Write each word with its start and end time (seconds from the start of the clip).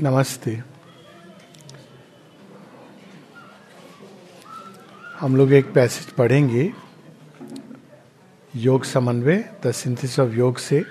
नमस्ते। 0.00 0.62
हम 5.20 5.36
लोग 5.36 5.52
एक 5.52 5.72
पैसेज 5.72 6.06
पढ़ेंगे, 6.06 6.72
योग 8.56 8.84
समन्वय 8.84 9.54
द 9.66 9.70
सिंथिस 9.70 10.20
ऑफ़ 10.20 10.32
योग 10.32 10.58
से। 10.58 10.84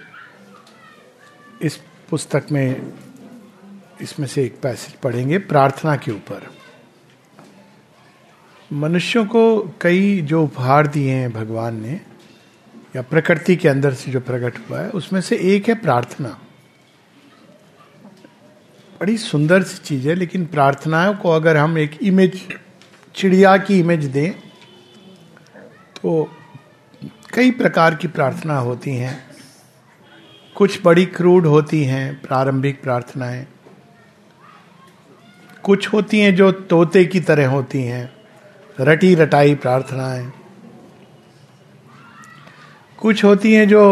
इस 1.61 1.79
पुस्तक 2.09 2.43
में 2.51 2.93
इसमें 4.01 4.27
से 4.27 4.43
एक 4.43 4.61
पैसेज 4.61 4.95
पढ़ेंगे, 4.95 5.37
प्रार्थना 5.37 5.95
के 5.95 6.11
ऊपर। 6.11 6.49
मनुष्यों 8.73 9.25
को 9.25 9.75
कई 9.81 10.21
जो 10.21 10.43
उपहार 10.43 10.87
दिए 10.87 11.13
हैं 11.13 11.31
भगवान 11.33 11.81
ने, 11.81 12.01
या 12.95 13.01
प्रकृति 13.01 13.55
के 13.55 13.69
अंदर 13.69 13.93
से 13.93 14.11
जो 14.11 14.19
प्रकट 14.19 14.69
हुआ 14.69 14.79
है, 14.79 14.89
उसमें 14.89 15.21
से 15.21 15.37
एक 15.55 15.69
है 15.69 15.75
प्रार्थना। 15.75 16.41
बड़ी 19.05 19.17
सुंदर 19.17 19.63
सी 19.63 19.77
चीज़ 19.77 20.07
है, 20.09 20.13
लेकिन 20.15 20.45
प्रार्थनाओं 20.45 21.13
को 21.13 21.31
अगर 21.31 21.57
हम 21.57 21.77
एक 21.77 21.97
इमेज 22.01 22.39
चिड़िया 23.15 23.55
की 23.57 23.77
इमेज 23.79 24.05
दें 24.05 24.31
तो 25.95 26.31
कई 27.33 27.51
प्रकार 27.51 27.95
की 27.95 28.07
प्रार्थना 28.07 28.57
होती 28.57 28.91
हैं। 28.91 29.13
कुछ 30.55 30.79
बड़ी 30.85 31.05
क्रूड 31.05 31.45
होती 31.45 31.83
हैं, 31.83 32.21
प्रारंभिक 32.21 32.81
प्रार्थनाएँ। 32.83 33.45
कुछ 35.63 35.87
होती 35.93 36.19
हैं 36.19 36.35
जो 36.35 36.51
तोते 36.51 37.05
की 37.05 37.19
तरह 37.19 37.49
होती 37.49 37.83
हैं 37.83 38.09
रटी 38.81 39.15
रटाई 39.15 39.55
प्रार्थनाएँ। 39.55 40.31
कुछ 42.97 43.23
होती 43.23 43.53
हैं 43.53 43.67
जो 43.67 43.85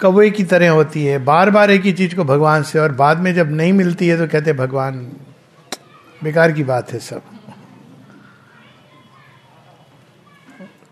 कौवे 0.00 0.30
की 0.30 0.44
तरह 0.44 0.70
होती 0.70 1.04
है 1.04 1.18
बार 1.18 1.50
बार 1.50 1.70
एक 1.70 1.82
ही 1.82 1.92
चीज़ 1.92 2.14
को 2.16 2.24
भगवान 2.24 2.62
से, 2.62 2.78
और 2.78 2.92
बाद 2.92 3.18
में 3.18 3.32
जब 3.34 3.50
नहीं 3.50 3.72
मिलती 3.72 4.08
है 4.08 4.16
तो 4.18 4.26
कहते 4.26 4.52
भगवान, 4.52 4.98
बेकार 6.20 6.52
की 6.52 6.64
बात 6.64 6.92
है 6.92 6.98
सब। 6.98 7.22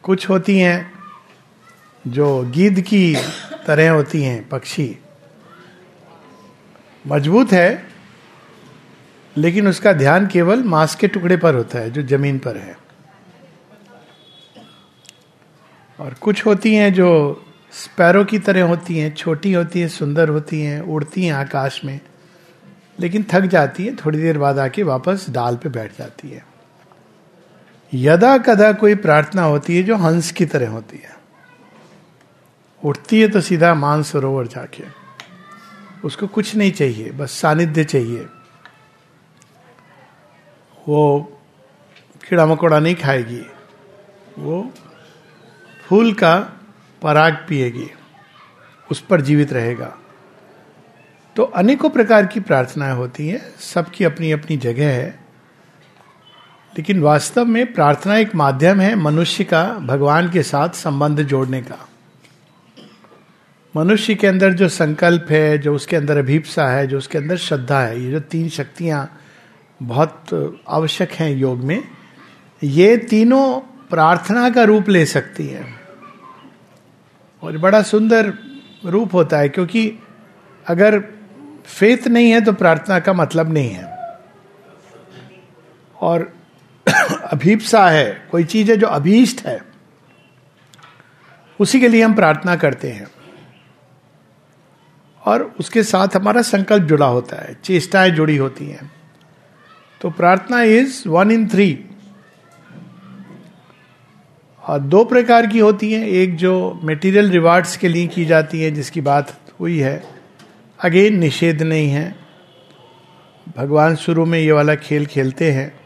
कुछ 0.03 0.29
होती 0.29 0.59
हैं 0.59 0.93
जो 2.05 2.43
गिद्ध 2.47 2.81
की 2.81 3.17
तरह 3.67 3.91
होती 3.91 4.23
हैं, 4.23 4.49
पक्षी। 4.49 4.97
मज़बूत 7.05 7.53
है, 7.53 7.83
लेकिन 9.37 9.69
उसका 9.69 9.93
ध्यान 9.93 10.27
केवल 10.27 10.63
मांस 10.65 10.95
के 10.95 11.09
टुकड़े 11.09 11.37
पर 11.37 11.55
होता 11.55 11.79
है, 11.79 11.91
जो 11.91 12.03
ज़मीन 12.03 12.39
पर 12.39 12.57
है। 12.57 12.77
और 15.99 16.15
कुछ 16.15 16.45
होती 16.47 16.75
हैं 16.75 16.93
जो 16.95 17.09
स्पैरो 17.73 18.25
की 18.25 18.39
तरह 18.39 18.65
होती 18.65 18.99
हैं, 18.99 19.15
छोटी 19.15 19.53
होती 19.53 19.81
हैं, 19.81 19.89
सुंदर 19.89 20.29
होती 20.29 20.61
हैं, 20.61 20.81
उड़ती 20.81 21.27
हैं 21.27 21.33
आकाश 21.33 21.85
में, 21.85 22.01
लेकिन 23.01 23.27
थक 23.31 23.41
जाती 23.41 23.87
है, 23.87 23.97
थोड़ी 23.97 24.19
देर 24.19 24.39
बाद 24.39 24.59
आके 24.59 24.83
वापस 24.83 25.27
डाल 25.31 25.57
पे 25.57 25.69
बैठ 25.69 25.99
जाती 25.99 26.31
है। 26.31 26.47
यदा 27.95 28.39
कदा 28.39 28.73
कोई 28.73 28.95
प्रार्थना 28.95 29.43
होती 29.43 29.77
है 29.77 29.83
जो 29.83 29.97
हंस 29.97 30.33
की 30.33 30.47
तरह 30.47 30.69
होती 30.69 30.97
है। 30.97 31.17
उठती 32.85 33.21
है 33.21 33.29
तो 33.29 33.41
सीधा 33.41 33.75
मान 33.75 34.03
सरोवर 34.03 34.47
जाके। 34.47 34.85
उसको 36.05 36.27
कुछ 36.27 36.57
नहीं 36.57 36.73
चाहिए, 36.73 37.11
बस 37.11 37.31
सानिध्य 37.31 37.85
चाहिए। 37.85 38.27
वो 40.89 41.21
कीड़ा 42.29 42.47
मकोड़ा 42.47 42.79
नहीं 42.79 42.95
खाएगी। 42.95 43.47
वो 44.39 44.71
फूल 45.87 46.13
का 46.13 46.56
पराग 47.07 47.35
पिएगी, 47.49 47.91
उस 48.91 49.01
पर 49.01 49.21
जीवित 49.21 49.53
रहेगा। 49.53 49.99
तो 51.37 51.43
अनेकों 51.43 51.91
प्रकार 51.91 52.27
की 52.27 52.41
प्रार्थनाएँ 52.41 52.95
होती 52.95 53.29
हैं, 53.29 53.55
सबकी 53.61 54.05
अपनी 54.05 54.33
अपनी 54.33 54.57
जगह 54.57 54.91
है। 54.91 55.27
लेकिन 56.79 57.01
वास्तव 57.01 57.45
में 57.45 57.73
प्रार्थना 57.73 58.17
एक 58.17 58.35
माध्यम 58.35 58.81
है 58.81 58.95
मनुष्य 58.95 59.45
का, 59.45 59.65
भगवान 59.65 60.31
के 60.31 60.43
साथ 60.43 60.69
संबंध 60.69 61.23
जोड़ने 61.23 61.63
का। 61.63 61.89
मनुष्य 63.77 64.15
के 64.15 64.27
अंदर 64.27 64.53
जो 64.53 64.69
संकल्प 64.69 65.27
है, 65.31 65.59
जो 65.59 65.75
उसके 65.75 65.97
अंदर 65.97 66.19
अभीपसा 66.19 66.69
है, 66.69 66.87
जो 66.87 66.99
उसके 66.99 67.19
अंदर 67.19 67.37
श्रद्धा 67.37 67.81
है, 67.81 68.03
ये 68.03 68.11
जो 68.11 68.21
तीन 68.21 68.49
शक्तियाँ 68.49 69.21
बहुत 69.83 70.61
आवश्यक 70.69 71.13
हैं 71.13 71.37
योग 71.37 71.59
में, 71.59 71.83
ये 72.63 72.97
तीनों 72.97 73.61
प्रार्थना 73.91 74.51
का 74.51 74.65
रूप 74.65 74.89
ले 74.89 75.07
सकती 75.07 75.47
हैं। 75.47 75.76
और 77.47 77.59
बड़ा 77.59 77.83
सुंदर 77.83 78.35
रूप 78.85 79.15
होता 79.15 79.39
है, 79.39 79.49
क्योंकि 79.49 79.99
अगर 80.67 81.01
फेथ 81.67 82.09
नहीं 82.09 82.31
है 82.31 82.41
तो 82.41 82.53
प्रार्थना 82.53 83.01
का 83.01 83.13
मतलब 83.13 83.53
नहीं 83.53 83.71
है। 83.71 83.97
और 86.01 86.33
अभीपसा 87.33 87.89
है, 87.91 88.29
कोई 88.31 88.45
चीज़ 88.45 88.71
है 88.71 88.77
जो 88.77 88.87
अभीष्ट 88.87 89.47
है, 89.47 89.65
उसी 91.61 91.81
के 91.81 91.89
लिए 91.89 92.03
हम 92.03 92.15
प्रार्थना 92.15 92.57
करते 92.57 92.91
हैं। 92.91 93.07
और 95.25 95.55
उसके 95.61 95.83
साथ 95.83 96.09
हमारा 96.17 96.43
संकल्प 96.43 96.83
जुड़ा 96.83 97.07
होता 97.07 97.37
है, 97.37 97.57
चेष्टाएँ 97.65 98.11
जुड़ी 98.11 98.37
होती 98.37 98.67
हैं। 98.67 98.93
तो 100.01 100.11
प्रार्थना 100.11 100.63
इज़ 100.63 101.09
वन 101.09 101.31
इन 101.31 101.49
थ्री 101.49 101.85
और 104.67 104.79
दो 104.79 105.05
प्रकार 105.05 105.47
की 105.47 105.59
होती 105.59 105.93
हैं। 105.93 106.07
एक 106.07 106.37
जो 106.37 106.81
मेटीरियल 106.83 107.31
रिवार्ड्स 107.31 107.77
के 107.77 107.89
लिए 107.89 108.07
की 108.07 108.25
जाती 108.25 108.63
है, 108.63 108.71
जिसकी 108.71 109.01
बात 109.01 109.41
हुई 109.61 109.79
है। 109.79 110.03
अगेन, 110.85 111.19
निषेध 111.19 111.63
नहीं 111.63 111.91
है। 111.91 112.15
भगवान 113.57 113.97
शुरू 113.97 114.27
में 114.27 114.39
ये 114.39 114.53
वाला 114.53 114.75
खेल 114.75 115.07
खेलते 115.07 115.53
हैं। 115.53 115.81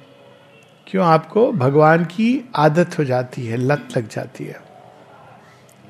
क्यों? 0.86 1.06
आपको 1.06 1.52
भगवान 1.52 2.04
की 2.04 2.50
आदत 2.56 2.98
हो 2.98 3.04
जाती 3.04 3.46
है, 3.46 3.56
लत 3.56 3.88
लग 3.96 4.08
जाती 4.08 4.44
है। 4.44 4.60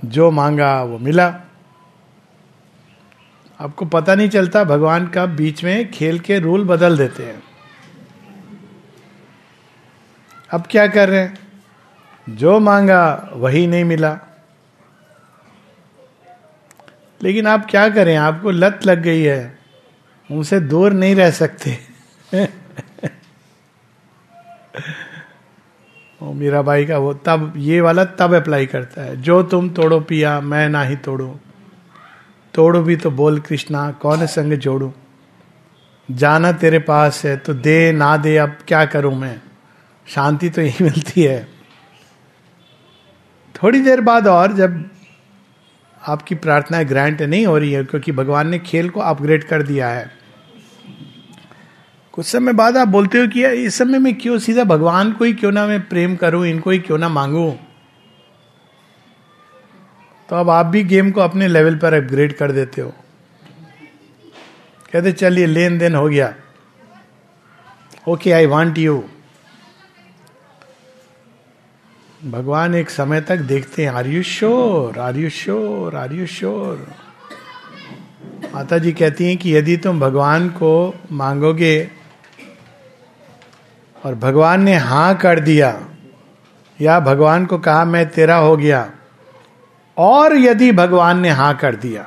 जो 0.05 0.31
मांगा, 0.31 0.83
वो 0.83 0.99
मिला। 0.99 1.41
आपको 3.61 3.85
पता 3.85 4.15
नहीं 4.15 4.29
चलता, 4.29 4.65
भगवान 4.65 5.07
का 5.07 5.27
बीच 5.27 5.65
में 5.65 5.91
खेल 5.91 6.19
के 6.19 6.39
रूल 6.39 6.65
बदल 6.65 6.99
देते 6.99 7.23
हैं। 7.23 7.43
अब 10.51 10.65
क्या 10.71 10.87
कर 10.87 11.09
रहे 11.09 11.21
हैं? 11.21 11.50
जो 12.31 12.61
मांगा, 12.61 13.31
वही 13.33 13.67
नहीं 13.67 13.85
मिला। 13.85 14.19
लेकिन 17.23 17.47
आप 17.47 17.67
क्या 17.71 17.89
करें? 17.89 18.17
आपको 18.17 18.51
लत 18.51 18.81
लग 18.87 19.03
गई 19.03 19.23
है। 19.23 19.59
उनसे 20.31 20.61
दूर 20.61 20.93
नहीं 20.93 21.15
रह 21.15 21.31
सकते। 21.31 21.79
ओ 26.23 26.33
मीरा 26.33 26.63
भाई 26.63 26.87
का 26.87 26.99
वो 26.99 27.15
तब, 27.15 27.55
ये 27.57 27.81
वाला 27.81 28.05
तब 28.05 28.35
अप्लाई 28.35 28.67
करता 28.67 29.03
है। 29.03 29.23
जो 29.23 29.43
तुम 29.43 29.71
तोड़ो 29.71 30.01
पिया, 30.01 30.41
मैं 30.41 30.69
ना 30.69 30.83
ही 30.83 30.97
तोड़ू। 30.97 31.39
तोड़ो 32.55 32.83
भी 32.83 32.97
तो 32.97 33.11
बोल 33.11 33.41
कृष्णा, 33.41 33.93
कौन 33.93 34.27
संग 34.27 34.53
जोड़ू? 34.53 34.93
जाना 36.11 36.53
तेरे 36.53 36.79
पास 36.79 37.25
है 37.25 37.37
तो 37.37 37.55
दे, 37.55 37.93
ना 37.93 38.17
दे, 38.17 38.37
अब 38.37 38.59
क्या 38.69 38.85
करूँ 38.85 39.15
मैं? 39.15 39.41
शांति 40.07 40.51
तो 40.51 40.63
यही 40.63 40.85
मिलती 40.85 41.23
है। 41.23 41.60
थोड़ी 43.63 43.81
देर 43.81 44.01
बाद 44.01 44.27
और 44.27 44.53
जब 44.53 44.91
आपकी 46.09 46.35
प्रार्थना 46.35 46.83
ग्रांट 46.83 47.23
नहीं 47.23 47.47
हो 47.47 47.59
रही 47.59 47.73
है, 47.73 47.85
क्योंकि 47.85 48.13
भगवान 48.13 48.49
ने 48.49 48.59
खेल 48.59 48.91
को 48.91 49.01
अपग्रेड 49.01 49.45
कर 49.45 49.63
दिया 49.63 49.89
है। 49.89 50.11
कुछ 52.13 52.27
समय 52.27 52.53
बाद 52.53 52.77
आप 52.77 52.89
बोलते 52.89 53.19
हो 53.19 53.27
कि 53.27 53.47
इस 53.47 53.75
समय 53.75 53.99
में 53.99 54.15
क्यों 54.15 54.39
सीधा 54.39 54.65
भगवान 54.65 55.13
को 55.13 55.25
ही 55.25 55.33
क्यों 55.33 55.53
ना 55.53 55.67
मैं 55.67 55.89
प्रेम 55.89 56.17
करूँ, 56.17 56.47
इनको 56.47 56.71
ही 56.71 56.79
क्यों 56.79 56.99
ना 56.99 57.09
मांगू? 57.09 57.59
तो 60.29 60.37
अब 60.37 60.51
आप 60.51 60.67
भी 60.67 60.85
गेम 60.85 61.11
को 61.11 61.21
अपने 61.21 61.49
लेवल 61.49 61.77
पर 61.77 61.95
अपग्रेड 61.95 62.37
कर 62.37 62.53
देते 62.53 62.83
हो। 62.83 62.95
कहते, 64.93 65.13
चलिए, 65.13 65.47
लेन 65.47 65.79
देन 65.79 65.95
हो 65.95 66.09
गया। 66.09 66.35
Okay, 68.09 68.33
I 68.33 68.47
want 68.47 68.79
you. 68.79 69.05
भगवान 72.21 72.75
एक 72.75 72.91
समय 72.91 73.21
तक 73.21 73.37
देखते 73.39 73.85
हैं 73.85 73.91
are 73.91 74.07
you 74.07 74.23
sure 74.23 74.99
are 74.99 75.17
you 75.17 75.29
sure 75.31 75.95
are 75.97 76.13
you 76.13 76.27
sure 76.27 76.87
माता 78.55 78.79
जी 78.79 78.93
कहती 78.93 79.27
हैं 79.27 79.37
कि 79.37 79.55
यदि 79.57 79.77
तुम 79.77 80.01
भगवान 80.01 80.49
को 80.49 80.73
मांगोगे 81.13 81.91
और 84.05 84.15
भगवान 84.15 84.63
ने 84.63 84.75
हाँ 84.75 85.15
कर 85.17 85.41
दिया, 85.41 85.71
या 86.81 86.99
भगवान 87.01 87.47
को 87.47 87.59
कहा, 87.59 87.85
मैं 87.85 88.09
तेरा 88.11 88.37
हो 88.37 88.57
गया, 88.57 88.91
और 89.97 90.37
यदि 90.37 90.71
भगवान 90.73 91.21
ने 91.21 91.31
हाँ 91.31 91.55
कर 91.57 91.77
दिया 91.77 92.07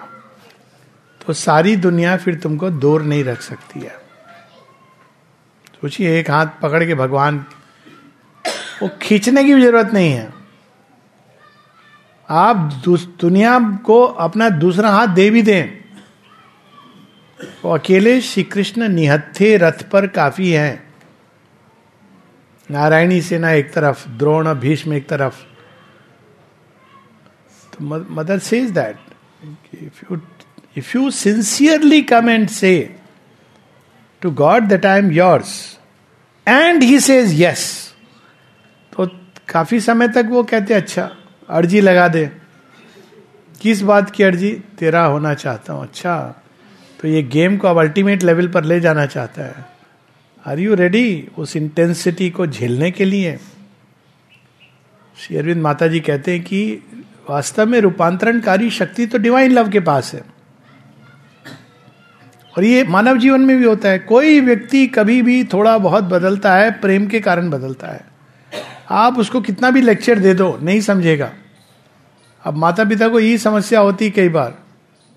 तो 1.22 1.34
सारी 1.34 1.76
दुनिया 1.76 2.16
फिर 2.18 2.36
तुमको 2.36 2.70
दूर 2.70 3.02
नहीं 3.02 3.24
रख 3.24 3.42
सकती 3.42 3.80
है। 3.80 3.98
सोचिए, 5.82 6.20
एक 6.20 6.32
हाथ 6.32 6.48
पकड़ 6.62 6.84
के 6.86 6.96
भगवान 6.96 7.46
वो 8.82 8.90
खींचने 9.02 9.44
की 9.44 9.54
ज़रूरत 9.54 9.92
नहीं 9.94 10.12
है। 10.12 10.34
आप 12.30 12.56
दुनिया 13.22 13.60
को 13.86 14.04
अपना 14.04 14.50
दूसरा 14.50 14.90
हाथ 14.90 15.08
दे 15.08 15.30
भी 15.30 15.42
दें। 15.42 15.84
वो 17.64 17.74
अकेले 17.74 18.22
श्री 18.22 18.44
कृष्ण 18.44 18.88
निहत्थे 18.90 19.58
रथ 19.58 19.84
पर 19.90 20.08
काफ़ी 20.08 20.52
हैं। 20.52 20.94
नारायणी 22.72 23.22
सेना 23.22 23.52
एक 23.52 23.74
तरफ़, 23.74 24.10
द्रोण, 24.10 24.54
भीष्म 24.54 24.94
एक 24.94 25.08
तरफ़। 25.10 25.44
तो 27.74 27.86
mother 28.14 28.40
says 28.40 28.70
that 28.70 28.98
if 29.84 30.06
you 30.12 30.20
if 30.78 30.98
you 30.98 31.12
sincerely 31.12 32.02
come 32.02 32.30
and 32.30 32.48
say 32.50 32.96
to 34.22 34.32
god 34.32 34.64
that 34.64 34.86
I 34.86 35.00
am 35.00 35.12
yours 35.12 35.80
and 36.48 36.84
he 36.84 37.00
says 37.00 37.42
yes 37.42 37.93
काफ़ी 39.50 39.80
समय 39.80 40.08
तक 40.08 40.26
वो 40.30 40.44
कहते 40.44 40.74
अच्छा 40.74 41.10
अर्जी 41.50 41.82
लगा 41.82 42.08
दे। 42.08 42.30
किस 43.62 43.82
बात 43.82 44.10
की 44.10 44.24
अर्जी? 44.24 44.52
तेरा 44.80 45.04
होना 45.06 45.34
चाहता 45.34 45.74
हूँ। 45.74 45.84
अच्छा 45.84 46.42
तो 47.00 47.08
ये 47.08 47.24
गेम 47.24 47.58
को 47.58 47.68
अब 47.68 47.80
अल्टीमेट 47.80 48.24
लेवल 48.24 48.48
पर 48.48 48.64
ले 48.64 48.80
जाना 48.80 49.06
चाहता 49.06 49.44
है। 49.44 49.66
आर 50.46 50.60
यू 50.60 50.74
रेडी 50.74 51.28
उस 51.38 51.56
इंटेंसिटी 51.56 52.30
को 52.30 52.48
झेलने 52.48 52.92
के 52.92 53.06
लिए। 53.06 53.38
श्री 55.18 55.38
अरविंद 55.38 55.62
माता 55.62 55.88
जी 55.88 56.00
कहते 56.00 56.32
हैं 56.32 56.44
कि 56.44 56.84
वास्तव 57.30 57.66
में 57.66 57.80
रूपांतरणकारी 57.82 58.70
शक्ति 58.70 59.06
तो 59.06 59.18
डिवाइन 59.18 59.52
लव 59.52 59.70
के 59.70 59.80
पास 59.80 60.14
है। 60.14 60.22
और 62.56 62.64
ये 62.64 62.84
मानव 62.84 63.18
जीवन 63.18 63.42
में 63.42 63.58
भी 63.58 63.66
होता 63.66 63.90
है। 63.90 64.00
कोई 64.00 64.40
व्यक्ति 64.40 64.88
कभी 64.88 65.22
भी 65.22 65.44
थोड़ा 65.44 65.78
बहुत 65.78 66.04
बदलता 66.04 66.56
है, 66.56 66.72
प्रेम 66.72 67.08
के 67.08 67.20
कारण 67.20 67.50
बदलता 67.50 67.88
है। 67.88 68.13
आप 68.88 69.18
उसको 69.20 69.42
कितना 69.42 69.70
भी 69.70 69.82
लेक्चर 69.82 70.20
दे 70.20 70.34
दो, 70.34 70.58
नहीं 70.62 70.82
समझेगा। 70.82 71.32
अब 72.44 72.56
माता 72.56 72.84
पिता 72.84 73.08
को 73.08 73.20
यही 73.20 73.38
समस्या 73.38 73.80
होती 73.80 74.10
कई 74.10 74.30
बार। 74.30 74.54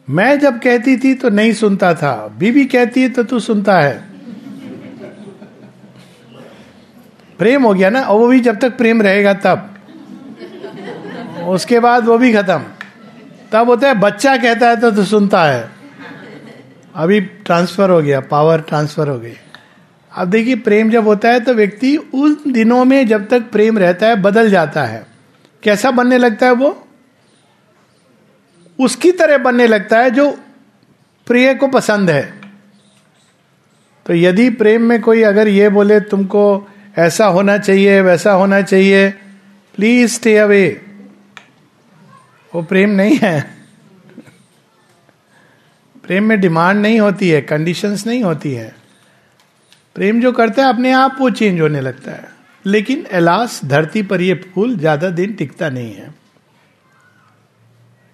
मैं 0.09 0.39
जब 0.41 0.59
कहती 0.61 0.97
थी 0.97 1.15
तो 1.15 1.29
नहीं 1.31 1.53
सुनता 1.53 1.95
था 1.95 2.15
बीबी 2.39 2.65
कहती 2.65 3.03
है 3.03 3.09
तो 3.09 3.23
तू 3.23 3.41
सुनता 3.41 3.79
है। 3.81 4.05
प्रेम 7.39 7.63
हो 7.63 7.73
गया 7.75 7.91
ना, 7.91 8.01
और 8.01 8.19
वो 8.19 8.29
भी 8.29 8.41
जब 8.41 8.59
तक 8.59 8.77
प्रेम 8.77 9.03
रहेगा 9.03 9.33
तब। 9.35 9.73
उसके 11.49 11.81
बाद 11.81 12.05
वो 12.05 12.19
भी 12.19 12.33
खत्म। 12.33 12.63
तब 13.53 13.69
होता 13.69 13.89
है, 13.89 13.95
बच्चा 13.95 14.37
कहता 14.37 14.69
है 14.69 14.81
तो 14.81 14.91
तू 14.91 15.05
सुनता 15.05 15.45
है। 15.45 15.69
अभी 16.95 17.21
ट्रांसफ़र 17.21 17.91
हो 17.91 18.01
गया 18.03 18.21
पावर 18.21 18.61
ट्रांसफ़र 18.61 19.09
हो 19.09 19.19
गई। 19.19 19.35
अब 20.17 20.31
देखिए, 20.31 20.57
प्रेम 20.57 20.91
जब 20.91 21.07
होता 21.07 21.29
है 21.29 21.41
तो 21.41 21.55
व्यक्ति 21.55 21.97
उन 21.97 22.37
दिनों 22.49 22.85
में 22.85 23.07
जब 23.07 23.29
तक 23.29 23.41
प्रेम 23.41 23.79
रहता 23.79 24.07
है, 24.07 24.17
बदल 24.17 24.51
जाता 24.51 24.85
है। 24.85 25.07
कैसा 25.63 25.91
बनने 25.91 26.19
लगता 26.19 26.47
है 26.47 26.53
वो? 26.53 26.89
उसकी 28.81 29.13
तरह 29.13 29.39
बनने 29.39 29.67
लगता 29.67 29.99
है 29.99 30.11
जो 30.11 30.31
प्रिय 31.27 31.55
को 31.55 31.69
पसंद 31.69 32.11
है। 32.11 32.41
तो 34.07 34.15
यदि 34.15 34.51
प्रेम 34.51 34.83
में 34.83 35.01
कोई 35.01 35.23
अगर 35.23 35.49
ये 35.49 35.69
बोले, 35.69 36.01
तुमको 36.01 36.69
ऐसा 36.99 37.27
होना 37.27 37.59
चाहिए, 37.59 38.01
वैसा 38.01 38.33
होना 38.33 38.63
चाहिए 38.63 39.11
प्लीज़ 39.77 40.13
स्टे 40.13 40.37
अवे 40.37 40.81
वो 42.55 42.63
प्रेम 42.63 42.91
नहीं 42.91 43.19
है। 43.23 43.41
प्रेम 46.07 46.25
में 46.25 46.41
डिमांड 46.41 46.81
नहीं 46.81 47.01
होती 47.01 47.29
है 47.29 47.41
कंडीशंस 47.43 48.07
नहीं 48.07 48.23
होती 48.23 48.53
है। 48.53 48.86
प्रेम 49.97 50.21
जो 50.21 50.33
करता 50.33 50.63
है, 50.63 50.69
अपने 50.69 50.93
आप 50.93 51.17
वो 51.21 51.31
चेंज 51.31 51.61
होने 51.61 51.81
लगता 51.81 52.13
है। 52.13 52.29
लेकिन 52.65 53.07
एलास, 53.13 53.61
धरती 53.65 54.03
पर 54.03 54.21
ये 54.21 54.35
फूल 54.35 54.77
ज़्यादा 54.79 55.11
दिन 55.11 55.33
टिकता 55.33 55.69
नहीं 55.69 55.95
है। 55.95 56.15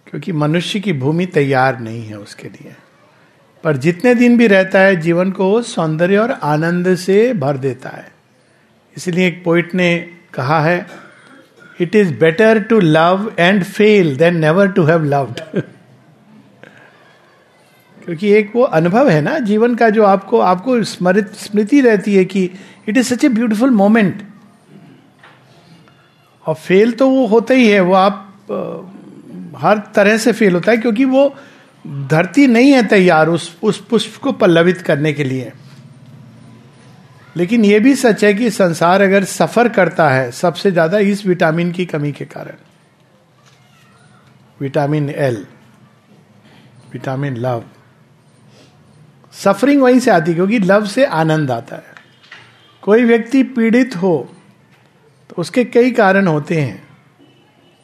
क्योंकि 0.06 0.32
मनुष्य 0.32 0.80
की 0.80 0.92
भूमि 0.92 1.26
तैयार 1.26 1.78
नहीं 1.80 2.04
है 2.04 2.18
उसके 2.18 2.48
लिए। 2.48 2.74
पर 3.64 3.76
जितने 3.76 4.14
दिन 4.14 4.36
भी 4.38 4.46
रहता 4.46 4.78
है, 4.78 4.96
जीवन 4.96 5.30
को 5.30 5.48
वो 5.50 5.62
सौंदर्य 5.62 6.18
और 6.18 6.30
आनंद 6.30 6.94
से 6.94 7.32
भर 7.34 7.56
देता 7.56 7.88
है। 7.88 8.12
इसलिए 8.96 9.26
एक 9.26 9.44
पोइट 9.44 9.74
ने 9.74 9.96
कहा 10.34 10.60
है 10.60 10.86
it 11.80 11.94
is 11.94 12.14
better 12.14 12.60
to 12.60 12.80
love 12.80 13.32
and 13.38 13.64
fail 13.64 14.16
than 14.16 14.36
never 14.36 14.68
to 14.68 14.84
have 14.84 15.04
loved 15.04 15.62
क्योंकि 18.04 18.32
एक 18.32 18.52
वो 18.54 18.62
अनुभव 18.62 19.08
है 19.10 19.20
ना, 19.20 19.38
जीवन 19.40 19.74
का 19.74 19.88
जो 19.90 20.04
आपको 20.04 20.38
आपको 20.40 20.82
स्मृत 20.84 21.32
स्मृति 21.36 21.80
रहती 21.80 22.14
है 22.14 22.24
कि 22.24 22.44
it 22.88 22.96
is 22.96 23.14
such 23.14 23.24
a 23.24 23.28
beautiful 23.30 23.70
moment 23.72 24.22
और 26.44 26.54
फेल 26.56 26.92
तो 26.92 27.08
वो 27.08 27.26
होता 27.26 27.54
ही 27.54 27.68
है, 27.68 27.80
वो 27.80 27.94
आप 27.94 28.28
हर 29.56 29.78
तरह 29.94 30.16
से 30.18 30.32
फेल 30.32 30.54
होता 30.54 30.70
है 30.72 30.78
क्योंकि 30.78 31.04
वो 31.04 31.34
धरती 31.84 32.46
नहीं 32.46 32.72
है 32.72 32.82
तैयार 32.88 33.28
उस 33.28 33.56
उस 33.62 33.84
पुष्प 33.86 34.20
को 34.22 34.32
पल्लवित 34.32 34.80
करने 34.82 35.12
के 35.12 35.24
लिए। 35.24 35.52
लेकिन 37.36 37.64
यह 37.64 37.80
भी 37.80 37.94
सच 37.96 38.24
है 38.24 38.32
कि 38.34 38.50
संसार 38.50 39.02
अगर 39.02 39.24
सफ़र 39.24 39.68
करता 39.68 40.08
है, 40.10 40.30
सबसे 40.32 40.70
ज़्यादा 40.70 40.98
इस 40.98 41.24
विटामिन 41.26 41.70
की 41.72 41.86
कमी 41.86 42.12
के 42.12 42.24
कारण। 42.24 42.56
Vitamin 44.60 45.08
L, 45.10 45.36
vitamin 46.92 47.36
love. 47.36 47.64
Suffering 49.34 49.82
वहीं 49.82 50.00
से 50.00 50.10
आती 50.10 50.30
है, 50.30 50.34
क्योंकि 50.34 50.58
लव 50.58 50.86
से 50.86 51.04
आनंद 51.04 51.50
आता 51.50 51.76
है। 51.76 52.00
कोई 52.82 53.04
व्यक्ति 53.04 53.42
पीड़ित 53.42 53.96
हो 53.96 54.28
तो 55.30 55.36
उसके 55.38 55.64
कई 55.64 55.90
कारण 55.90 56.26
होते 56.26 56.60
हैं, 56.60 56.82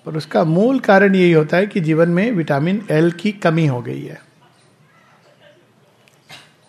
पर 0.06 0.16
उसका 0.16 0.44
मूल 0.44 0.78
कारण 0.80 1.14
यही 1.14 1.32
होता 1.32 1.56
है 1.56 1.66
कि 1.66 1.80
जीवन 1.80 2.08
में 2.08 2.30
विटामिन 2.32 2.82
एल 2.90 3.10
की 3.12 3.32
कमी 3.32 3.66
हो 3.66 3.80
गई 3.82 4.02
है। 4.02 4.20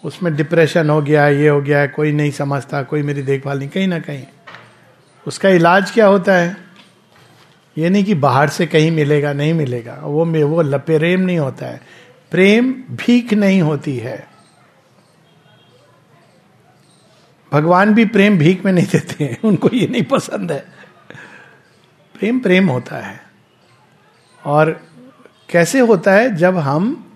उसमें 0.04 0.36
डिप्रेशन 0.36 0.90
हो 0.90 1.02
गया, 1.02 1.28
ये 1.28 1.48
हो 1.48 1.62
गया, 1.62 1.86
कोई 1.88 2.12
नहीं 2.12 2.32
समझता, 2.32 2.82
कोई 2.84 3.02
मेरी 3.02 3.22
देखभाल 3.22 3.60
नहीं, 3.60 3.70
कहीं 3.70 3.88
ना 3.88 4.00
कहीं। 4.00 4.24
उसका 5.26 5.50
इलाज 5.50 5.92
क्या 5.92 6.08
होता 6.08 6.34
है? 6.34 6.56
ये 7.78 7.90
नहीं 7.90 8.04
कि 8.04 8.14
बाहर 8.16 8.50
से 8.50 8.66
कहीं 8.68 8.92
मिलेगा, 8.92 9.34
नहीं 9.34 9.54
मिलेगा, 9.54 9.94
वो 9.96 10.26
वो 10.26 10.78
प्रेम 10.80 11.22
नहीं 11.22 11.38
होता 11.40 11.66
है। 11.66 11.82
प्रेम 12.32 12.72
भीख 12.92 13.34
नहीं 13.34 13.62
होती 13.62 13.98
है। 13.98 14.29
भगवान 17.52 17.94
भी 17.94 18.06
प्रेम 18.06 18.38
भीख 18.38 18.66
में 18.66 18.72
नहीं 18.72 18.88
देते 18.88 19.24
हैं, 19.24 19.42
उनको 19.44 19.70
ये 19.74 19.88
नहीं 19.88 20.04
पसंद 20.04 20.52
है। 20.52 20.66
प्रेम 22.20 22.40
प्रेम 22.40 22.70
होता 22.70 22.96
है। 22.96 23.24
और 24.46 24.88
कैसे 25.50 25.80
होता 25.80 26.14
है, 26.14 26.36
जब 26.36 26.58
हम 26.58 27.14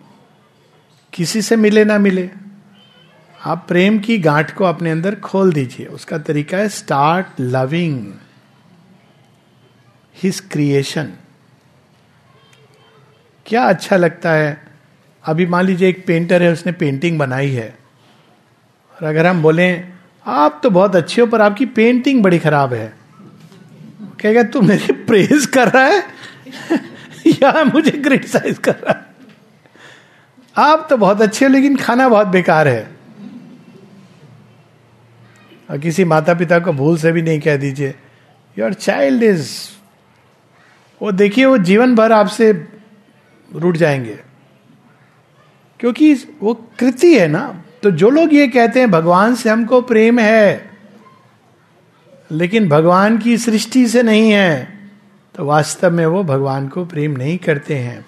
किसी 1.14 1.42
से 1.42 1.56
मिले 1.56 1.86
ना 1.86 1.98
मिले, 1.98 2.30
आप 3.46 3.66
प्रेम 3.68 4.00
की 4.00 4.18
गांठ 4.18 4.56
को 4.56 4.64
अपने 4.64 4.92
अंदर 4.92 5.16
खोल 5.16 5.54
दीजिए। 5.54 5.86
उसका 5.86 6.18
तरीका 6.18 6.58
है 6.58 6.70
स्टार्ट 6.70 7.28
लविंग 7.40 8.14
हिज 10.16 10.40
क्रिएशन 10.40 11.14
क्या 13.46 13.64
अच्छा 13.64 13.96
लगता 13.96 14.32
है? 14.32 14.64
अभी 15.24 15.46
मान 15.46 15.66
लीजिए 15.66 15.90
एक 15.90 16.06
पेंटर 16.08 16.44
है, 16.44 16.52
उसने 16.52 16.72
पेंटिंग 16.72 17.20
बनाई 17.20 17.52
है। 17.52 17.78
और 18.96 19.08
अगर 19.08 19.26
हम 19.26 19.42
बोले 19.42 19.93
आप 20.28 20.60
तो 20.64 20.70
बहुत 20.70 20.96
अच्छे 20.96 21.22
हो, 21.22 21.28
पर 21.28 21.42
आपकी 21.42 21.66
पेंटिंग 21.66 22.24
बड़ी 22.24 22.40
खराब 22.40 22.74
है। 22.74 22.94
कहेगा, 24.22 24.44
तू 24.44 24.62
मेरी 24.62 24.94
प्रेज 24.94 25.46
कर 25.46 25.68
रहा 25.68 25.84
है? 25.84 26.04
या 27.28 27.64
मुझे 27.64 27.92
क्रिटिसाइज 27.92 28.58
कर 28.58 28.76
रहा 28.76 28.92
है? 28.92 29.06
आप 30.58 30.88
तो 30.90 30.98
बहुत 30.98 31.22
अच्छे 31.22 31.46
हो, 31.46 31.52
लेकिन 31.52 31.78
खाना 31.78 32.10
बहुत 32.10 32.28
बेकार 32.28 32.68
है। 32.68 32.96
और 35.70 35.78
किसी 35.78 36.04
माता 36.04 36.34
पिता 36.34 36.60
को 36.60 36.74
भूल 36.74 36.98
से 36.98 37.12
भी 37.12 37.22
नहीं 37.22 37.40
कह 37.40 37.58
दीजिए। 37.58 37.96
योर 38.60 38.74
चाइल्ड 38.74 39.24
इज़ 39.24 39.52
वो 41.02 41.12
देखिए, 41.12 41.46
वो 41.46 41.58
जीवन 41.58 41.96
भर 41.96 42.12
आपसे 42.12 42.68
रुट 43.56 43.78
जाएँगे। 43.78 44.20
क्योंकि 45.80 46.14
वो 46.14 46.54
कृति 46.80 47.20
है 47.20 47.28
ना 47.28 47.64
तो 47.84 47.92
जो 47.92 48.10
लोग 48.10 48.34
ये 48.34 48.48
कहते 48.48 48.80
हैं, 48.80 48.92
भगवान 48.92 49.36
से 49.36 49.50
हमको 49.50 49.82
प्रेम 49.82 50.20
है, 50.20 50.72
लेकिन 52.32 52.68
भगवान 52.70 53.18
की 53.18 53.38
सृष्टि 53.38 53.88
से 53.88 54.04
नहीं 54.04 54.32
है 54.32 54.82
तो 55.36 55.46
वास्तव 55.46 55.92
में 55.92 56.06
वो 56.06 56.24
भगवान 56.24 56.68
को 56.68 56.86
प्रेम 56.86 57.12
नहीं 57.12 57.38
करते 57.38 57.76
हैं। 57.76 58.06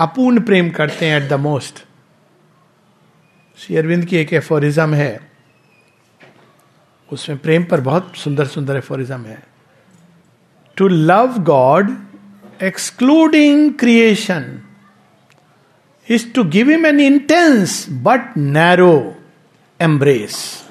अपूर्ण 0.00 0.40
प्रेम 0.40 0.70
करते 0.70 1.06
हैं 1.06 1.20
at 1.22 1.28
the 1.28 1.32
most 1.40 1.84
Shri 3.58 3.76
Aurobindo 3.76 4.04
की 4.04 4.16
एक 4.16 4.32
एफोरिज्म 4.32 4.94
है। 4.94 5.20
उसमें 7.10 7.38
प्रेम 7.38 7.64
पर 7.64 7.80
बहुत 7.80 8.16
सुंदर 8.16 8.46
सुंदर 8.46 8.76
एफोरिज्म 8.76 9.24
है। 9.24 9.42
To 10.76 10.88
love 10.88 11.38
god 11.44 11.96
excluding 12.62 13.72
creation 13.74 14.44
is 16.08 16.32
to 16.32 16.44
give 16.44 16.70
him 16.70 16.86
an 16.86 17.00
intense 17.00 17.86
but 17.90 18.36
narrow 18.36 19.14
embrace 19.80 20.64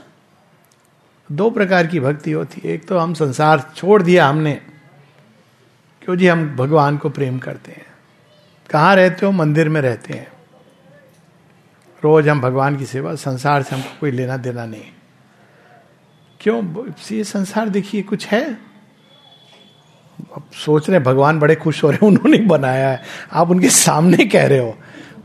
दो 1.31 1.49
प्रकार 1.49 1.87
की 1.87 1.99
भक्ति 1.99 2.31
होती 2.31 2.61
है। 2.65 2.73
एक 2.73 2.87
तो 2.87 2.97
हम 2.97 3.13
संसार 3.13 3.71
छोड़ 3.75 4.01
दिया 4.03 4.27
हमने, 4.27 4.53
क्यों 6.01 6.15
जी 6.15 6.27
हम 6.27 6.55
भगवान 6.55 6.97
को 6.97 7.09
प्रेम 7.09 7.39
करते 7.39 7.71
हैं? 7.71 7.85
कहाँ 8.69 8.95
रहते 8.95 9.25
हो? 9.25 9.31
मंदिर 9.31 9.69
में 9.69 9.81
रहते 9.81 10.13
हैं। 10.13 10.27
रोज 12.03 12.27
हम 12.29 12.41
भगवान 12.41 12.77
की 12.77 12.85
सेवा, 12.85 13.15
संसार 13.15 13.63
से 13.63 13.75
हमको 13.75 13.97
कोई 13.99 14.11
लेना 14.11 14.37
देना 14.37 14.65
नहीं। 14.65 14.81
क्यों? 16.39 16.91
ये 17.11 17.23
संसार 17.23 17.69
देखिए 17.69 18.01
कुछ 18.01 18.27
है। 18.27 18.43
अब 20.35 20.43
सोच 20.53 20.89
रहे 20.89 20.99
भगवान 20.99 21.39
बड़े 21.39 21.55
खुश 21.55 21.83
हो 21.83 21.89
रहे 21.89 21.99
हैं, 22.01 22.07
उन्होंने 22.07 22.37
बनाया 22.37 22.89
है। 22.89 23.03
आप 23.31 23.49
उनके 23.49 23.69
सामने 23.69 24.25
कह 24.25 24.47
रहे 24.47 24.59
हो। 24.59 24.77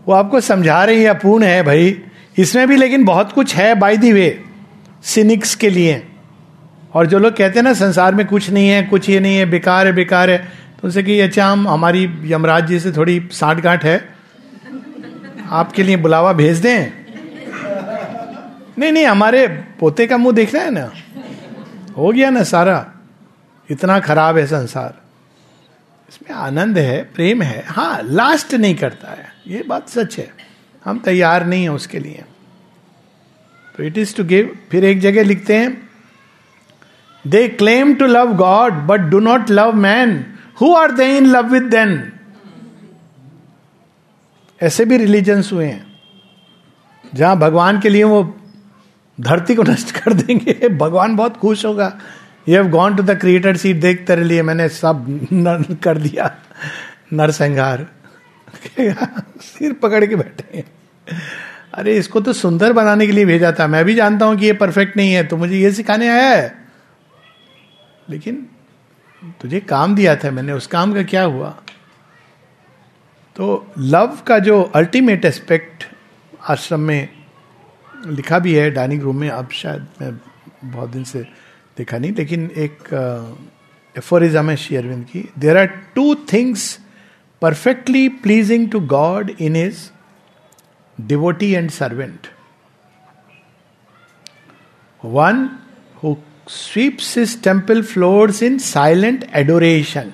वो 0.09 0.15
आपको 0.15 0.41
समझा 0.41 0.85
रही 0.85 1.03
है, 1.03 1.09
अपूर्ण 1.09 1.45
है 1.45 1.63
भाई। 1.63 2.03
इसमें 2.39 2.67
भी 2.69 2.77
लेकिन 2.77 3.05
बहुत 3.05 3.33
कुछ 3.33 3.55
है 3.55 3.75
बाई 3.75 3.97
दी 3.97 4.13
वे 4.13 4.45
सिनिक्स 5.05 5.55
के 5.55 5.71
लिए। 5.71 6.07
और 6.95 7.07
जो 7.07 7.19
लोग 7.19 7.37
कहते 7.37 7.59
हैं 7.59 7.65
ना, 7.65 7.73
संसार 7.73 8.15
में 8.15 8.27
कुछ 8.27 8.51
नहीं 8.51 8.69
है, 8.69 8.83
कुछ 8.83 9.09
ये 9.09 9.21
नहीं 9.21 9.37
है, 9.37 9.47
बेकार 9.47 9.87
है 9.87 9.93
बेकार 9.93 10.31
है 10.31 10.39
तो 10.39 10.89
उनसे 10.89 11.03
कि 11.03 11.21
अच्छा 11.21 11.47
हम, 11.47 11.69
हमारी 11.69 12.09
यमराज 12.25 12.67
जी 12.67 12.81
से 12.81 12.93
थोड़ी 12.93 13.29
साठ 13.33 13.61
गांठ 13.61 13.85
है। 13.85 14.15
आपके 15.51 15.83
लिए 15.83 15.97
बुलावा 15.97 16.33
भेज 16.33 16.59
दें? 16.59 16.93
नहीं 18.79 18.93
नहीं, 18.93 19.07
हमारे 19.07 19.47
पोते 19.81 20.07
का 20.07 20.17
मुँह 20.17 20.35
देखना 20.35 20.61
है 20.61 20.71
ना? 20.71 20.93
हो 21.97 22.13
गया 22.13 22.31
ना 22.31 22.43
सारा। 22.43 22.87
इतना 23.71 24.01
खराब 24.01 24.39
है 24.39 24.47
संसार। 24.47 24.95
इसमें 26.09 26.37
आनंद 26.37 26.79
है, 26.79 27.03
प्रेम 27.03 27.43
है। 27.43 27.65
हाँ 27.67 28.01
लास्ट 28.05 28.55
नहीं 28.55 28.75
करता 28.75 29.11
है। 29.11 29.32
ये 29.47 29.63
बात 29.69 29.89
सच 29.89 30.19
है। 30.19 30.31
हम 30.85 30.99
तैयार 30.99 31.47
नहीं 31.47 31.63
है 31.63 31.69
उसके 31.69 31.99
लिए। 31.99 32.25
तो 33.77 33.83
इट 33.83 33.99
इज़ 33.99 34.17
टू 34.17 34.25
गिव 34.25 34.59
फिर 34.71 34.85
एक 34.85 35.01
जगह 35.01 35.25
लिखते 35.25 35.57
हैं 35.57 35.89
they 37.27 37.49
claim 37.49 37.95
to 37.95 38.07
love 38.07 38.35
god 38.37 38.73
but 38.73 39.01
do 39.01 39.19
not 39.19 39.51
love 39.51 39.73
man 39.73 40.25
who 40.61 40.75
are 40.75 40.93
they 40.93 41.17
in 41.17 41.27
love 41.27 41.47
with 41.47 41.63
then 41.63 42.13
ऐसे 44.63 44.85
भी 44.85 44.97
रिलीजन्स 44.97 45.53
हुए 45.53 45.67
हैं, 45.67 45.87
जहाँ 47.15 47.37
भगवान 47.39 47.81
के 47.81 47.89
लिए 47.89 48.05
वो 48.05 48.39
धरती 49.21 49.55
को 49.55 49.63
नष्ट 49.63 49.91
कर 49.91 50.13
देंगे। 50.13 50.69
भगवान 50.79 51.17
बहुत 51.17 51.37
खुश 51.37 51.65
होगा। 51.65 51.99
You 52.49 52.55
have 52.55 52.69
gone 52.69 52.97
to 52.97 53.03
the 53.03 53.11
creator 53.11 53.57
seat 53.57 53.77
देख 53.77 54.07
तेरे 54.07 54.25
लिए 54.25 54.43
मैंने 54.43 54.69
सब 54.69 55.27
कर 55.83 55.99
दिया। 55.99 56.37
नरसंहार। 57.13 57.87
सिर 59.41 59.73
पकड़ 59.73 60.05
के 60.07 60.17
बैठे 60.17 60.57
हैं। 60.59 60.65
अरे, 61.75 61.97
इसको 61.97 62.21
तो 62.21 62.33
सुंदर 62.33 62.73
बनाने 62.73 63.07
के 63.07 63.13
लिए 63.13 63.25
भेजा 63.25 63.53
था। 63.53 63.67
मैं 63.67 63.85
भी 63.85 63.95
जानता 63.95 64.27
हूँ 64.27 64.37
कि 64.37 64.47
ये 64.47 64.53
परफेक्ट 64.53 64.97
नहीं 64.97 65.13
है 65.13 65.25
तो 65.25 65.37
मुझे 65.37 65.59
ये 65.59 65.73
सिखाने 65.73 66.09
आया 66.09 66.31
है। 66.31 66.55
लेकिन 68.11 68.47
तुझे 69.41 69.61
काम 69.61 69.95
दिया 69.95 70.17
था 70.17 70.31
मैंने, 70.31 70.53
उस 70.53 70.67
काम 70.67 70.95
का 70.95 71.03
क्या 71.03 71.23
हुआ? 71.23 71.51
तो 73.37 73.73
लव 73.79 74.19
का 74.27 74.39
जो 74.39 74.63
अल्टीमेट 74.63 75.25
एस्पेक्ट 75.25 75.85
आश्रम 76.49 76.81
में 76.81 77.09
लिखा 78.07 78.39
भी 78.39 78.55
है 78.55 78.71
डाइनिंग 78.71 79.03
रूम 79.03 79.17
में, 79.17 79.29
अब 79.29 79.51
शायद 79.53 79.87
मैं 80.01 80.17
बहुत 80.65 80.91
दिन 80.91 81.05
से 81.05 81.21
देखा 81.79 81.99
नहीं, 81.99 82.13
लेकिन 82.13 82.51
एक 82.57 82.79
एफोरिज्म 83.97 84.51
है 84.51 84.57
शेयरविंद 84.57 85.05
की 85.05 85.29
there 85.39 85.59
are 85.59 85.67
two 85.67 86.15
things 86.33 86.79
perfectly 87.43 88.09
pleasing 88.25 88.71
to 88.71 88.81
god 88.89 89.31
in 89.41 89.57
is 89.57 89.89
devotee 90.99 91.53
and 91.53 91.71
servant 91.71 92.27
one 95.05 95.49
who 96.03 96.15
sweeps 96.49 97.17
his 97.19 97.43
temple 97.43 97.83
floors 97.83 98.43
in 98.43 98.59
silent 98.59 99.25
adoration 99.35 100.13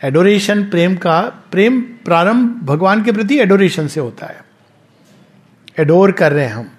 adoration 0.00 0.64
प्रेम 0.70 0.96
का 0.96 1.20
प्रेम 1.50 1.80
प्रारंभ 2.04 2.60
भगवान 2.66 3.04
के 3.04 3.12
प्रति 3.12 3.38
एडोरेशन 3.40 3.88
से 3.88 4.00
होता 4.00 4.26
है 4.26 4.40
एडोर 5.80 6.12
कर 6.12 6.32
रहे 6.32 6.46
हैं 6.46 6.54
हम 6.54 6.70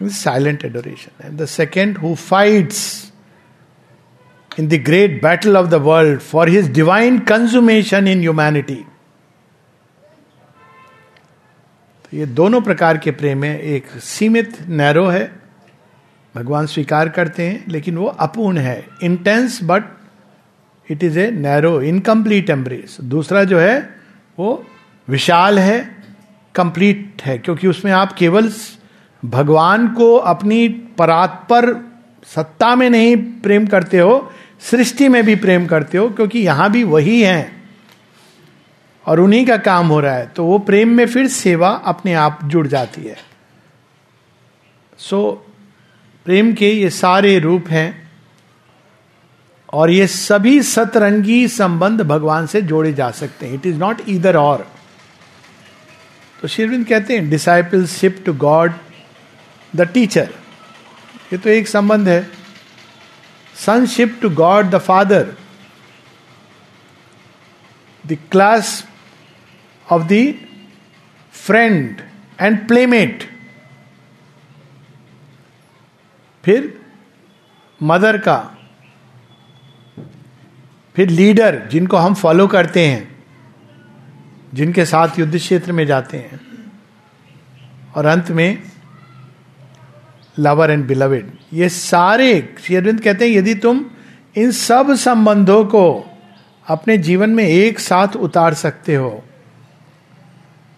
silent 0.00 0.64
adoration 0.64 1.10
And 1.20 1.38
the 1.38 1.46
second, 1.46 1.98
who 1.98 2.16
fights 2.16 3.09
in 4.60 4.68
the 4.68 4.78
great 4.86 5.12
battle 5.22 5.56
of 5.56 5.68
the 5.72 5.78
world 5.80 6.22
for 6.22 6.46
his 6.46 6.68
divine 6.68 7.18
consummation 7.24 8.08
in 8.12 8.22
humanity. 8.22 8.78
तो 12.04 12.16
ये 12.16 12.26
दोनों 12.26 12.60
प्रकार 12.60 12.98
के 12.98 13.10
प्रेम 13.10 13.44
है। 13.44 13.60
एक 13.74 13.86
सीमित, 14.00 14.58
नैरो 14.68 15.06
है, 15.06 15.24
भगवान 16.34 16.66
स्वीकार 16.66 17.08
करते 17.08 17.46
हैं, 17.48 17.64
लेकिन 17.68 17.96
वो 17.96 18.06
अपूर्ण 18.06 18.58
है। 18.58 18.84
Intense 19.02 19.60
but 19.64 19.84
it 20.90 21.04
is 21.04 21.18
a 21.18 21.30
narrow 21.30 21.80
incomplete 21.82 22.50
embrace 22.50 22.96
दूसरा 23.00 23.44
जो 23.44 23.58
है, 23.58 23.78
वो 24.38 24.66
विशाल 25.08 25.58
है 25.58 25.78
कंप्लीट 26.54 27.22
है, 27.22 27.38
क्योंकि 27.38 27.68
उसमें 27.68 27.92
आप 27.92 28.12
केवल 28.12 28.52
भगवान 29.22 29.88
को 29.94 30.14
अपनी 30.16 30.68
परात्पर 30.98 31.74
सत्ता 32.26 32.74
में 32.76 32.88
नहीं 32.90 33.16
प्रेम 33.16 33.66
करते 33.66 33.98
हो 33.98 34.32
सृष्टि 34.62 35.08
में 35.08 35.22
भी 35.24 35.34
प्रेम 35.36 35.66
करते 35.66 35.98
हो 35.98 36.08
क्योंकि 36.10 36.38
यहाँ 36.38 36.70
भी 36.70 36.82
वही 36.84 37.20
है 37.22 37.52
और 39.06 39.20
उन्हीं 39.20 39.46
का 39.46 39.56
काम 39.56 39.88
हो 39.88 40.00
रहा 40.00 40.14
है 40.14 40.26
तो 40.26 40.44
वो 40.44 40.58
प्रेम 40.58 40.88
में 40.88 41.06
फिर 41.06 41.28
सेवा 41.28 41.70
अपने 41.70 42.14
आप 42.14 42.38
जुड़ 42.44 42.66
जाती 42.66 43.02
है। 43.02 43.16
सो 44.98 45.20
so, 45.22 45.50
प्रेम 46.26 46.52
के 46.54 46.70
ये 46.70 46.90
सारे 46.90 47.38
रूप 47.38 47.68
हैं 47.68 48.10
और 49.72 49.90
ये 49.90 50.06
सभी 50.06 50.62
सतरंगी 50.62 51.46
संबंध 51.48 52.00
भगवान 52.00 52.46
से 52.46 52.62
जोड़े 52.62 52.92
जा 52.92 53.10
सकते 53.10 53.46
हैं। 53.46 53.54
इट 53.54 53.66
इज़ 53.66 53.76
नॉट 53.76 54.00
ईदर 54.08 54.36
और 54.36 54.66
तो 56.42 56.48
शिरविंद 56.48 56.86
कहते 56.86 57.14
हैं 57.14 57.28
discipleship 57.30 58.22
to 58.26 58.32
god 58.34 58.72
the 59.76 59.88
teacher 59.94 60.28
ये 61.32 61.38
तो 61.38 61.50
एक 61.50 61.68
संबंध 61.68 62.08
है। 62.08 62.39
Sonship 63.66 64.18
to 64.22 64.30
god 64.30 64.70
the 64.70 64.78
father 64.78 65.34
the 68.06 68.16
class 68.30 68.84
of 69.92 70.02
the 70.02 70.34
friend 71.32 72.00
and 72.40 72.66
playmate 72.68 73.28
फिर 76.44 76.80
मदर 77.82 78.18
का। 78.18 78.38
फिर 80.96 81.10
लीडर 81.10 81.58
जिनको 81.66 81.96
हम 81.96 82.14
फॉलो 82.14 82.46
करते 82.46 82.86
हैं, 82.88 83.24
जिनके 84.54 84.84
साथ 84.84 85.18
युद्ध 85.18 85.36
क्षेत्र 85.36 85.72
में 85.72 85.84
जाते 85.86 86.18
हैं। 86.18 86.40
और 87.96 88.06
अंत 88.06 88.30
में 88.30 88.62
लवर 90.38 90.70
एंड 90.70 90.86
बिलवेड 90.86 91.30
ये 91.52 91.68
सारे 91.68 92.54
शेरविंद 92.66 93.00
कहते 93.00 93.28
हैं, 93.28 93.36
यदि 93.36 93.54
तुम 93.54 93.84
इन 94.36 94.50
सब 94.50 94.94
संबंधों 94.94 95.64
को 95.64 95.84
अपने 96.66 96.96
जीवन 96.98 97.30
में 97.30 97.44
एक 97.44 97.78
साथ 97.78 98.16
उतार 98.16 98.54
सकते 98.54 98.94
हो 98.94 99.22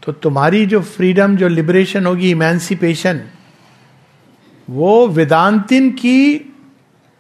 तो 0.03 0.13
तुम्हारी 0.13 0.65
जो 0.67 0.81
फ्रीडम 0.81 1.37
जो 1.37 1.49
लिबरेशन 1.49 2.07
होगी 2.07 2.31
इमेंसिपेशन 2.31 3.21
वो 4.69 5.09
वेदांतिन 5.09 5.91
की 5.91 6.53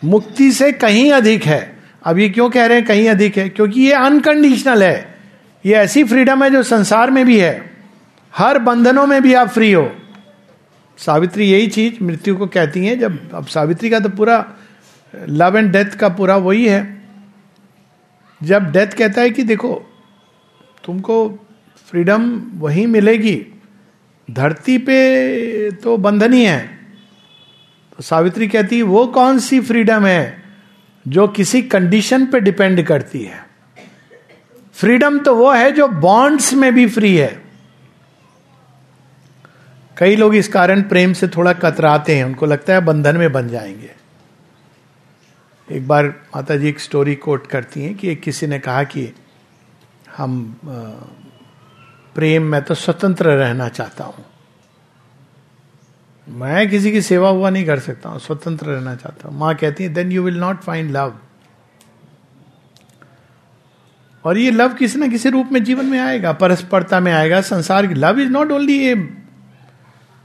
मुक्ति 0.02 0.50
से 0.52 0.72
कहीं 0.72 1.10
अधिक 1.12 1.44
है। 1.44 1.78
अब 2.04 2.18
ये 2.18 2.28
क्यों 2.28 2.48
कह 2.50 2.66
रहे 2.66 2.76
हैं 2.78 2.86
कहीं 2.86 3.08
अधिक 3.08 3.36
है? 3.36 3.48
क्योंकि 3.48 3.80
ये 3.80 3.92
अनकंडीशनल 3.92 4.82
है। 4.82 5.18
ये 5.64 5.74
ऐसी 5.74 6.04
फ्रीडम 6.04 6.42
है 6.44 6.50
जो 6.50 6.62
संसार 6.62 7.10
में 7.10 7.24
भी 7.26 7.38
है। 7.40 7.70
हर 8.34 8.58
बंधनों 8.58 9.06
में 9.06 9.22
भी 9.22 9.34
आप 9.34 9.48
फ्री 9.48 9.72
हो। 9.72 9.84
सावित्री 11.02 11.50
यही 11.50 11.66
चीज़ 11.66 12.02
मृत्यु 12.04 12.36
को 12.36 12.46
कहती 12.46 12.84
है, 12.86 12.96
जब 12.96 13.32
अब 13.34 13.46
सावित्री 13.46 13.90
का 13.90 14.00
तो 14.00 14.08
पूरा 14.08 14.44
लव 15.14 15.56
एंड 15.58 15.72
डेथ 15.72 15.96
का 15.98 16.08
पूरा 16.08 16.36
वही 16.36 16.66
है। 16.68 17.02
जब 18.40 18.70
डेथ 18.72 18.96
कहता 18.98 19.20
है 19.20 19.30
कि 19.30 19.42
देखो, 19.42 19.74
तुमको 20.84 21.16
फ्रीडम 21.90 22.30
वही 22.54 22.86
मिलेगी, 22.86 23.34
धरती 24.28 24.78
पे 24.78 25.70
तो 25.72 25.96
बंधन 25.96 26.32
ही 26.32 26.44
है। 26.44 26.60
तो 27.96 28.02
सावित्री 28.02 28.48
कहती 28.48 28.76
है, 28.76 28.82
वो 28.82 29.06
कौन 29.06 29.38
सी 29.38 29.60
फ्रीडम 29.60 30.06
है 30.06 30.42
जो 31.06 31.26
किसी 31.28 31.62
कंडीशन 31.62 32.26
पे 32.26 32.40
डिपेंड 32.40 32.82
करती 32.86 33.22
है? 33.22 33.46
फ्रीडम 34.74 35.18
तो 35.18 35.34
वो 35.36 35.52
है 35.52 35.70
जो 35.72 35.88
बॉन्ड्स 35.88 36.52
में 36.54 36.72
भी 36.74 36.86
फ्री 36.86 37.16
है। 37.16 37.40
कई 39.96 40.16
लोग 40.16 40.34
इस 40.34 40.48
कारण 40.48 40.82
प्रेम 40.82 41.12
से 41.12 41.28
थोड़ा 41.28 41.52
कतराते 41.52 42.16
हैं। 42.16 42.24
उनको 42.24 42.46
लगता 42.46 42.74
है 42.74 42.80
बंधन 42.80 43.16
में 43.16 43.32
बन 43.32 43.48
जाएँगे। 43.48 43.90
एक 45.68 45.86
बार 45.88 46.06
माता 46.06 46.56
जी 46.56 46.68
एक 46.68 46.80
स्टोरी 46.80 47.14
कोट 47.14 47.46
करती 47.46 47.82
हैं 47.82 47.94
कि 47.94 48.08
एक 48.08 48.20
किसी 48.22 48.46
ने 48.46 48.58
कहा 48.58 48.82
कि 48.84 49.12
हम 50.16 50.60
प्रेम 52.14 52.42
मैं 52.42 52.62
तो 52.62 52.74
स्वतंत्र 52.74 53.36
रहना 53.36 53.68
चाहता 53.68 54.04
हूँ। 54.04 54.24
मैं 56.26 56.68
किसी 56.70 56.92
की 56.92 57.02
सेवा 57.02 57.28
हुआ 57.28 57.50
नहीं 57.50 57.64
कर 57.66 57.78
सकता 57.78 58.08
हूँ, 58.08 58.18
स्वतंत्र 58.20 58.66
रहना 58.66 58.94
चाहता 58.94 59.28
हूँ। 59.28 59.38
माँ 59.38 59.54
कहती 59.54 59.84
है 59.84 59.92
then 59.94 60.12
you 60.12 60.22
will 60.22 60.38
not 60.38 60.60
find 60.62 60.90
love 60.90 61.14
और 64.24 64.38
ये 64.38 64.50
लव 64.50 64.74
किसी 64.74 64.98
ना 64.98 65.06
किसी 65.08 65.30
रूप 65.30 65.48
में 65.52 65.62
जीवन 65.64 65.86
में 65.86 65.98
आएगा, 66.00 66.32
परस्परता 66.32 67.00
में 67.00 67.12
आएगा। 67.12 67.40
संसार 67.40 67.86
की 67.86 67.94
love 67.94 68.20
is 68.20 68.30
not 68.30 68.52
only 68.52 68.78
a 68.82 68.94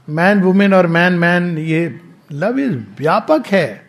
man 0.08 0.42
women 0.42 0.74
और 0.74 0.86
मैन 0.86 1.12
मैन 1.12 1.58
ये 1.58 2.00
लव 2.32 2.58
इज़ 2.58 2.72
व्यापक 2.98 3.46
है। 3.46 3.88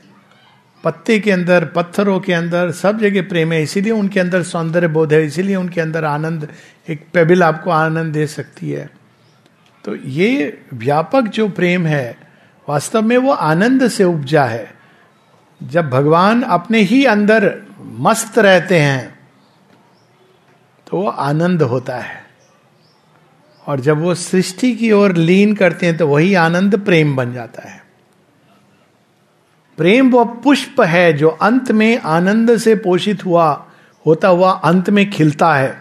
पत्ते 0.83 1.19
के 1.19 1.31
अंदर, 1.31 1.65
पत्थरों 1.65 2.19
के 2.19 2.33
अंदर, 2.33 2.71
सब 2.71 2.99
जगह 2.99 3.21
प्रेम 3.21 3.51
है, 3.51 3.63
इसीलिए 3.63 3.91
उनके 3.91 4.19
अंदर 4.19 4.43
सौंदर्य 4.43 4.87
बोध 4.87 5.13
है, 5.13 5.25
इसीलिए 5.25 5.55
उनके 5.55 5.81
अंदर 5.81 6.05
आनंद, 6.05 6.47
एक 6.89 7.05
पेबिल 7.13 7.43
आपको 7.43 7.69
आनंद 7.69 8.13
दे 8.13 8.27
सकती 8.27 8.71
है। 8.71 8.89
तो 9.85 9.95
ये 9.95 10.61
व्यापक 10.73 11.21
जो 11.21 11.49
प्रेम 11.49 11.85
है, 11.85 12.17
वास्तव 12.69 13.01
में 13.01 13.17
वो 13.17 13.31
आनंद 13.31 13.87
से 13.87 14.03
उपजा 14.03 14.45
है। 14.45 14.71
जब 15.63 15.89
भगवान 15.89 16.41
अपने 16.41 16.81
ही 16.81 17.05
अंदर 17.05 17.61
मस्त 17.81 18.39
रहते 18.39 18.79
हैं 18.79 19.19
तो 20.87 20.97
वो 20.97 21.07
आनंद 21.07 21.61
होता 21.61 21.95
है। 21.95 22.28
और 23.69 23.79
जब 23.79 24.01
वो 24.01 24.13
सृष्टि 24.15 24.75
की 24.75 24.91
ओर 24.91 25.15
लीन 25.15 25.53
करते 25.55 25.85
हैं 25.85 25.97
तो 25.97 26.07
वही 26.07 26.33
आनंद 26.33 26.77
प्रेम 26.79 27.15
बन 27.15 27.33
जाता 27.33 27.69
है। 27.69 27.83
प्रेम 29.77 30.09
वो 30.11 30.23
पुष्प 30.25 30.81
है 30.81 31.13
जो 31.13 31.29
अंत 31.29 31.71
में 31.71 31.99
आनंद 31.99 32.57
से 32.57 32.75
पोषित 32.75 33.25
हुआ, 33.25 33.65
होता 34.05 34.27
हुआ 34.27 34.51
अंत 34.51 34.89
में 34.89 35.09
खिलता 35.09 35.53
है। 35.55 35.77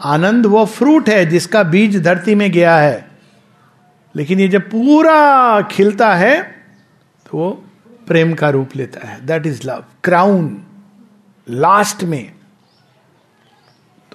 आनंद 0.00 0.46
वो 0.46 0.64
फ्रूट 0.64 1.08
है 1.08 1.26
जिसका 1.26 1.62
बीज 1.62 2.02
धरती 2.02 2.34
में 2.34 2.50
गया 2.52 2.76
है। 2.78 3.10
लेकिन 4.14 4.40
ये 4.40 4.48
जब 4.48 4.70
पूरा 4.70 5.60
खिलता 5.62 6.14
है 6.14 6.42
तो 7.26 7.38
वो 7.38 7.50
प्रेम 8.06 8.34
का 8.34 8.50
रूप 8.50 8.76
लेता 8.76 9.06
है। 9.08 9.26
That 9.26 9.46
is 9.46 9.60
love 9.66 9.84
crown 10.04 10.62
last 11.48 12.04
में। 12.04 12.39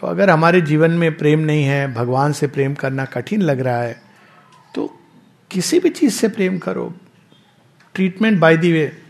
तो 0.01 0.07
अगर 0.07 0.29
हमारे 0.29 0.61
जीवन 0.61 0.91
में 0.91 1.17
प्रेम 1.17 1.39
नहीं 1.39 1.63
है, 1.63 1.93
भगवान 1.93 2.31
से 2.31 2.47
प्रेम 2.47 2.73
करना 2.73 3.05
कठिन 3.05 3.41
लग 3.41 3.59
रहा 3.59 3.81
है 3.81 4.01
तो 4.75 4.99
किसी 5.51 5.79
भी 5.79 5.89
चीज़ 5.89 6.13
से 6.13 6.27
प्रेम 6.27 6.57
करो। 6.57 6.93
ट्रीटमेंट 7.95 8.39
बाय 8.39 8.57
दी 8.57 8.71
वे, 8.71 9.01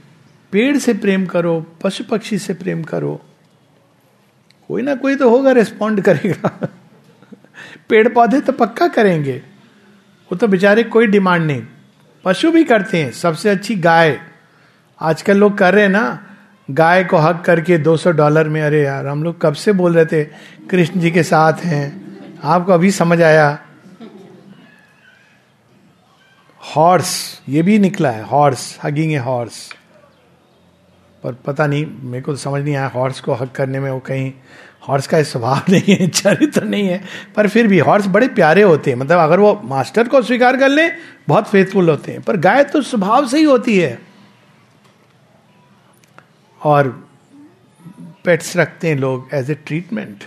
पेड़ 0.52 0.78
से 0.78 0.94
प्रेम 0.94 1.26
करो 1.26 1.78
पशु 1.84 2.04
पक्षी 2.04 2.38
से 2.38 2.54
प्रेम 2.54 2.84
करो। 2.84 3.22
कोई 4.68 4.82
ना 4.82 4.96
कोई 4.96 5.16
तो 5.16 5.30
होगा 5.30 5.52
रिस्पॉन्ड 5.52 6.02
करेगा। 6.02 6.70
पेड़ 7.90 8.08
पौधे 8.10 8.42
तो 8.42 8.54
पक्का 8.54 8.88
करेंगे। 8.88 9.38
वो 10.32 10.36
तो 10.36 10.48
बेचारे 10.48 10.84
कोई 10.84 11.08
डिमांड 11.08 11.44
नहीं। 11.44 11.64
पशु 12.24 12.52
भी 12.52 12.64
करते 12.64 13.04
हैं, 13.04 13.12
सबसे 13.12 13.50
अच्छी 13.50 13.76
गाय। 13.76 14.20
आजकल 15.02 15.38
लोग 15.38 15.58
कर 15.58 15.74
रहे 15.74 15.84
हैं 15.84 15.90
ना 15.90 16.35
गाय 16.72 17.04
को 17.04 17.18
हक 17.18 17.44
करके 17.46 17.78
200 17.78 18.12
डॉलर 18.12 18.50
में, 18.50 18.62
अरे 18.62 18.84
यार, 18.84 19.08
हम 19.08 19.24
लोग 19.24 19.42
कब 19.42 19.54
से 19.54 19.72
बोल 19.72 19.94
रहे 19.94 20.06
थे, 20.06 20.24
कृष्ण 20.70 21.00
जी 21.00 21.12
के 21.12 21.24
साथ 21.24 21.54
हैं। 21.54 22.18
आपको 22.44 22.72
अभी 22.72 22.92
समझ 22.92 23.22
आया? 23.22 23.60
हॉर्स, 26.76 27.42
ये 27.50 27.62
भी 27.62 27.80
निकला 27.80 28.10
है, 28.10 28.24
हॉर्स 28.24 28.80
हगिंग 28.84 29.14
ए 29.14 29.18
हॉर्स 29.18 29.74
पर 31.24 31.34
पता 31.34 31.68
नहीं, 31.68 31.86
मेरे 32.02 32.22
को 32.22 32.32
तो 32.32 32.38
समझ 32.38 32.64
नहीं 32.64 32.76
आया, 32.76 32.88
हॉर्स 32.88 33.20
को 33.20 33.34
हक 33.34 33.52
करने 33.52 33.80
में 33.80 33.92
वो 33.92 34.00
कहीं, 34.00 34.34
हॉर्स 34.88 35.08
का 35.08 35.24
स्वभाव 35.24 35.62
नहीं 35.70 35.96
है, 35.96 36.08
चरित्र 36.08 36.64
नहीं 36.64 36.88
है। 36.88 37.04
पर 37.36 37.48
फिर 37.48 37.68
भी 37.68 37.80
हॉर्स 37.80 38.08
बड़े 38.08 38.28
प्यारे 38.28 38.62
होते 38.62 38.92
हैं 38.92 38.98
मतलब 38.98 39.20
अगर 39.20 39.40
वो 39.40 39.62
मास्टर 39.64 40.08
को 40.08 40.22
स्वीकार 40.22 40.58
कर 40.58 40.70
ले, 40.70 40.90
बहुत 41.28 41.50
फेथफुल 41.50 41.90
होते 41.90 42.12
हैं। 42.12 42.22
पर 42.22 42.38
गाय 42.38 42.64
तो 42.64 42.82
स्वभाव 42.82 43.28
से 43.28 43.38
ही 43.38 43.44
होती 43.44 43.80
है। 43.80 44.15
और 46.66 46.88
पेट्स 48.26 48.56
रखते 48.58 48.88
हैं 48.88 48.96
लोग 48.96 49.30
एज 49.34 49.52
ए 49.52 49.56
ट्रीटमेंट 49.66 50.24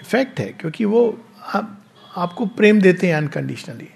इफ़ेक्ट 0.00 0.40
है 0.40 0.46
क्योंकि 0.60 0.84
वो 0.84 1.02
आप, 1.54 1.78
आपको 2.16 2.46
प्रेम 2.46 2.80
देते 2.80 3.06
हैं 3.06 3.14
अनकंडीशनली 3.14 3.88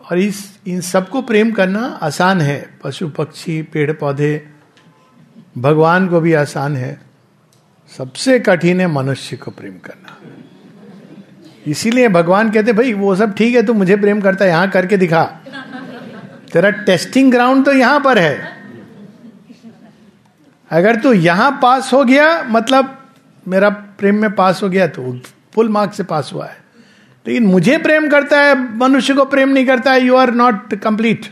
और 0.00 0.18
इस 0.18 0.38
इन 0.66 0.80
सबको 0.80 1.22
प्रेम 1.22 1.50
करना 1.52 1.80
आसान 2.02 2.40
है। 2.40 2.58
पशु 2.84 3.08
पक्षी 3.08 3.60
पेड़ 3.62 3.92
पौधे 3.92 4.48
भगवान 5.58 6.08
को 6.08 6.20
भी 6.20 6.32
आसान 6.34 6.76
है। 6.76 7.00
सबसे 7.92 8.38
कठिन 8.40 8.80
है 8.80 8.86
मनुष्य 8.86 9.36
को 9.36 9.50
प्रेम 9.50 9.78
करना। 9.78 10.16
इसीलिए 11.66 12.08
भगवान 12.08 12.50
कहते 12.50 12.72
भाई 12.72 12.92
वो 12.94 13.14
सब 13.16 13.34
ठीक 13.34 13.54
है 13.54 13.62
तू 13.66 13.74
मुझे 13.74 13.96
प्रेम 13.96 14.20
करता 14.20 14.44
है 14.44 14.50
यहाँ 14.50 14.70
करके 14.70 14.96
दिखा। 14.96 15.24
तेरा 16.52 16.70
टेस्टिंग 16.70 17.32
ग्राउंड 17.32 17.64
तो 17.64 17.72
यहाँ 17.72 18.00
पर 18.00 18.18
है। 18.18 18.55
अगर 20.70 20.96
तू 20.96 21.12
यहाँ 21.12 21.50
पास 21.62 21.92
हो 21.92 22.04
गया 22.04 22.42
मतलब 22.42 22.96
मेरा 23.46 23.68
प्रेम 23.70 24.16
में 24.16 24.30
पास 24.34 24.62
हो 24.62 24.68
गया 24.68 24.86
तो 24.86 25.18
फुल 25.54 25.68
मार्क 25.68 25.92
से 25.94 26.02
पास 26.02 26.30
हुआ 26.34 26.46
है। 26.46 26.56
लेकिन 27.26 27.46
मुझे 27.46 27.76
प्रेम 27.78 28.08
करता 28.08 28.40
है, 28.40 28.54
मनुष्य 28.78 29.14
को 29.14 29.24
प्रेम 29.24 29.48
नहीं 29.48 29.66
करता 29.66 29.92
है 29.92 30.00
यू 30.00 30.16
आर 30.16 30.30
नॉट 30.34 30.74
कंप्लीट 30.74 31.26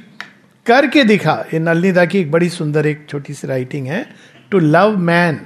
करके 0.67 1.05
दिखा। 1.05 1.45
ये 1.55 1.59
नलनीदा 1.59 2.05
की 2.05 2.19
एक 2.19 2.31
बड़ी 2.31 2.49
सुंदर, 2.49 2.87
एक 2.87 3.07
छोटी 3.09 3.35
सी 3.35 3.47
राइटिंग 3.47 3.87
है 3.87 4.07
टू 4.51 4.59
लव 4.59 4.97
मैन 4.99 5.41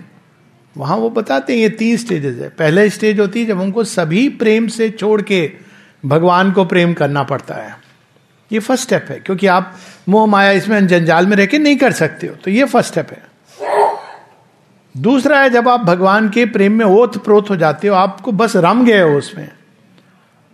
वहाँ 0.76 0.96
वो 0.96 1.10
बताते 1.10 1.52
हैं, 1.52 1.60
ये 1.60 1.68
तीन 1.68 1.96
स्टेजेस 1.96 2.36
है। 2.36 2.48
पहले 2.48 2.88
स्टेज 2.90 3.20
होती 3.20 3.40
है 3.40 3.46
जब 3.46 3.60
उनको 3.60 3.84
सभी 3.84 4.28
प्रेम 4.28 4.68
से 4.68 4.90
छोड़ 4.90 5.20
के 5.22 5.50
भगवान 6.06 6.52
को 6.52 6.64
प्रेम 6.64 6.92
करना 6.94 7.22
पड़ता 7.22 7.54
है। 7.54 7.76
ये 8.50 8.58
फ़र्स्ट 8.58 8.84
स्टेप 8.84 9.06
है, 9.08 9.18
क्योंकि 9.20 9.46
आप 9.46 9.74
मोह 10.08 10.26
माया 10.26 10.50
इसमें 10.50 10.86
जंजाल 10.86 11.26
में 11.26 11.36
रह 11.36 11.46
के 11.46 11.58
नहीं 11.58 11.76
कर 11.76 11.92
सकते 11.92 12.26
हो। 12.26 12.34
तो 12.34 12.50
ये 12.50 12.64
फ़र्स्ट 12.64 12.90
स्टेप 12.90 13.10
है। 13.10 13.22
दूसरा 14.96 15.40
है, 15.40 15.50
जब 15.50 15.68
आप 15.68 15.80
भगवान 15.80 16.28
के 16.28 16.44
प्रेम 16.46 16.72
में 16.72 16.84
ओत 16.84 17.24
प्रोत 17.24 17.50
हो 17.50 17.56
जाते 17.56 17.88
हो, 17.88 17.94
आपको 17.94 18.32
बस 18.32 18.56
रम 18.56 18.84
गए 18.84 19.00
हो 19.00 19.18
उसमें। 19.18 19.48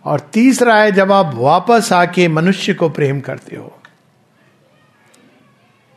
और 0.05 0.19
तीसरा 0.19 0.75
है, 0.75 0.91
जब 0.91 1.11
आप 1.11 1.31
वापस 1.35 1.93
आके 1.93 2.27
मनुष्य 2.27 2.73
को 2.73 2.89
प्रेम 2.89 3.19
करते 3.19 3.55
हो। 3.55 3.81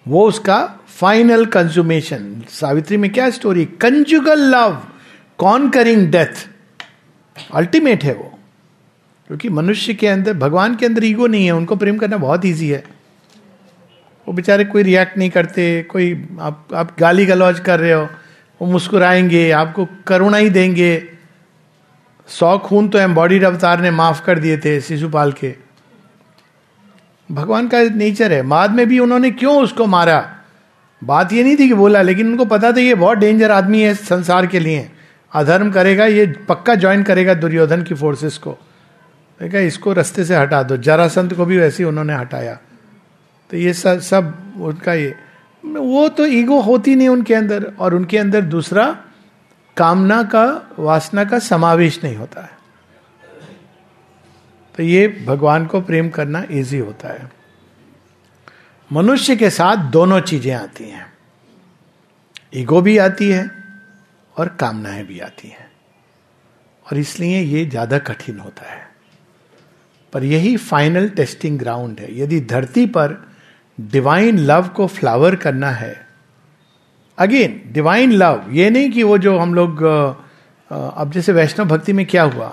वो 0.09 0.29
उसका 0.29 0.75
फाइनल 0.87 1.47
कंज्यूमेशन 1.47 2.43
सावित्री 2.49 2.97
में 2.97 3.13
क्या 3.13 3.31
story 3.31 3.65
conjugal 3.65 4.39
love 4.39 4.83
conquering 5.39 6.09
death 6.09 6.49
ultimate 7.55 8.05
है 8.05 8.15
वो। 8.15 8.39
क्योंकि 9.27 9.49
मनुष्य 9.49 9.95
के 9.95 10.07
अंदर, 10.07 10.35
भगवान 10.35 10.77
के 10.77 10.87
अंदर 10.87 11.05
ईगो 11.05 11.27
नहीं 11.27 11.47
है, 11.47 11.53
उनको 11.53 11.77
प्रेम 11.77 11.99
करना 11.99 12.17
बहुत 12.17 12.45
ईजी 12.45 12.69
है। 12.69 12.85
वो 14.29 14.33
बेचारे 14.33 14.65
कोई 14.65 14.83
रिएक्ट 14.83 15.19
नहीं 15.19 15.31
करते, 15.31 15.83
कोई 15.83 16.29
आप 16.41 16.69
आप 16.75 16.97
गाली 16.99 17.27
गलौज 17.27 17.61
कर 17.61 17.81
रहे 17.81 17.93
हो। 17.93 18.09
वो 18.63 18.69
मुस्कुराएँगे, 18.69 19.51
आपको 19.51 19.89
करुणा 20.07 20.37
ही 20.37 20.51
देंगे। 20.51 21.09
सौ 22.29 22.59
खून 22.59 22.89
तो 22.89 22.99
एम्बॉडीड 22.99 23.45
अवतार 23.45 23.81
ने 23.81 23.91
माफ़ 23.91 24.25
कर 24.25 24.39
दिए 24.39 24.59
थे 24.59 24.81
शिशुपाल 24.81 25.33
के। 25.33 25.55
भगवान 27.33 27.69
का 27.69 27.83
नेचर 27.83 28.33
है। 28.33 28.43
बाद 28.43 28.71
में 28.71 28.89
भी 28.89 28.99
उन्होंने 28.99 29.31
क्यों 29.31 29.63
उसको 29.63 29.87
मारा? 29.87 30.35
बात 31.05 31.33
ये 31.33 31.45
नहीं 31.45 31.57
थी 31.57 31.69
कि 31.69 31.75
बोला, 31.75 32.03
लेकिन 32.03 32.27
उनको 32.27 32.45
पता 32.45 32.73
था 32.73 32.81
ये 32.81 32.95
बहुत 32.95 33.19
डेंजर 33.19 33.51
आदमी 33.51 33.83
है 33.83 33.95
संसार 33.95 34.47
के 34.47 34.61
लिए। 34.61 34.91
अधर्म 35.33 35.71
करेगा, 35.71 36.07
ये 36.07 36.27
पक्का 36.49 36.75
ज्वाइन 36.75 37.03
करेगा 37.03 37.35
दुर्योधन 37.35 37.83
की 37.83 37.95
फोर्सेस 37.95 38.39
को। 38.39 38.59
देखा, 39.43 39.59
इसको 39.59 39.93
रस्ते 39.93 40.25
से 40.25 40.37
हटा 40.37 40.63
दो। 40.63 40.77
जरासंत 40.77 41.35
को 41.35 41.45
भी 41.45 41.59
वैसे 41.59 41.83
ही 41.83 41.89
उन्होंने 41.89 42.15
हटाया। 42.15 42.59
तो 43.51 43.57
ये 43.57 43.73
सब 43.73 44.01
सब 44.01 44.53
उनका 44.61 44.95
ये 44.95 45.15
वो 45.77 46.09
तो 46.09 46.27
ईगो 46.27 46.61
होती 46.61 46.95
नहीं 46.95 47.09
उनके 47.09 47.35
अंदर 47.35 47.73
और 47.79 47.95
उनके 47.95 48.19
अंदर 48.19 48.43
दूसरा 48.43 49.05
कामना 49.77 50.23
का, 50.23 50.71
वासना 50.79 51.25
का 51.25 51.39
समावेश 51.39 52.05
नहीं 52.05 52.17
होता 52.17 52.43
है। 52.43 52.59
तो 54.75 54.83
ये 54.83 55.25
भगवान 55.27 55.67
को 55.67 55.81
प्रेम 55.81 56.09
करना 56.09 56.45
इजी 56.51 56.79
होता 56.79 57.09
है। 57.09 57.31
मनुष्य 58.93 59.37
के 59.37 59.51
साथ 59.51 59.77
दोनों 59.77 60.21
चीज़ें 60.21 60.55
आती 60.55 60.85
हैं। 60.85 61.13
ईगो 62.55 62.81
भी 62.81 62.99
आती 62.99 63.31
है 63.31 63.51
और 64.37 64.49
कामनाएँ 64.49 65.05
भी 65.05 65.21
आती 65.21 65.49
हैं। 65.49 65.71
और 66.87 66.99
इसलिए 66.99 67.41
ये 67.41 67.65
ज़्यादा 67.67 67.99
कठिन 67.99 68.39
होता 68.39 68.71
है। 68.71 68.89
पर 70.13 70.25
यही 70.25 70.57
फाइनल 70.57 71.09
टेस्टिंग 71.09 71.59
ग्राउंड 71.59 72.01
है। 72.01 72.19
यदि 72.19 72.41
धरती 72.41 72.87
पर 72.87 73.28
डिवाइन 73.79 74.39
लव 74.39 74.69
को 74.69 74.87
फ्लावर 74.87 75.35
करना 75.37 75.71
है। 75.71 75.97
अगेन 77.19 77.61
डिवाइन 77.73 78.13
लव 78.13 78.47
ये 78.51 78.71
नहीं 78.71 78.91
कि 78.91 79.03
वो 79.03 79.19
जो 79.19 79.39
हम 79.39 79.55
लोग 79.55 79.83
अब 80.71 81.11
जैसे 81.15 81.33
वैष्णव 81.33 81.67
भक्ति 81.69 81.93
में 81.93 82.05
क्या 82.07 82.23
हुआ? 82.23 82.49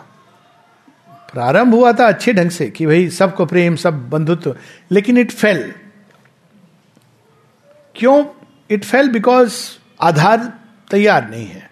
प्रारंभ 1.33 1.73
हुआ 1.73 1.91
था 1.93 2.07
अच्छे 2.07 2.33
ढंग 2.33 2.49
से 2.49 2.69
कि 2.69 2.85
भाई 2.85 3.09
सबको 3.09 3.45
प्रेम, 3.45 3.75
सब 3.75 4.09
बंधुत्व, 4.09 4.55
लेकिन 4.91 5.17
इट 5.17 5.31
फेल 5.31 5.71
क्यों? 7.95 8.25
इट 8.69 8.83
फेल 8.83 9.09
बिकॉज़ 9.09 9.55
आधार 10.01 10.51
तैयार 10.91 11.29
नहीं 11.29 11.47
है। 11.47 11.69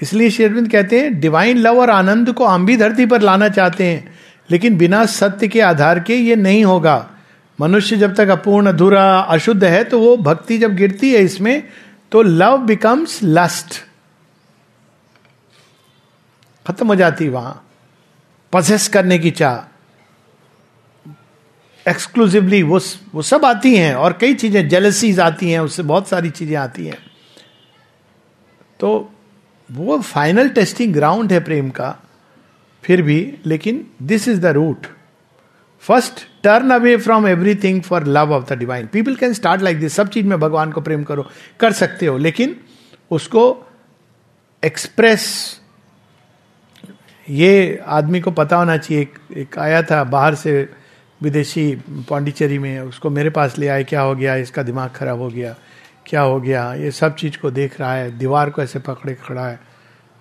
इसलिए 0.00 0.30
शेरविंद 0.30 0.70
कहते 0.70 1.00
हैं 1.00 1.18
डिवाइन 1.20 1.58
लव 1.58 1.80
और 1.80 1.90
आनंद 1.90 2.32
को 2.32 2.46
हम 2.46 2.66
भी 2.66 2.76
धरती 2.76 3.06
पर 3.06 3.20
लाना 3.20 3.48
चाहते 3.48 3.84
हैं, 3.84 4.14
लेकिन 4.50 4.76
बिना 4.78 5.04
सत्य 5.06 5.48
के 5.48 5.60
आधार 5.60 6.00
के 6.00 6.16
ये 6.16 6.36
नहीं 6.36 6.64
होगा। 6.64 7.10
मनुष्य 7.58 7.96
जब 7.96 8.14
तक 8.14 8.28
अपूर्ण 8.28 8.68
अधूरा 8.68 9.04
अशुद्ध 9.20 9.64
है 9.64 9.82
तो 9.84 9.98
वो 10.00 10.16
भक्ति 10.18 10.58
जब 10.58 10.74
गिरती 10.76 11.12
है 11.12 11.20
इसमें 11.22 11.62
तो 12.12 12.22
लव 12.22 12.56
बिकम्स 12.58 13.18
लस्ट 13.22 13.82
खत्म 16.66 16.86
हो 16.86 16.94
जाती 16.94 17.28
वहाँ। 17.28 17.60
पसेस 18.52 18.88
करने 18.88 19.18
की 19.18 19.30
चाह। 19.30 19.56
एक्सक्लूसिवली 21.86 22.62
वो 22.62 22.78
वो 23.14 23.22
सब 23.22 23.44
आती 23.44 23.74
हैं 23.76 23.94
और 23.94 24.12
कई 24.20 24.34
चीज़ें 24.34 24.68
जेलसीज 24.68 25.20
आती 25.20 25.50
हैं, 25.50 25.58
उससे 25.60 25.82
बहुत 25.82 26.08
सारी 26.08 26.30
चीज़ें 26.30 26.56
आती 26.56 26.86
हैं। 26.86 26.98
तो 28.80 29.10
वो 29.70 29.98
फाइनल 30.00 30.48
टेस्टिंग 30.48 30.92
ग्राउंड 30.94 31.32
है 31.32 31.40
प्रेम 31.44 31.70
का, 31.70 31.96
फिर 32.84 33.02
भी, 33.02 33.34
लेकिन 33.46 33.86
this 34.02 34.28
is 34.28 34.40
the 34.40 34.46
root 34.46 34.86
first 35.82 36.26
turn 36.44 36.70
away 36.70 36.96
from 36.96 37.28
everything 37.28 37.82
for 37.82 38.06
love 38.06 38.32
of 38.32 38.54
the 38.54 38.58
divine 38.58 38.86
people 38.86 39.14
can 39.14 39.32
start 39.32 39.62
like 39.62 39.80
this 39.80 39.94
सब 39.94 40.08
चीज़ 40.08 40.26
में 40.26 40.40
भगवान 40.40 40.72
को 40.72 40.80
प्रेम 40.80 41.04
करो 41.04 41.26
कर 41.60 41.72
सकते 41.72 42.06
हो 42.06 42.18
लेकिन 42.18 42.56
उसको 43.10 43.72
एक्सप्रेस 44.64 45.60
ये 47.30 47.82
आदमी 47.86 48.20
को 48.20 48.30
पता 48.30 48.56
होना 48.56 48.76
चाहिए। 48.76 49.02
एक, 49.02 49.18
एक 49.36 49.58
आया 49.58 49.82
था 49.82 50.04
बाहर 50.04 50.34
से 50.34 50.68
विदेशी 51.22 51.82
पांडिचेरी 52.10 52.58
में 52.58 52.80
उसको 52.80 53.10
मेरे 53.10 53.30
पास 53.30 53.58
ले 53.58 53.68
आए 53.68 53.84
क्या 53.84 54.00
हो 54.00 54.14
गया? 54.14 54.34
इसका 54.36 54.62
दिमाग 54.62 54.90
खराब 54.90 55.18
हो 55.18 55.28
गया। 55.28 55.54
क्या 56.06 56.20
हो 56.20 56.40
गया? 56.40 56.74
ये 56.74 56.90
सब 56.90 57.14
चीज़ 57.14 57.38
को 57.38 57.50
देख 57.50 57.80
रहा 57.80 57.94
है 57.94 58.18
दीवार 58.18 58.50
को 58.50 58.62
ऐसे 58.62 58.78
पकड़े 58.78 59.14
खड़ा 59.14 59.46
है। 59.46 59.56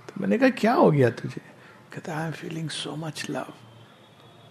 तो 0.07 0.21
मैंने 0.21 0.37
कहा 0.37 0.49
क्या 0.49 0.73
हो 0.73 0.91
गया 0.91 1.09
तुझे? 1.09 1.41
कहता 1.93 2.19
I 2.19 2.25
am 2.25 2.31
feeling 2.31 2.69
so 2.69 2.95
much 2.95 3.27
love 3.29 3.53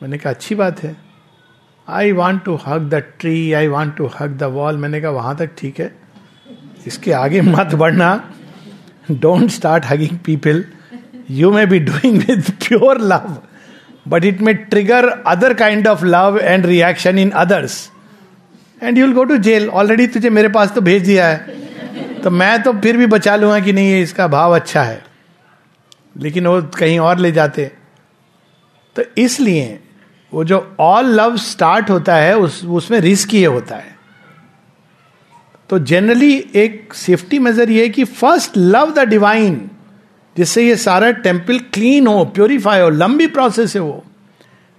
मैंने 0.03 0.19
कहा 0.19 0.31
अच्छी 0.31 0.55
बात 0.55 0.83
है। 0.83 1.12
I 1.89 2.13
want 2.13 2.43
to 2.45 2.55
hug 2.67 2.89
the 2.91 3.03
tree 3.21 3.53
I 3.53 3.67
want 3.69 3.97
to 3.97 4.11
hug 4.21 4.37
the 4.39 4.43
wall 4.53 4.77
मैंने 4.77 5.01
कहा, 5.01 5.11
वहाँ 5.11 5.37
तक 5.37 5.51
ठीक 5.59 5.81
है। 5.81 5.91
इसके 6.87 7.13
आगे 7.13 7.41
मत 7.55 7.75
बढ़ना। 7.75 8.15
Don't 9.11 9.51
start 9.51 9.85
hugging 9.87 10.19
people 10.19 10.65
you 11.31 11.51
may 11.53 11.67
be 11.67 11.79
doing 11.81 12.19
with 12.19 12.51
pure 12.61 13.01
love 13.03 13.37
but 14.09 14.25
it 14.25 14.41
may 14.43 14.55
trigger 14.55 15.09
other 15.09 15.55
kind 15.55 15.89
of 15.89 16.05
love 16.05 16.39
and 16.43 16.67
reaction 16.67 17.19
in 17.19 17.31
others 17.31 17.91
and 18.83 18.99
you 18.99 19.07
will 19.07 19.15
go 19.15 19.25
to 19.25 19.37
jail 19.39 19.69
already 19.71 20.07
तुझे 20.07 20.31
मेरे 20.31 20.49
पास 20.49 20.73
तो 20.75 20.81
भेज 20.81 21.05
दिया 21.05 21.29
है। 21.29 21.61
तो 22.23 22.31
मैं 22.31 22.63
तो 22.63 22.73
फिर 22.73 22.97
भी 22.97 23.07
बचा 23.07 23.37
लूँगा 23.37 23.59
कि 23.61 23.73
नहीं 23.73 24.03
इसका 24.03 24.27
भाव 24.29 24.55
अच्छा 24.55 24.83
है। 24.83 25.03
लेकिन 26.17 26.47
वो 26.47 26.61
कहीं 26.79 26.99
और 26.99 27.19
ले 27.19 27.31
जाते। 27.33 27.71
तो 28.97 29.03
इसलिए 29.19 29.79
वो 30.35 30.45
जो 30.45 30.77
ऑल 30.81 31.07
लव 31.07 31.37
स्टार्ट 31.37 31.91
होता 31.91 32.17
है, 32.17 32.39
उस, 32.39 32.65
उसमें 32.65 33.01
रिस्क 33.01 33.35
ये 33.35 33.47
होता 33.47 33.77
है। 33.77 33.97
तो 35.71 35.79
जनरली 35.79 36.51
एक 36.55 36.95
सेफ्टी 36.95 37.39
मेजर 37.39 37.71
ये 37.71 37.83
है 37.83 37.89
कि 37.89 38.05
फ़र्स्ट 38.05 38.53
लव 38.57 38.95
द 38.95 38.99
डिवाइन 38.99 39.71
जिससे 40.37 40.69
ये 40.69 40.77
सारा 40.77 41.11
टेंपल 41.11 41.59
क्लीन 41.59 42.07
हो 42.07 42.25
प्योरीफाई 42.25 42.81
हो, 42.81 42.89
लंबी 42.89 43.27
प्रोसेस 43.27 43.75
है 43.75 43.83
वो। 43.83 44.05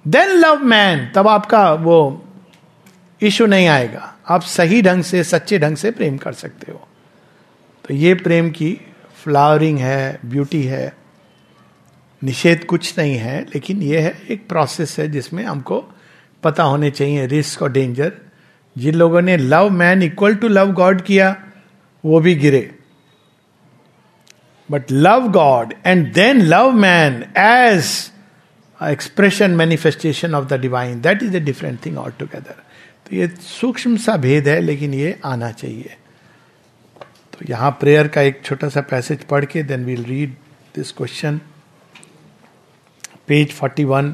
देन 0.08 0.30
लव 0.30 0.64
मैन 0.64 1.12
तब 1.16 1.28
आपका 1.28 1.74
वो 1.74 2.26
इशू 3.22 3.46
नहीं 3.46 3.68
आएगा। 3.68 4.16
आप 4.30 4.42
सही 4.42 4.82
ढंग 4.82 5.04
से, 5.04 5.24
सच्चे 5.24 5.60
ढंग 5.60 5.76
से 5.78 5.92
प्रेम 5.92 6.18
कर 6.18 6.34
सकते 6.34 6.72
हो। 6.72 6.88
तो 7.88 7.94
ये 7.94 8.14
प्रेम 8.14 8.50
की 8.50 8.80
फ्लावरिंग 9.24 9.80
है 9.80 10.20
ब्यूटी 10.26 10.64
है। 10.64 10.94
निषेध 12.24 12.64
कुछ 12.66 12.98
नहीं 12.98 13.16
है, 13.16 13.42
लेकिन 13.46 13.82
यह 13.84 14.04
है, 14.04 14.18
एक 14.30 14.48
प्रोसेस 14.50 15.00
है 15.00 15.08
जिसमें 15.12 15.44
हमको 15.44 15.80
पता 16.44 16.64
होने 16.64 16.92
चाहिए 16.92 17.26
रिस्क 17.28 17.62
और 17.62 17.72
डेंजर 17.72 18.14
जिन 18.76 18.96
लोगों 18.96 19.22
ने 19.22 19.36
love 19.38 19.70
man 19.72 20.04
equal 20.04 20.36
to 20.36 20.48
love 20.48 20.72
god 20.74 21.02
किया, 21.02 21.36
वो 22.04 22.20
भी 22.20 22.36
गिरे। 22.36 22.70
But 24.70 24.92
love 24.92 25.28
god 25.32 25.74
and 25.86 26.12
then 26.14 26.42
love 26.44 26.72
man 26.74 27.24
as 27.38 27.92
expression 28.80 29.52
manifestation 29.52 30.36
of 30.36 30.48
the 30.48 30.60
divine 30.62 31.02
that 31.02 31.24
is 31.24 31.36
a 31.36 31.40
different 31.42 31.86
thing 31.86 31.98
altogether 32.20 32.62
तो 33.06 33.16
ये 33.16 33.28
सूक्ष्म 33.42 33.98
सा 33.98 34.16
भेद 34.18 34.48
है, 34.48 34.60
लेकिन 34.62 34.94
ये 34.94 35.20
आना 35.26 35.52
चाहिए। 35.52 35.96
तो 37.34 37.46
यहाँ 37.50 37.72
प्रेयर 37.80 38.08
का 38.08 38.22
एक 38.22 38.42
छोटा 38.46 38.70
सा 38.70 38.82
पैसेज 38.82 39.24
पढ़ 39.26 39.46
के 39.46 39.64
then 39.64 39.86
we'll 39.86 40.04
read 40.06 40.36
this 40.76 40.92
question 40.92 41.40
page 43.28 43.54
41 43.64 44.14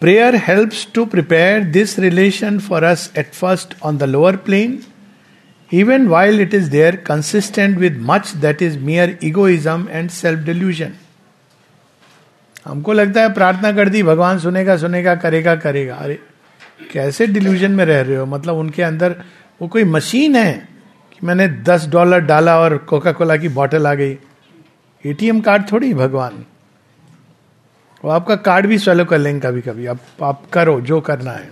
prayer 0.00 0.36
helps 0.36 0.88
to 0.94 1.04
prepare 1.04 1.64
this 1.64 1.98
relation 1.98 2.58
for 2.58 2.84
us 2.84 3.12
at 3.18 3.32
first 3.32 3.74
on 3.82 3.98
the 3.98 4.02
lower 4.02 4.36
plane 4.36 4.78
even 5.72 6.06
while 6.06 6.40
it 6.40 6.54
is 6.54 6.70
there 6.70 6.96
consistent 6.96 7.78
with 7.78 7.98
much 8.00 8.34
that 8.36 8.62
is 8.62 8.78
mere 8.78 9.18
egoism 9.22 9.88
and 9.90 10.10
self 10.10 10.40
delusion 10.40 10.92
हमको 12.66 12.92
लगता 12.92 13.20
है 13.20 13.32
प्रार्थना 13.32 13.72
कर 13.72 13.88
दी, 13.88 14.02
भगवान 14.02 14.38
सुनेगा 14.38 14.76
सुनेगा, 14.76 15.14
करेगा 15.14 15.56
करेगा। 15.56 15.94
अरे, 15.94 16.18
कैसे 16.92 17.26
डिल्यूजन 17.26 17.70
में 17.70 17.84
रह 17.84 18.00
रहे 18.00 18.16
हो? 18.16 18.26
मतलब 18.26 18.54
उनके 18.54 18.82
अंदर 18.82 19.16
वो 19.62 19.68
कोई 19.68 19.84
मशीन 19.84 20.36
है 20.36 20.68
कि 21.12 21.26
मैंने 21.26 21.48
दस 21.48 21.86
डॉलर 21.88 22.20
डाला 22.20 22.58
और 22.58 22.78
कोका 22.78 23.12
कोला 23.12 23.36
की 23.36 23.48
बॉटल 23.48 23.86
आ 23.86 23.94
गई। 23.94 24.18
एटीएम 25.06 25.40
कार्ड 25.40 25.72
थोड़ी, 25.72 25.94
भगवान? 25.94 26.44
वो 28.04 28.10
आपका 28.10 28.36
कार्ड 28.38 28.66
भी 28.66 28.78
स्वेलो 28.78 29.04
कर 29.04 29.18
लेंगे 29.18 29.40
कभी 29.40 29.60
कभी 29.60 29.86
अब 29.86 29.98
आप 30.22 30.42
करो, 30.52 30.80
जो 30.80 31.00
करना 31.00 31.32
है। 31.32 31.50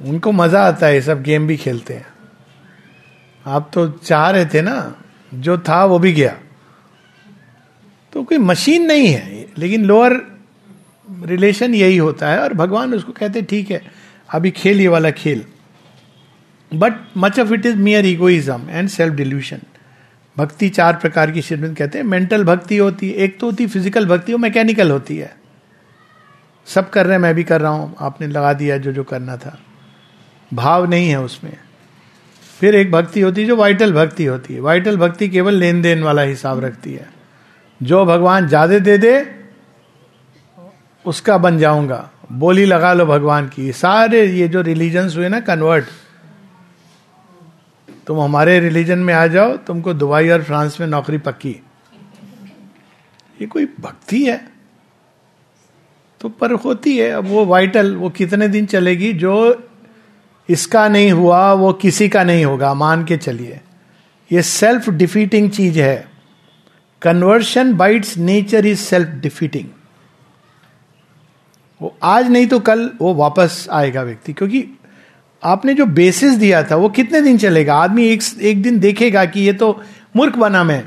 उनको 0.00 0.32
मज़ा 0.32 0.62
आता 0.62 0.86
है 0.86 1.00
सब 1.00 1.22
गेम 1.22 1.46
भी 1.46 1.56
खेलते 1.56 1.94
हैं। 1.94 2.06
आप 3.46 3.70
तो 3.74 3.88
चाह 3.88 4.28
रहे 4.30 4.46
थे 4.46 4.62
ना, 4.62 4.94
जो 5.32 5.58
था 5.58 5.84
वो 5.84 5.98
भी 5.98 6.12
गया। 6.12 6.36
तो 8.12 8.22
कोई 8.24 8.38
मशीन 8.38 8.86
नहीं 8.86 9.06
है, 9.06 9.46
लेकिन 9.58 9.84
लोअर 9.84 10.20
रिलेशन 11.08 11.74
यही 11.74 11.96
होता 11.96 12.28
है 12.28 12.38
और 12.40 12.54
भगवान 12.54 12.94
उसको 12.94 13.12
कहते 13.12 13.42
ठीक 13.42 13.70
है, 13.70 13.82
अभी 14.28 14.50
खेल 14.52 14.80
ये 14.80 14.88
वाला 14.88 15.10
खेल। 15.12 15.44
But 16.70 16.92
much 17.16 17.38
of 17.40 17.52
it 17.54 17.66
is 17.66 17.76
mere 17.78 18.06
egoism 18.06 18.68
and 18.70 18.88
self 18.88 19.14
delusion 19.14 19.60
भक्ति 20.36 20.68
चार 20.68 20.96
प्रकार 20.96 21.30
की 21.30 21.42
श्रीमंत 21.42 21.78
कहते 21.78 21.98
हैं। 21.98 22.04
मेंटल 22.04 22.44
भक्ति 22.44 22.76
होती 22.76 23.08
है, 23.10 23.14
एक 23.14 23.38
तो 23.40 23.46
होती 23.46 23.66
फ़िज़िकल 23.66 24.06
भक्ति, 24.06 24.32
वो 24.32 24.38
मैकेनिकल 24.38 24.90
होती 24.90 25.16
है। 25.16 25.36
सब 26.66 26.90
कर 26.90 27.06
रहे 27.06 27.14
हैं, 27.14 27.22
मैं 27.22 27.34
भी 27.34 27.44
कर 27.44 27.60
रहा 27.60 27.72
हूँ, 27.72 27.94
आपने 28.00 28.26
लगा 28.26 28.52
दिया 28.52 28.78
जो 28.78 28.92
जो 28.92 29.04
करना 29.04 29.36
था। 29.36 29.58
भाव 30.54 30.90
नहीं 30.90 31.08
है 31.08 31.20
उसमें। 31.20 31.52
फिर 32.60 32.74
एक 32.74 32.90
भक्ति 32.92 33.20
होती 33.20 33.40
है 33.40 33.46
जो 33.46 33.56
वाइटल 33.56 33.92
भक्ति 33.92 34.24
होती 34.24 34.54
है। 34.54 34.60
वाइटल 34.60 34.96
भक्ति 34.96 35.28
केवल 35.28 35.54
लेन 35.54 35.82
देन 35.82 36.02
वाला 36.02 36.22
हिसाब 36.22 36.64
रखती 36.64 36.92
है। 36.92 37.08
जो 37.82 38.04
भगवान 38.04 38.48
ज़्यादा 38.48 38.78
दे 38.78 38.98
दे, 38.98 39.26
उसका 41.04 41.38
बन 41.38 41.58
जाऊँगा। 41.58 42.10
बोली 42.32 42.64
लगा 42.64 42.92
लो 42.92 43.06
भगवान 43.06 43.48
की। 43.48 43.72
सारे 43.72 44.24
ये 44.26 44.48
जो 44.48 44.60
रिलीजन्स 44.62 45.16
हुए 45.16 45.28
ना 45.28 45.40
कन्वर्ट 45.40 45.84
तुम 48.06 48.20
हमारे 48.20 48.58
रिलीजन 48.60 48.98
में 48.98 49.12
आ 49.14 49.26
जाओ, 49.26 49.56
तुमको 49.56 49.94
दुबई 49.94 50.28
और 50.28 50.42
फ्रांस 50.42 50.80
में 50.80 50.86
नौकरी 50.86 51.18
पक्की 51.18 51.60
ये 53.40 53.46
कोई 53.46 53.66
भक्ति 53.80 54.24
है? 54.24 54.40
तो 56.20 56.28
पर 56.28 56.52
होती 56.54 56.96
है, 56.98 57.10
अब 57.10 57.26
वो 57.26 57.44
वाइटल 57.44 57.94
वो 57.96 58.10
कितने 58.10 58.48
दिन 58.48 58.66
चलेगी, 58.66 59.12
जो 59.12 59.68
इसका 60.48 60.86
नहीं 60.88 61.10
हुआ, 61.12 61.52
वो 61.52 61.72
किसी 61.72 62.08
का 62.08 62.24
नहीं 62.24 62.44
होगा, 62.44 62.72
मान 62.74 63.04
के 63.04 63.16
चलिए। 63.16 63.60
ये 64.30 64.42
सेल्फ 64.42 64.88
डिफीटिंग 64.90 65.50
चीज़ 65.50 65.80
है। 65.80 66.10
Conversion 67.02 67.74
by its 67.74 68.16
nature 68.18 68.66
is 68.66 68.78
self 68.78 69.08
defeating 69.22 69.68
वो 71.80 71.96
आज 72.02 72.30
नहीं 72.30 72.46
तो 72.46 72.58
कल 72.60 72.90
वो 73.00 73.14
वापस 73.14 73.66
आएगा 73.72 74.02
व्यक्ति, 74.02 74.32
क्योंकि 74.32 74.60
आपने 75.44 75.74
जो 75.74 75.86
बेसिस 75.86 76.34
दिया 76.34 76.62
था, 76.62 76.76
वो 76.76 76.88
कितने 76.88 77.20
दिन 77.20 77.38
चलेगा? 77.38 77.74
आदमी 77.74 78.06
एक 78.06 78.22
एक 78.40 78.62
दिन 78.62 78.78
देखेगा 78.80 79.24
कि 79.24 79.40
ये 79.40 79.52
तो 79.52 79.82
मूर्ख 80.16 80.36
बना 80.36 80.64
मैं 80.64 80.84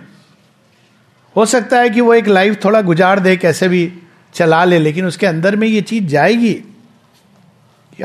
हो 1.36 1.46
सकता 1.46 1.80
है 1.80 1.89
कि 1.89 2.02
वो 2.02 2.13
एक 2.13 2.28
लाइफ 2.28 2.60
थोड़ा 2.65 2.82
गुजार 2.82 3.20
दे, 3.20 3.36
कैसे 3.38 3.68
भी 3.68 3.94
चला 4.34 4.63
ले, 4.65 4.80
लेकिन 4.80 5.06
उसके 5.06 5.26
अंदर 5.26 5.56
में 5.56 5.68
ये 5.68 5.82
चीज़ 5.82 6.06
जाएगी। 6.06 6.56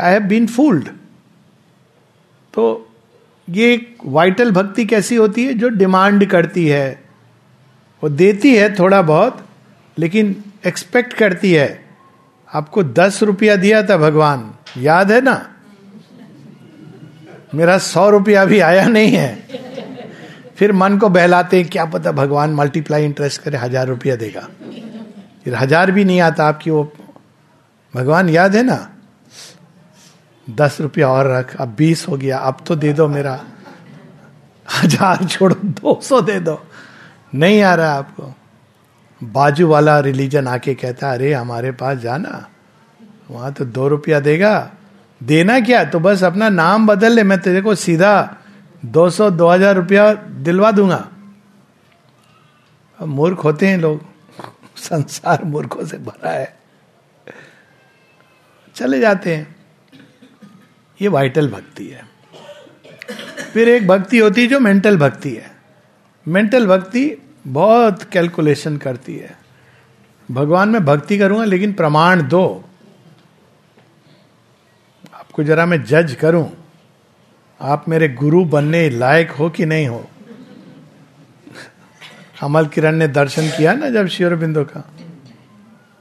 आई 0.01 0.13
हैव 0.13 0.23
बीन 0.23 0.47
फूल्ड 0.47 0.89
तो 2.55 2.87
ये 3.51 3.73
एक 3.75 3.97
वाइटल 4.07 4.51
भक्ति 4.51 4.85
कैसी 4.85 5.17
होती 5.17 5.45
है? 5.45 5.55
जो 5.55 5.69
डिमांड 5.69 6.27
करती 6.27 6.67
है। 6.67 7.03
वो 8.03 8.09
देती 8.09 8.55
है 8.57 8.75
थोड़ा 8.75 9.03
बहुत, 9.03 9.47
लेकिन 9.99 10.37
एक्सपेक्ट 10.67 11.13
करती 11.13 11.53
है। 11.53 11.85
आपको 12.55 12.83
दस 12.83 13.23
रुपया 13.23 13.57
दिया 13.57 13.83
था 13.83 13.97
भगवान। 13.97 14.51
याद 14.79 15.13
है 15.13 15.21
ना? 15.21 15.55
मेरा 17.55 17.79
सौ 17.79 18.11
रुपया 18.11 18.45
भी 18.45 18.61
आया 18.61 18.89
नहीं 18.89 19.13
है। 19.13 19.43
फिर 20.57 20.73
मन 20.73 20.99
को 20.99 21.09
बहलाते 21.09 21.61
हैं, 21.61 21.69
क्या 21.69 21.85
पता 21.85 22.13
भगवान 22.13 22.51
मल्टीप्लाई 22.51 23.05
इंटरेस्ट 23.05 23.43
करे, 23.43 23.59
हज़ार 23.59 23.87
रुपया 23.87 24.17
देगा। 24.17 24.49
फिर 25.45 25.55
हज़ार 25.55 25.91
भी 25.91 26.05
नहीं 26.05 26.21
आता 26.21 26.45
आपकी 26.45 26.71
वो 26.71 26.93
भगवान 27.95 28.29
याद 28.29 28.57
है 28.57 28.63
ना? 28.63 28.91
दस 30.51 30.81
रुपया 30.81 31.09
और 31.09 31.31
रख, 31.31 31.57
अब 31.57 31.75
बीस 31.75 32.09
हो 32.09 32.17
गया, 32.17 32.39
अब 32.39 32.57
तो 32.67 32.77
दे 32.77 32.93
दो 32.93 33.09
मेरा। 33.09 33.45
हज़ार 34.83 35.25
छोड़ो, 35.25 35.55
दो 35.55 36.01
सौ 36.03 36.21
दे 36.21 36.41
दो। 36.41 36.67
नहीं 37.35 37.63
आ 37.63 37.75
रहा 37.75 37.93
आपको। 37.93 38.35
बाजू 39.25 39.69
वाला 39.69 40.01
रिलीजन 40.01 40.47
आके 40.47 40.75
कहता, 40.75 41.13
अरे, 41.13 41.33
हमारे 41.33 41.73
पास 41.73 41.99
जाना। 41.99 42.49
वहाँ 43.31 43.53
तो 43.53 43.65
दो 43.65 43.89
रुपया 43.89 44.21
देगा। 44.21 44.73
देना 45.23 45.61
क्या? 45.61 45.85
तो 45.85 46.01
बस 46.01 46.25
अपना 46.25 46.49
नाम 46.49 46.87
बदल 46.87 47.13
ले, 47.13 47.23
मैं 47.23 47.41
तेरे 47.41 47.61
को 47.61 47.75
सीधा 47.75 48.37
दो 48.85 49.11
सौ, 49.11 49.31
दो 49.31 49.49
हज़ार 49.49 49.75
रुपया 49.75 50.15
दिलवा 50.15 50.71
दूँगा। 50.71 51.09
मूर्ख 53.03 53.39
होते 53.39 53.67
हैं 53.67 53.79
लोग। 53.79 54.07
संसार 54.77 55.45
मूर्खों 55.45 55.85
से 55.85 55.99
भरा 55.99 56.31
है। 56.31 56.59
चले 58.75 59.01
जाते 59.01 59.37
हैं। 59.37 59.57
ये 61.03 61.09
वाइटल 61.09 61.49
भक्ति 61.49 61.87
है। 61.87 62.09
फिर 63.53 63.69
एक 63.69 63.89
भक्ति 63.89 64.19
होती 64.19 64.41
है 64.41 64.47
जो 64.47 64.61
मेंटल 64.61 64.97
भक्ति 64.97 65.31
है। 65.31 65.51
मेंटल 66.29 66.67
भक्ति 66.67 67.23
बहुत 67.47 68.03
कैलकुलेशन 68.03 68.77
करती 68.77 69.17
है। 69.17 69.39
भगवान 70.31 70.69
में 70.69 70.85
भक्ति 70.85 71.19
करूँगा, 71.19 71.45
लेकिन 71.45 71.73
प्रमाण 71.73 72.23
दो। 72.23 72.70
आपको 75.41 75.47
जरा 75.47 75.65
मैं 75.67 75.83
जज 75.83 76.15
करूँ, 76.21 76.49
आप 77.61 77.89
मेरे 77.89 78.09
गुरु 78.13 78.45
बनने 78.45 78.89
लायक 78.91 79.31
हो 79.31 79.49
कि 79.51 79.67
नहीं 79.67 79.87
हो? 79.89 80.05
अमल 82.43 82.67
किरण 82.67 82.97
ने 82.97 83.09
दर्शन 83.09 83.49
किया 83.49 83.73
ना 83.73 83.89
जब 83.91 84.07
शिवर 84.07 84.35
बिंदु 84.37 84.65
का? 84.65 84.83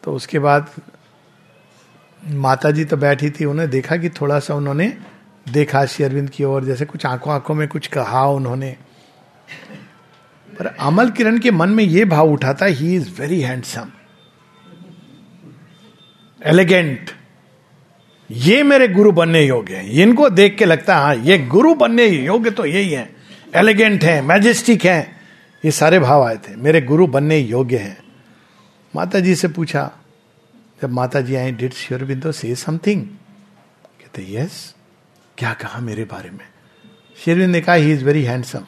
तो 0.03 0.13
उसके 0.13 0.39
बाद 0.39 0.67
माता 2.23 2.71
जी 2.71 2.85
तो 2.85 2.97
बैठी 2.97 3.29
थी, 3.29 3.45
उन्हें 3.45 3.69
देखा 3.69 3.97
कि 3.97 4.09
थोड़ा 4.11 4.39
सा 4.39 4.55
उन्होंने 4.55 4.87
देखा 5.47 5.85
शेरविंद 5.85 6.29
की 6.29 6.43
ओर, 6.43 6.65
जैसे 6.65 6.85
कुछ 6.85 7.05
आँखों 7.05 7.33
आँखों 7.33 7.55
में 7.55 7.67
कुछ 7.67 7.87
कहा 7.87 8.25
उन्होंने। 8.29 8.75
पर 10.49 10.65
अमल 10.79 11.09
किरण 11.11 11.39
के 11.39 11.51
मन 11.51 11.69
में 11.69 11.83
यह 11.83 12.05
भाव 12.05 12.31
उठा 12.31 12.53
था 12.53 12.65
he 12.65 12.95
is 12.95 13.09
very 13.21 13.41
handsome 13.41 13.91
elegant 16.41 17.09
ये 18.31 18.63
मेरे 18.63 18.87
गुरु 18.87 19.11
बनने 19.11 19.41
योग्य 19.43 19.75
हैं। 19.75 19.89
इनको 19.91 20.29
देख 20.29 20.57
के 20.57 20.65
लगता 20.65 20.95
है 20.97 21.03
हाँ 21.03 21.15
ये 21.15 21.37
गुरु 21.37 21.73
बनने 21.75 22.05
योग्य 22.05 22.51
तो 22.51 22.65
यही 22.65 22.89
है। 22.89 23.09
एलिगेंट 23.55 24.03
है 24.03 24.21
मैजेस्टिक 24.21 24.85
है। 24.85 24.99
ये 25.63 25.71
सारे 25.71 25.99
भाव 25.99 26.23
आए 26.23 26.35
थे। 26.37 26.55
मेरे 26.55 26.81
गुरु 26.81 27.07
बनने 27.07 27.37
योग्य 27.37 27.77
हैं। 27.77 27.97
माता 28.95 29.19
जी 29.19 29.35
से 29.35 29.47
पूछा, 29.47 29.89
जब 30.81 30.91
माता 30.91 31.21
जी 31.21 31.35
आई 31.35 31.51
डिट 31.51 31.73
श्योर 31.73 32.03
बिंदो 32.03 32.31
से 32.31 32.55
समथिंग 32.55 33.01
कहते 33.01 34.25
यस 34.29 34.75
क्या 35.37 35.53
कहा 35.53 35.79
मेरे 35.79 36.03
बारे 36.03 36.29
में? 36.29 36.45
शेरविंद 37.25 37.51
ने 37.51 37.61
कहा 37.61 37.75
ही 37.75 37.91
इज़ 37.91 38.05
वेरी 38.05 38.23
हैंडसम 38.23 38.65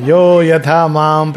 यो 0.00 0.42
यथा 0.42 0.86
माम 0.88 1.32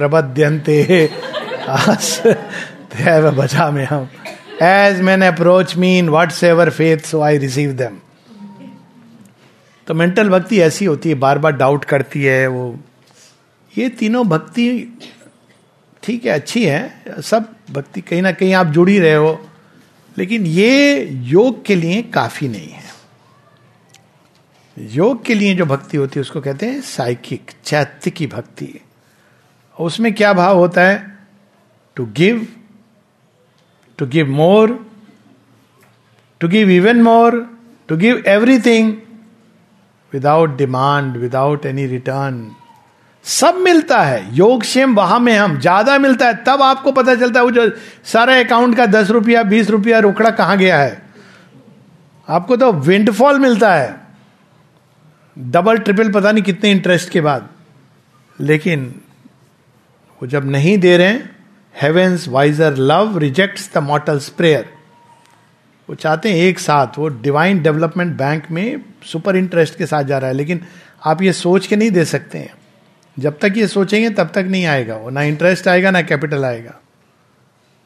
प्रबद्यंते 1.65 3.31
बचा 3.41 3.71
में 3.71 3.85
हम। 3.85 4.09
As 4.61 5.01
men 5.01 5.21
approach 5.21 5.75
me in 5.77 6.09
whatsoever 6.43 6.69
faith 6.69 6.97
so 6.97 7.21
I 7.21 7.37
receive 7.37 7.71
them 7.71 7.99
तो 9.87 9.93
मेंटल 9.93 10.29
भक्ति 10.29 10.59
ऐसी 10.61 10.85
होती 10.85 11.09
है 11.09 11.15
बार 11.15 11.37
बार 11.39 11.51
डाउट 11.51 11.85
करती 11.85 12.23
है, 12.23 12.47
वो 12.47 12.79
ये 13.77 13.89
तीनों 13.89 14.27
भक्ति 14.27 14.97
ठीक 16.03 16.25
है, 16.25 16.31
अच्छी 16.31 16.65
है। 16.65 17.03
सब 17.21 17.55
भक्ति 17.71 18.01
कहीं 18.01 18.21
ना 18.21 18.31
कहीं 18.31 18.53
आप 18.53 18.67
जुड़ 18.67 18.89
ही 18.89 18.99
रहे 18.99 19.13
हो, 19.13 19.49
लेकिन 20.17 20.45
ये 20.45 21.09
योग 21.11 21.65
के 21.65 21.75
लिए 21.75 22.01
काफ़ी 22.01 22.47
नहीं 22.47 22.69
है। 22.69 22.83
योग 24.77 25.25
के 25.25 25.33
लिए 25.33 25.55
जो 25.55 25.65
भक्ति 25.65 25.97
होती 25.97 26.19
है, 26.19 26.21
उसको 26.21 26.41
कहते 26.41 26.65
हैं 26.65 26.81
साइकिक 26.81 27.51
चैत्य 27.65 28.11
की 28.11 28.27
भक्ति। 28.27 28.81
उसमें 29.79 30.13
क्या 30.13 30.33
भाव 30.33 30.57
होता 30.57 30.81
है? 30.81 31.10
To 31.97 32.05
give 32.15 32.47
to 33.99 34.05
give 34.07 34.29
more 34.31 34.73
to 36.41 36.47
give 36.47 36.69
even 36.69 37.01
more 37.01 37.39
to 37.89 37.97
give 37.97 38.23
everything 38.27 38.93
without 40.13 40.57
demand 40.57 41.17
without 41.17 41.65
any 41.65 41.85
return 41.87 42.49
सब 43.25 43.55
मिलता 43.55 44.01
है। 44.01 44.35
योग 44.35 44.61
क्षेम 44.61 44.95
वहाँ 44.95 45.19
में 45.19 45.33
हम 45.37 45.57
ज़्यादा 45.59 45.97
मिलता 45.99 46.27
है, 46.27 46.33
तब 46.43 46.61
आपको 46.61 46.91
पता 46.91 47.15
चलता 47.15 47.39
है 47.39 47.45
वो 47.45 47.51
जो 47.51 47.69
सारा 48.05 48.37
अकाउंट 48.39 48.75
का 48.77 48.85
दस 48.85 49.09
रुपया, 49.09 49.43
बीस 49.43 49.69
रुपया 49.69 49.99
रोकड़ा 49.99 50.29
कहाँ 50.31 50.57
गया 50.57 50.79
है। 50.79 51.01
आपको 52.27 52.55
तो 52.57 52.71
विंडफॉल 52.73 53.39
मिलता 53.39 53.73
है। 53.73 53.99
डबल 55.37 55.77
ट्रिपल 55.77 56.11
पता 56.11 56.31
नहीं 56.31 56.43
कितने 56.43 56.71
इंटरेस्ट 56.71 57.09
के 57.09 57.21
बाद। 57.21 57.49
लेकिन 58.39 58.93
वो 60.21 60.27
जब 60.27 60.49
नहीं 60.51 60.77
दे 60.77 60.97
रहे 60.97 61.07
हैं 61.07 61.29
heaven's 61.75 62.27
wiser 62.27 62.77
love 62.77 63.17
rejects 63.17 63.73
the 63.73 63.77
mortals 63.77 64.29
prayer 64.29 64.73
वो 65.89 65.95
चाहते 65.95 66.29
हैं 66.29 66.37
एक 66.37 66.59
साथ, 66.59 66.87
वो 66.97 67.07
डिवाइन 67.07 67.63
डेवलपमेंट 67.63 68.17
बैंक 68.17 68.51
में 68.51 68.85
सुपर 69.03 69.35
इंटरेस्ट 69.35 69.77
के 69.77 69.85
साथ 69.85 70.03
जा 70.03 70.17
रहा 70.17 70.27
है, 70.27 70.33
लेकिन 70.33 70.65
आप 71.05 71.21
ये 71.21 71.33
सोच 71.33 71.67
के 71.67 71.75
नहीं 71.75 71.91
दे 71.91 72.05
सकते 72.05 72.37
हैं। 72.37 72.53
जब 73.19 73.39
तक 73.39 73.53
ये 73.57 73.67
सोचेंगे, 73.67 74.09
तब 74.09 74.27
तक 74.27 74.37
नहीं 74.37 74.65
आएगा। 74.65 74.95
वो 74.95 75.09
ना 75.09 75.21
इंटरेस्ट 75.21 75.67
आएगा, 75.67 75.91
ना 75.91 76.01
कैपिटल 76.01 76.45
आएगा। 76.45 76.79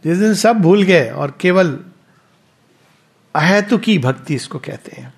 जिस 0.04 0.17
दिन 0.17 0.34
सब 0.34 0.56
भूल 0.56 0.84
गए 0.84 1.10
और 1.10 1.38
केवल 1.41 1.80
अहेतु 3.36 3.78
की 3.78 3.98
भक्ति 4.00 4.36
इसको 4.36 4.60
कहते 4.60 5.02
हैं। 5.02 5.13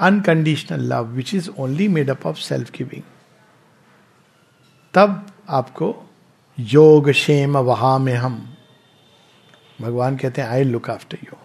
Unconditional 0.00 0.80
love 0.80 1.04
which 1.04 1.34
is 1.34 1.50
only 1.50 1.88
made 1.88 2.10
up 2.10 2.26
of 2.26 2.36
self 2.36 2.70
giving 2.70 3.02
तब 4.94 5.26
आपको 5.48 6.11
योग 6.58 7.10
शेम 7.10 7.56
वहा 7.58 7.96
में 7.98 8.14
हम 8.14 8.56
भगवान 9.80 10.16
कहते 10.16 10.42
हैं 10.42 10.48
I 10.48 10.64
look 10.64 10.90
after 10.90 11.18
you 11.24 11.36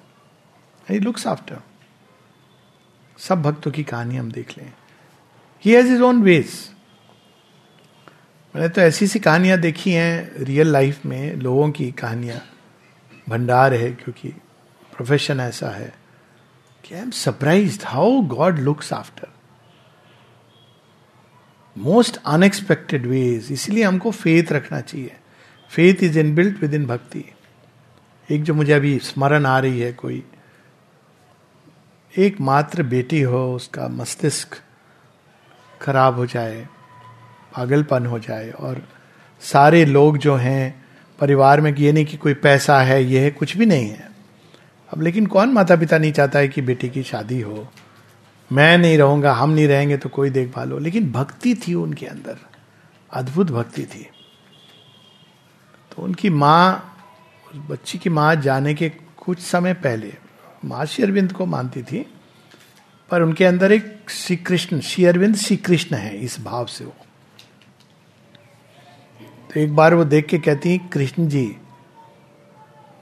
I 0.87 0.99
looks 0.99 1.27
after 1.27 1.61
सब 3.19 3.41
भक्तों 3.41 3.71
की 3.71 3.83
कहानी 3.83 4.15
हम 4.15 4.31
देख 4.31 4.57
लें। 4.57 4.73
He 5.65 5.71
has 5.73 5.87
his 5.87 6.01
own 6.01 6.21
ways 6.23 6.53
मैंने 8.55 8.69
तो 8.69 8.81
ऐसी 8.81 9.07
सी 9.07 9.19
कहानियाँ 9.19 9.57
देखी 9.57 9.91
हैं 9.91 10.43
रियल 10.45 10.67
लाइफ 10.67 11.05
में, 11.05 11.35
लोगों 11.35 11.69
की 11.71 11.91
कहानियाँ। 11.91 12.41
भंडार 13.29 13.73
है, 13.73 13.91
क्योंकि 13.91 14.29
प्रोफेशन 14.93 15.39
ऐसा 15.39 15.69
है 15.69 15.93
कि 16.83 16.95
I 16.95 17.01
am 17.01 17.11
surprised 17.11 17.79
how 17.85 18.21
God 18.27 18.59
looks 18.59 18.93
after 18.93 19.27
most 21.77 22.19
unexpected 22.25 23.05
ways 23.05 23.47
इसलिए 23.51 23.83
हमको 23.83 24.11
फेथ 24.11 24.51
रखना 24.51 24.81
चाहिए। 24.81 25.15
Faith 25.69 26.03
is 26.03 26.19
inbuilt 26.35 26.61
within 26.73 26.85
bhakti 26.85 27.23
एक 28.31 28.43
जो 28.43 28.53
मुझे 28.53 28.73
अभी 28.73 28.99
स्मरण 28.99 29.45
आ 29.45 29.59
रही 29.59 29.79
है 29.79 29.93
कोई, 29.93 30.23
एक 32.17 32.41
मात्र 32.41 32.83
बेटी 32.83 33.21
हो, 33.21 33.55
उसका 33.55 33.87
मस्तिष्क 33.87 34.47
खराब 35.81 36.15
हो 36.15 36.25
जाए, 36.25 36.67
पागलपन 37.57 38.05
हो 38.05 38.19
जाए, 38.19 38.49
और 38.51 38.87
सारे 39.41 39.85
लोग 39.85 40.17
जो 40.17 40.35
हैं, 40.35 40.85
परिवार 41.19 41.61
में 41.61 41.75
ये 41.75 41.91
नहीं 41.91 42.05
कि 42.05 42.17
कोई 42.17 42.33
पैसा 42.33 42.81
है, 42.81 43.03
ये 43.03 43.19
है, 43.19 43.31
कुछ 43.31 43.57
भी 43.57 43.65
नहीं 43.65 43.89
है। 43.89 44.09
अब 44.93 45.01
लेकिन 45.01 45.25
कौन 45.25 45.49
माता 45.49 45.75
पिता 45.75 45.97
नहीं 45.97 46.11
चाहता 46.11 46.39
है 46.39 46.47
कि 46.47 46.61
बेटी 46.61 46.89
की 46.89 47.03
शादी 47.03 47.41
हो? 47.41 47.71
मैं 48.51 48.77
नहीं 48.77 48.97
रहूँगा, 48.97 49.33
हम 49.33 49.49
नहीं 49.49 49.67
रहेंगे 49.67 49.97
तो 49.97 50.09
कोई 50.09 50.29
देखभाल 50.29 50.71
हो। 50.71 50.77
लेकिन 50.79 51.11
भक्ति 51.11 51.53
थी 51.55 51.73
उनके 51.73 52.05
अंदर, 52.05 52.37
अद्भुत 53.11 53.51
भक्ति 53.51 53.83
थी। 53.85 54.03
तो 55.91 56.01
उनकी 56.01 56.29
माँ, 56.29 56.93
उस 57.47 57.59
बच्ची 57.69 57.97
की 57.97 58.09
माँ 58.09 58.35
जाने 58.35 58.73
के 58.73 58.89
कुछ 59.17 59.39
समय 59.39 59.73
पहले, 59.73 60.13
माँ 60.65 60.85
श्री 60.85 61.03
अरविंद 61.03 61.31
को 61.31 61.45
मानती 61.45 61.83
थी, 61.83 62.05
पर 63.11 63.21
उनके 63.21 63.45
अंदर 63.45 63.71
एक 63.71 64.09
श्री 64.09 64.35
कृष्ण 64.35 64.79
श्री 64.79 65.05
अरविंद 65.05 65.35
श्री 65.35 65.57
कृष्ण 65.57 65.95
है, 65.95 66.17
इस 66.17 66.39
भाव 66.41 66.65
से 66.65 66.85
वो। 66.85 66.95
तो 69.49 69.59
एक 69.59 69.75
बार 69.75 69.93
वो 69.93 70.03
देख 70.03 70.25
के 70.25 70.37
कहती 70.37 70.69
हैं, 70.69 70.87
कृष्ण 70.87 71.27
जी, 71.27 71.55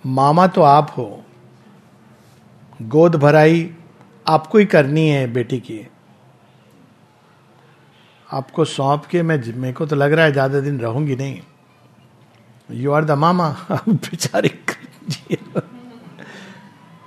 मामा 0.06 0.48
तो 0.48 0.62
आप 0.62 0.94
हो, 0.98 1.24
गोद 2.82 3.16
भराई 3.16 3.64
आपको 4.26 4.58
ही 4.58 4.66
करनी 4.66 5.08
है 5.10 5.26
बेटी 5.34 5.60
की। 5.60 5.86
आपको 8.30 8.66
सौंप 8.66 9.06
के 9.06 9.22
मैं 9.24 9.38
मेरे 9.56 9.74
को 9.74 9.86
तो 9.86 9.96
लग 9.96 10.14
रहा 10.14 10.26
है 10.26 10.32
ज़्यादा 10.32 10.60
दिन 10.60 10.80
रहूँगी 10.80 11.16
नहीं। 11.16 11.40
यू 12.70 12.92
आर 12.92 13.06
द 13.06 13.12
मामा 13.14 13.50
बेचारे 13.72 14.50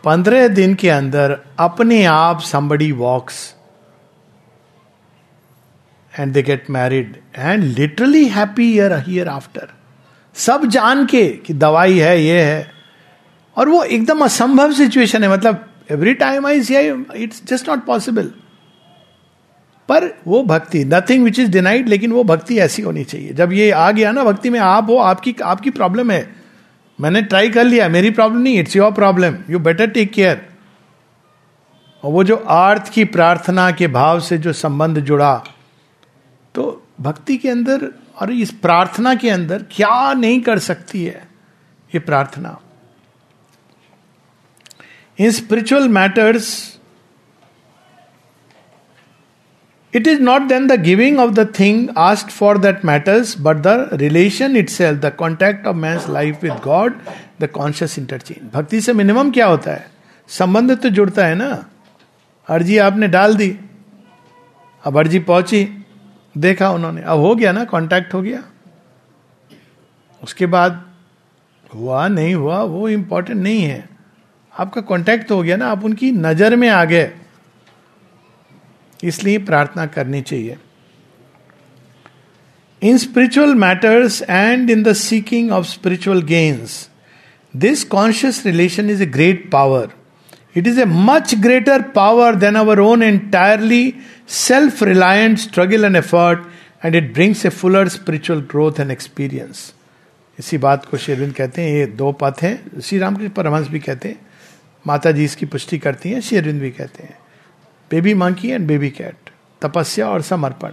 पंद्रह 0.04 0.46
दिन 0.48 0.74
के 0.74 0.88
अंदर 0.90 1.38
अपने 1.61 2.04
आप 2.04 2.40
somebody 2.42 2.90
walks 2.94 3.54
and 6.14 6.33
they 6.33 6.42
get 6.42 6.70
married 6.70 7.16
and 7.37 7.64
literally 7.64 8.24
happy 8.28 8.72
year 8.74 9.04
year 9.09 9.28
after 9.28 9.68
सब 10.37 10.64
जान 10.66 11.04
के 11.07 11.26
कि 11.37 11.54
दवाई 11.54 11.98
है, 11.98 12.20
ये 12.20 12.42
है। 12.42 12.70
और 13.57 13.68
वो 13.68 13.83
एकदम 13.85 14.24
असंभव 14.24 14.72
सिचुएशन 14.72 15.22
है 15.22 15.31
मतलब 15.31 15.67
every 15.90 16.14
time 16.14 16.46
I 16.46 16.62
see 16.62 16.74
I 16.77 16.92
it's 17.16 17.42
just 17.46 17.68
not 17.68 17.85
possible 17.85 18.31
पर 19.88 20.09
वो 20.27 20.42
भक्ति 20.42 20.85
नथिंग 20.85 21.24
विच 21.24 21.38
इज़ 21.38 21.51
डिनाइड 21.51 21.88
लेकिन 21.88 22.12
वो 22.12 22.24
भक्ति 22.24 22.59
ऐसी 22.59 22.83
होनी 22.83 23.05
चाहिए। 23.05 23.33
जब 23.33 23.53
ये 23.53 23.70
आ 23.70 23.90
गया 23.90 24.12
ना, 24.12 24.24
भक्ति 24.24 24.51
में 24.51 24.59
आप 24.61 24.90
हो, 24.90 24.96
आपकी 24.96 25.35
आपकी 25.44 25.70
प्रॉब्लम 25.70 26.11
है। 26.11 26.35
मैंने 26.98 27.22
ट्राई 27.22 27.48
कर 27.51 27.64
लिया, 27.64 27.88
मेरी 27.88 28.11
प्रॉब्लम 28.11 28.40
नहीं 28.40 28.59
it's 28.59 28.77
your 28.77 28.92
problem 28.92 29.37
you 29.51 29.59
better 29.59 29.90
take 29.90 30.12
care 30.12 30.46
और 32.03 32.12
वो 32.12 32.24
जो 32.24 32.37
आर्थ 32.48 32.92
की 32.92 33.05
प्रार्थना 33.05 33.70
के 33.70 33.87
भाव 33.88 34.20
से 34.20 34.38
जो 34.38 34.53
संबंध 34.53 34.98
जुड़ा 35.01 35.35
तो 36.55 36.83
भक्ति 37.01 37.37
के 37.37 37.48
अंदर 37.48 37.88
और 38.20 38.33
इस 38.33 38.51
प्रार्थना 38.53 39.14
के 39.14 39.31
अंदर 39.31 39.64
क्या 39.70 40.12
नहीं 40.12 40.40
कर 40.40 40.59
सकती 40.59 41.05
है 41.05 41.27
ये 41.92 41.98
प्रार्थना? 42.01 42.59
Spiritual 45.18 45.88
matters 45.88 46.48
it 49.94 50.07
is 50.07 50.20
not 50.22 50.42
then 50.42 50.66
the 50.66 50.72
giving 50.81 51.18
of 51.18 51.31
the 51.31 51.46
thing 51.59 51.88
asked 51.98 52.31
for 52.31 52.59
that 52.59 52.85
matters 52.85 53.35
but 53.40 53.57
the 53.57 53.88
relation 53.92 54.57
itself 54.70 55.00
the 55.00 55.12
contact 55.18 55.66
of 55.66 55.76
man's 55.76 55.96
life 56.11 56.42
with 56.42 56.52
God 56.64 56.98
the 57.40 57.48
conscious 57.52 57.98
interchange 57.98 58.50
भक्ति 58.54 58.81
से 58.81 58.92
मिनिमम 58.92 59.31
क्या 59.31 59.46
होता 59.46 59.72
है 59.72 59.87
संबंध 60.31 60.76
तो 60.78 60.88
जुड़ता 60.90 61.26
है 61.26 61.35
ना 61.35 61.50
अर्जी 62.48 62.78
आपने 62.78 63.09
डाल 63.09 63.35
दी 63.37 63.57
अब 64.85 64.98
अर्जी 64.98 65.18
पहुँची 65.18 65.64
देखा 66.35 66.70
उन्होंने 66.70 67.02
अब 67.02 67.18
हो 67.18 67.35
गया 67.35 67.52
ना 67.52 67.64
कांटेक्ट 67.64 68.14
हो 68.14 68.22
गया 68.22 68.42
उसके 70.22 70.46
बाद 70.46 70.85
हुआ 71.74 72.07
नहीं 72.09 72.35
हुआ 72.35 72.62
वो 72.64 72.88
इंपॉर्टेंट 72.88 73.40
नहीं 73.42 73.62
है 73.62 73.88
आपका 74.59 74.81
कांटेक्ट 74.81 75.29
तो 75.29 75.37
हो 75.37 75.42
गया 75.42 75.57
ना, 75.57 75.66
आप 75.66 75.85
उनकी 75.85 76.11
नज़र 76.12 76.57
में 76.57 76.68
आ 76.68 76.85
गए। 76.85 77.11
इसलिए 79.05 79.38
प्रार्थना 79.40 79.87
करनी 79.87 80.21
चाहिए। 80.23 80.57
In 82.83 82.99
spiritual 82.99 83.55
matters 83.57 84.21
and 84.23 84.71
in 84.71 84.83
the 84.83 84.92
seeking 84.94 85.51
of 85.53 85.66
spiritual 85.66 86.23
gains 86.23 86.88
this 87.55 87.85
conscious 87.87 88.44
relation 88.47 88.90
is 88.90 89.03
a 89.03 89.07
great 89.07 89.51
power 89.51 89.88
it 90.57 90.66
is 90.66 90.81
a 90.81 90.85
much 90.87 91.35
greater 91.38 91.83
power 91.94 92.35
than 92.37 92.55
our 92.57 92.81
own 92.81 93.03
entirely 93.03 93.94
self 94.29 94.83
reliant 94.83 95.38
struggle 95.38 95.85
and 95.85 95.97
effort 95.97 96.85
and 96.85 96.94
it 96.94 97.12
brings 97.14 97.44
a 97.47 97.49
fuller 97.51 97.88
spiritual 97.88 98.40
growth 98.51 98.81
and 98.81 98.90
experience 98.90 99.73
इसी 100.38 100.59
बात 100.59 100.85
को 100.85 100.97
शेरविंद 100.97 101.33
कहते 101.35 101.62
हैं, 101.62 101.71
ये 101.71 101.87
दो 101.87 102.11
पथ 102.12 102.42
हैं। 102.42 102.81
श्री 102.81 102.99
रामकृष्ण 102.99 103.33
परमहंस 103.35 103.68
भी 103.68 103.81
कहते 103.81 104.09
हैं 104.09 104.27
माता 104.88 105.11
जी 105.11 105.24
इसकी 105.24 105.46
पुष्टि 105.46 105.79
करती 105.79 106.11
हैं 106.11 106.20
शेरविंद 106.20 106.61
भी 106.61 106.70
कहते 106.70 107.03
हैं। 107.03 107.18
Baby 107.90 108.14
monkey 108.14 108.51
and 108.51 108.66
baby 108.66 108.90
cat, 108.90 109.31
तपस्या 109.62 110.09
और 110.09 110.22
समर्पण। 110.22 110.72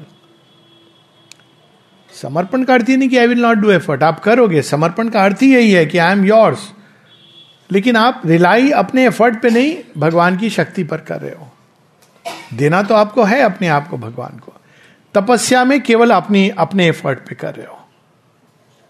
समर्पण 2.22 2.64
का 2.64 2.74
अर्थ 2.74 2.90
ही 2.90 2.98
नहीं 2.98 3.10
कि 3.10 3.18
I 3.18 3.28
will 3.28 3.42
not 3.42 3.58
do 3.58 3.72
effort 3.72 4.04
आप 4.04 4.20
करोगे, 4.20 4.62
समर्पण 4.62 5.10
का 5.10 5.24
अर्थ 5.24 5.42
ही 5.42 5.54
यही 5.56 5.72
है 5.72 5.86
कि 5.86 5.98
आई 5.98 6.12
एम 6.12 6.26
योर्स 6.26 6.72
लेकिन 7.72 7.96
आप 7.96 8.22
रिलाई 8.26 8.72
अपने 8.72 9.06
एफर्ट 9.06 9.42
पे 9.42 9.50
नहीं, 9.50 9.78
भगवान 9.98 10.38
की 10.38 10.50
शक्ति 10.50 10.84
पर 10.84 10.98
कर 10.98 11.22
रहे 11.22 11.32
हो। 11.32 11.52
देना 12.54 12.84
तो 12.84 12.96
आपको 12.96 13.24
है, 13.24 13.42
अपने 13.42 13.68
आप 13.68 13.88
को 13.88 13.98
भगवान 13.98 14.40
को। 14.40 14.54
तपस्या 15.14 15.66
में 15.66 15.82
केवल 15.82 16.12
अपनी, 16.12 16.50
अपने 16.50 16.88
एफर्ट 16.88 17.20
पे 17.20 17.36
कर 17.36 17.56
रहे 17.56 17.66
हो। 17.66 17.80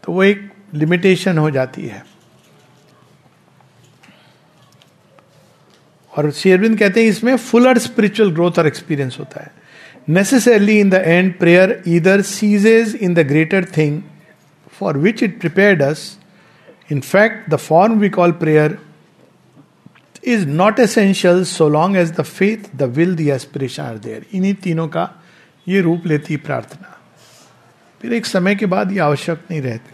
तो 0.03 0.13
वो 0.13 0.23
एक 0.23 0.51
लिमिटेशन 0.73 1.37
हो 1.37 1.51
जाती 1.51 1.85
है। 1.85 2.03
और 6.17 6.31
शेरविंद 6.31 6.79
कहते 6.79 7.01
हैं 7.01 7.09
इसमें 7.09 7.37
फुलर 7.37 7.77
स्पिरिचुअल 7.77 8.31
ग्रोथ 8.31 8.51
और 8.59 8.67
एक्सपीरियंस 8.67 9.17
होता 9.19 9.41
है। 9.41 9.51
Necessarily 10.09 10.79
in 10.79 10.89
the 10.89 10.93
end 10.93 11.39
prayer 11.39 11.83
either 11.87 12.21
ceases 12.21 12.95
in 12.95 13.13
the 13.13 13.19
greater 13.19 13.65
thing 13.65 14.01
for 14.71 14.97
which 14.97 15.23
it 15.23 15.39
prepared 15.39 15.83
us 15.83 16.17
In 16.93 17.01
fact, 17.01 17.49
the 17.49 17.57
form 17.57 17.93
we 17.93 18.09
call 18.17 18.31
prayer 18.43 18.69
is 20.27 20.45
not 20.45 20.79
essential 20.79 21.39
so 21.45 21.67
long 21.75 21.95
as 21.95 22.11
the 22.11 22.23
faith, 22.23 22.69
the 22.81 22.87
will, 22.97 23.15
the 23.15 23.29
aspiration 23.29 23.79
are 23.79 24.03
there. 24.03 24.23
इन्हीं 24.33 24.53
तीनों 24.53 24.87
का 24.87 25.23
ये 25.67 25.81
रूप 25.81 26.03
लेती 26.05 26.37
प्रार्थना। 26.37 26.99
फिर 28.01 28.13
एक 28.13 28.25
समय 28.25 28.55
के 28.55 28.65
बाद 28.65 28.91
ये 28.91 28.99
आवश्यक 28.99 29.41
नहीं 29.51 29.61
रहते। 29.61 29.93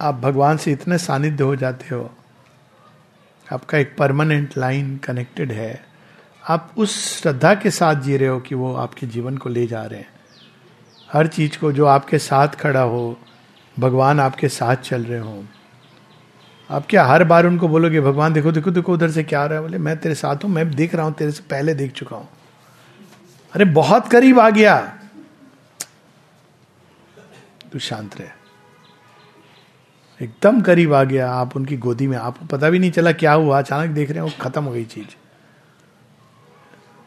आप 0.00 0.14
भगवान 0.14 0.56
से 0.56 0.72
इतने 0.72 0.98
सानिध्य 0.98 1.44
हो 1.44 1.56
जाते 1.56 1.94
हो। 1.94 2.14
आपका 3.52 3.78
एक 3.78 3.96
परमानेंट 3.96 4.58
लाइन 4.58 4.96
कनेक्टेड 4.96 5.52
है। 5.52 5.86
आप 6.48 6.72
उस 6.76 7.20
श्रद्धा 7.20 7.54
के 7.54 7.70
साथ 7.70 7.94
जी 7.94 8.16
रहे 8.16 8.28
हो 8.28 8.40
कि 8.40 8.54
वो 8.54 8.74
आपके 8.74 9.06
जीवन 9.06 9.36
को 9.36 9.48
ले 9.48 9.66
जा 9.66 9.84
रहे 9.84 10.00
हैं। 10.00 10.08
हर 11.12 11.26
चीज़ 11.26 11.58
को 11.58 11.72
जो 11.72 11.86
आपके 11.86 12.18
साथ 12.18 12.48
खड़ा 12.48 12.80
हो, 12.80 13.18
भगवान 13.78 14.20
आपके 14.20 14.48
साथ 14.48 14.76
चल 14.76 15.04
रहे 15.04 15.18
हो। 15.18 15.44
आप 16.70 16.86
क्या 16.90 17.04
हर 17.04 17.24
बार 17.24 17.46
उनको 17.46 17.68
बोलोगे, 17.68 18.00
भगवान, 18.00 18.32
देखो 18.32 18.52
देखो 18.52 18.70
देखो, 18.70 18.92
उधर 18.92 19.10
से 19.10 19.22
क्या 19.22 19.42
आ 19.42 19.46
रहा 19.46 19.54
है? 19.54 19.60
बोले, 19.60 19.78
मैं 19.78 19.98
तेरे 19.98 20.14
साथ 20.14 20.36
हूँ, 20.36 20.50
मैं 20.50 20.70
देख 20.70 20.94
रहा 20.94 21.06
हूँ, 21.06 21.14
तेरे 21.14 21.32
से 21.32 21.42
पहले 21.42 21.74
देख 21.74 21.92
चुका 21.92 22.16
हूँ। 22.16 22.28
अरे, 23.54 23.64
बहुत 23.64 24.08
करीब 24.08 24.40
आ 24.40 24.50
गया। 24.50 24.98
तू 27.72 27.78
शांत 27.78 28.20
रहे। 28.20 28.41
एकदम 30.22 30.60
करीब 30.60 30.94
आ 30.94 31.04
गया, 31.04 31.30
आप 31.30 31.56
उनकी 31.56 31.76
गोदी 31.76 32.06
में 32.06 32.16
आपको 32.16 32.46
पता 32.46 32.70
भी 32.70 32.78
नहीं 32.78 32.90
चला 32.90 33.12
क्या 33.12 33.32
हुआ, 33.32 33.58
अचानक 33.58 33.90
देख 33.90 34.10
रहे 34.10 34.18
हैं 34.18 34.24
वो 34.24 34.32
खत्म 34.40 34.64
हो 34.64 34.72
गई 34.72 34.84
चीज़। 34.84 35.14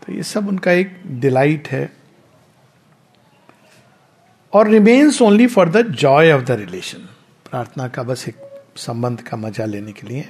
तो 0.01 0.13
ये 0.13 0.23
सब 0.23 0.47
उनका 0.47 0.71
एक 0.71 1.01
डिलाइट 1.19 1.67
है। 1.67 1.91
और 4.53 4.67
remains 4.67 5.21
only 5.21 5.47
for 5.47 5.69
the 5.69 5.81
joy 5.91 6.31
of 6.31 6.43
the 6.43 6.51
relation 6.51 7.07
प्रार्थना 7.49 7.87
का 7.87 8.03
बस 8.03 8.27
एक 8.29 8.35
संबंध 8.77 9.21
का 9.21 9.37
मज़ा 9.37 9.65
लेने 9.65 9.91
के 9.91 10.07
लिए। 10.07 10.25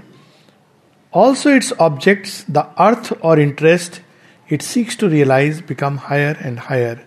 Also 1.14 1.50
its 1.50 1.74
objects 1.74 2.46
the 2.52 2.58
earth 2.58 3.12
और 3.24 3.40
interest 3.40 4.02
it 4.50 4.62
seeks 4.62 5.00
to 5.00 5.08
realise 5.08 5.62
become 5.62 6.00
higher 6.02 6.38
and 6.42 6.60
higher 6.60 7.06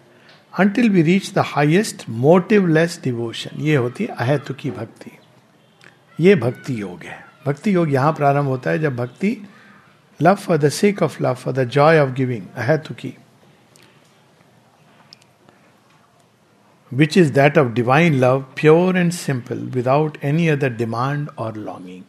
until 0.58 0.90
we 0.90 1.02
reach 1.02 1.32
the 1.34 1.38
highest 1.38 2.04
motiveless 2.10 3.00
devotion 3.04 3.60
ये 3.60 3.76
होती 3.76 4.04
है 4.04 4.14
अहेतु 4.16 4.54
की 4.54 4.70
भक्ति। 4.70 5.17
ये 6.20 6.35
भक्ति 6.35 6.81
योग 6.81 7.02
है। 7.02 7.24
भक्ति 7.46 7.74
योग 7.74 7.92
यहाँ 7.92 8.12
प्रारंभ 8.12 8.46
होता 8.46 8.70
है 8.70 8.78
जब 8.78 8.96
भक्ति 8.96 9.48
love 10.22 10.35
for 10.35 10.57
the 10.57 10.68
sake 10.68 11.02
of 11.02 11.22
love 11.22 11.35
for 11.35 11.54
the 11.54 11.64
joy 11.64 11.98
of 11.98 12.11
giving 12.11 12.46
अहेतु 12.57 12.94
की। 12.94 13.14
Which 16.94 17.16
is 17.16 17.31
that 17.33 17.54
of 17.54 17.66
divine 17.74 18.14
love, 18.20 18.42
pure 18.61 18.92
and 18.94 19.12
simple, 19.14 19.76
without 19.76 20.12
any 20.24 20.44
other 20.57 20.70
demand 20.78 21.26
or 21.40 21.52
longing. 21.57 22.02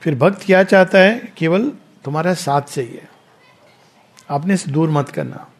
फिर 0.00 0.14
भक्त 0.14 0.42
क्या 0.46 0.62
चाहता 0.62 0.98
है? 0.98 1.32
केवल 1.36 1.72
तुम्हारा 2.04 2.34
साथ 2.34 2.62
चाहिए। 2.62 3.06
आपने 4.30 4.56
से 4.56 4.70
दूर 4.70 4.90
मत 4.90 5.08
करना। 5.08 5.50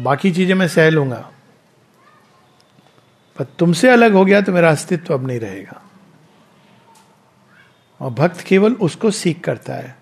बाकी 0.00 0.32
चीज़ें 0.32 0.54
मैं 0.54 0.68
सह 0.68 0.90
लूँगा। 0.90 1.30
पर 3.38 3.44
तुमसे 3.44 3.88
अलग 3.88 4.12
हो 4.12 4.24
गया 4.24 4.40
तो 4.40 4.52
मेरा 4.52 4.70
अस्तित्व 4.70 5.14
अब 5.14 5.26
नहीं 5.26 5.40
रहेगा। 5.40 5.80
और 8.04 8.10
भक्त 8.10 8.40
केवल 8.40 8.72
उसको 8.72 9.10
सीख 9.10 9.40
करता 9.40 9.74
है। 9.74 9.98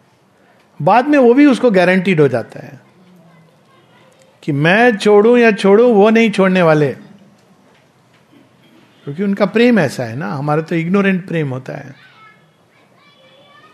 बाद 0.83 1.09
में 1.09 1.19
वो 1.19 1.35
भी 1.35 1.47
उसको 1.47 1.71
गारंटीड 1.71 2.21
हो 2.21 2.29
जाता 2.29 2.61
है 2.61 2.81
कि 4.43 4.53
मैं 4.53 4.97
छोड़ू 4.97 5.37
या 5.37 5.53
छोड़ू, 5.53 5.95
वो 5.95 6.11
नहीं 6.11 6.31
छोड़ने 6.31 6.63
वाले। 6.63 6.93
क्योंकि 9.05 9.23
उनका 9.23 9.47
प्रेम 9.47 9.79
ऐसा 9.79 10.05
है 10.05 10.17
ना, 10.17 10.33
हमारा 10.33 10.63
तो 10.63 10.75
इग्नोरेंट 10.75 11.29
प्रेम 11.29 11.49
होता 11.49 11.73
है। 11.73 11.95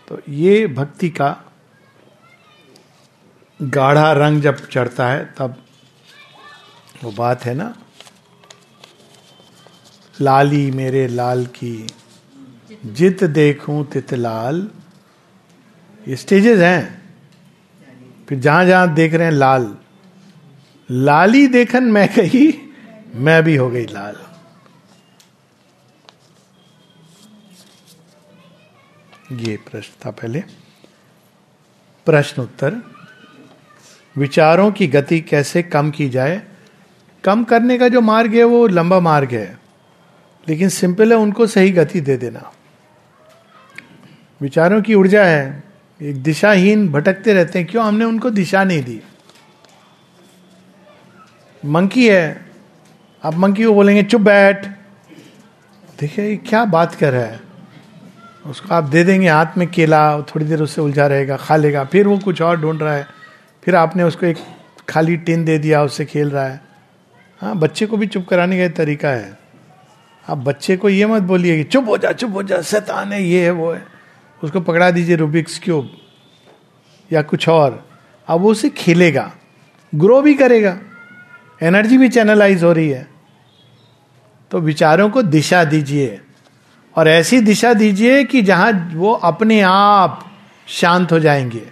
तो 0.07 0.21
ये 0.29 0.67
भक्ति 0.67 1.09
का 1.09 1.43
गाढ़ा 3.61 4.11
रंग 4.11 4.41
जब 4.41 4.67
चढ़ता 4.67 5.07
है, 5.07 5.33
तब 5.37 5.63
वो 7.03 7.11
बात 7.11 7.45
है 7.45 7.53
ना, 7.53 7.75
लाली 10.21 10.71
मेरे 10.71 11.07
लाल 11.07 11.45
की 11.45 11.87
जित 12.85 13.23
देखूँ 13.23 13.89
तित 13.89 14.13
लाल। 14.13 14.69
ये 16.07 16.15
स्टेजेस 16.15 16.59
हैं। 16.59 17.01
फिर 18.29 18.39
जहाँ 18.39 18.65
जहाँ 18.65 18.93
देख 18.93 19.13
रहे 19.13 19.25
हैं 19.25 19.33
लाल। 19.33 19.77
लाली 20.91 21.47
देखन 21.47 21.83
मैं 21.83 22.07
कही, 22.07 22.71
मैं 23.15 23.43
भी 23.43 23.55
हो 23.55 23.69
गई 23.69 23.85
लाल। 23.85 24.15
ये 29.31 29.57
प्रश्न 29.71 29.91
था 30.05 30.11
पहले। 30.11 30.43
प्रश्न 32.05 32.41
उत्तर, 32.41 32.75
विचारों 34.17 34.71
की 34.71 34.87
गति 34.87 35.21
कैसे 35.21 35.63
कम 35.63 35.91
की 35.91 36.09
जाए? 36.09 36.47
कम 37.23 37.43
करने 37.43 37.77
का 37.77 37.87
जो 37.87 38.01
मार्ग 38.01 38.33
है, 38.33 38.43
वो 38.43 38.67
लंबा 38.67 38.99
मार्ग 38.99 39.31
है। 39.31 39.59
लेकिन 40.49 40.69
सिंपल 40.69 41.11
है, 41.11 41.17
उनको 41.17 41.47
सही 41.47 41.71
गति 41.71 42.01
दे 42.01 42.17
देना। 42.17 42.53
विचारों 44.41 44.81
की 44.81 44.93
ऊर्जा 44.93 45.23
है, 45.23 45.63
एक 46.01 46.23
दिशाहीन 46.23 46.89
भटकते 46.89 47.33
रहते 47.33 47.59
हैं, 47.59 47.67
क्यों 47.67 47.85
हमने 47.85 48.05
उनको 48.05 48.29
दिशा 48.29 48.63
नहीं 48.63 48.83
दी? 48.83 49.01
मंकी 51.65 52.09
है, 52.09 52.45
आप 53.23 53.35
मंकी 53.35 53.63
को 53.63 53.73
बोलेंगे, 53.73 54.03
चुप 54.03 54.21
बैठ। 54.21 54.65
देखिए 55.99 56.35
क्या 56.35 56.65
बात 56.65 56.95
कर 56.95 57.13
रहा 57.13 57.23
है? 57.23 57.39
उसको 58.45 58.75
आप 58.75 58.83
दे 58.83 59.03
देंगे 59.03 59.29
हाथ 59.29 59.45
में 59.57 59.67
केला 59.67 60.21
थोड़ी 60.21 60.45
देर 60.45 60.61
उससे 60.61 60.81
उलझा 60.81 61.07
रहेगा, 61.07 61.37
खा 61.37 61.55
लेगा, 61.55 61.83
फिर 61.83 62.07
वो 62.07 62.17
कुछ 62.17 62.41
और 62.41 62.61
ढूंढ 62.61 62.81
रहा 62.81 62.93
है। 62.93 63.07
फिर 63.63 63.75
आपने 63.75 64.03
उसको 64.03 64.25
एक 64.25 64.37
खाली 64.89 65.17
टिन 65.17 65.45
दे 65.45 65.57
दिया, 65.57 65.83
उससे 65.83 66.05
खेल 66.05 66.29
रहा 66.29 66.45
है। 66.45 66.61
हाँ 67.41 67.55
बच्चे 67.55 67.85
को 67.85 67.97
भी 67.97 68.07
चुप 68.07 68.27
कराने 68.29 68.57
का 68.57 68.75
तरीका 68.75 69.09
है। 69.09 69.39
आप 70.29 70.37
बच्चे 70.37 70.77
को 70.77 70.89
ये 70.89 71.05
मत 71.05 71.21
बोलिए 71.21 71.57
कि, 71.57 71.63
चुप 71.63 71.87
हो 71.87 71.97
जा, 71.97 72.11
चुप 72.11 72.33
हो 72.33 72.43
जा 72.43 72.61
सतान 72.61 73.13
है, 73.13 73.23
ये 73.23 73.43
है, 73.43 73.51
वो 73.51 73.71
है। 73.73 73.98
उसको 74.43 74.59
पकड़ा 74.59 74.91
दीजिए 74.91 75.15
रूबिक्स 75.15 75.59
क्यूब 75.59 75.91
या 77.13 77.21
कुछ 77.21 77.49
और। 77.49 77.89
अब 78.27 78.41
वो 78.41 78.51
उसे 78.51 78.69
खेलेगा 78.69 79.31
ग्रो 79.95 80.21
भी 80.21 80.33
करेगा। 80.33 80.77
एनर्जी 81.63 81.97
भी 81.97 82.09
चैनलाइज 82.09 82.63
हो 82.63 82.71
रही 82.73 82.89
है। 82.89 83.07
तो 84.51 84.59
विचारों 84.59 85.09
को 85.09 85.21
दिशा 85.21 85.63
दीजिए 85.63 86.21
और 86.95 87.07
ऐसी 87.07 87.39
दिशा 87.39 87.73
दीजिए 87.73 88.23
कि 88.23 88.41
जहाँ 88.41 88.91
वो 88.93 89.11
अपने 89.13 89.61
आप 89.61 90.31
शांत 90.67 91.11
हो 91.11 91.19
जाएँगे। 91.19 91.63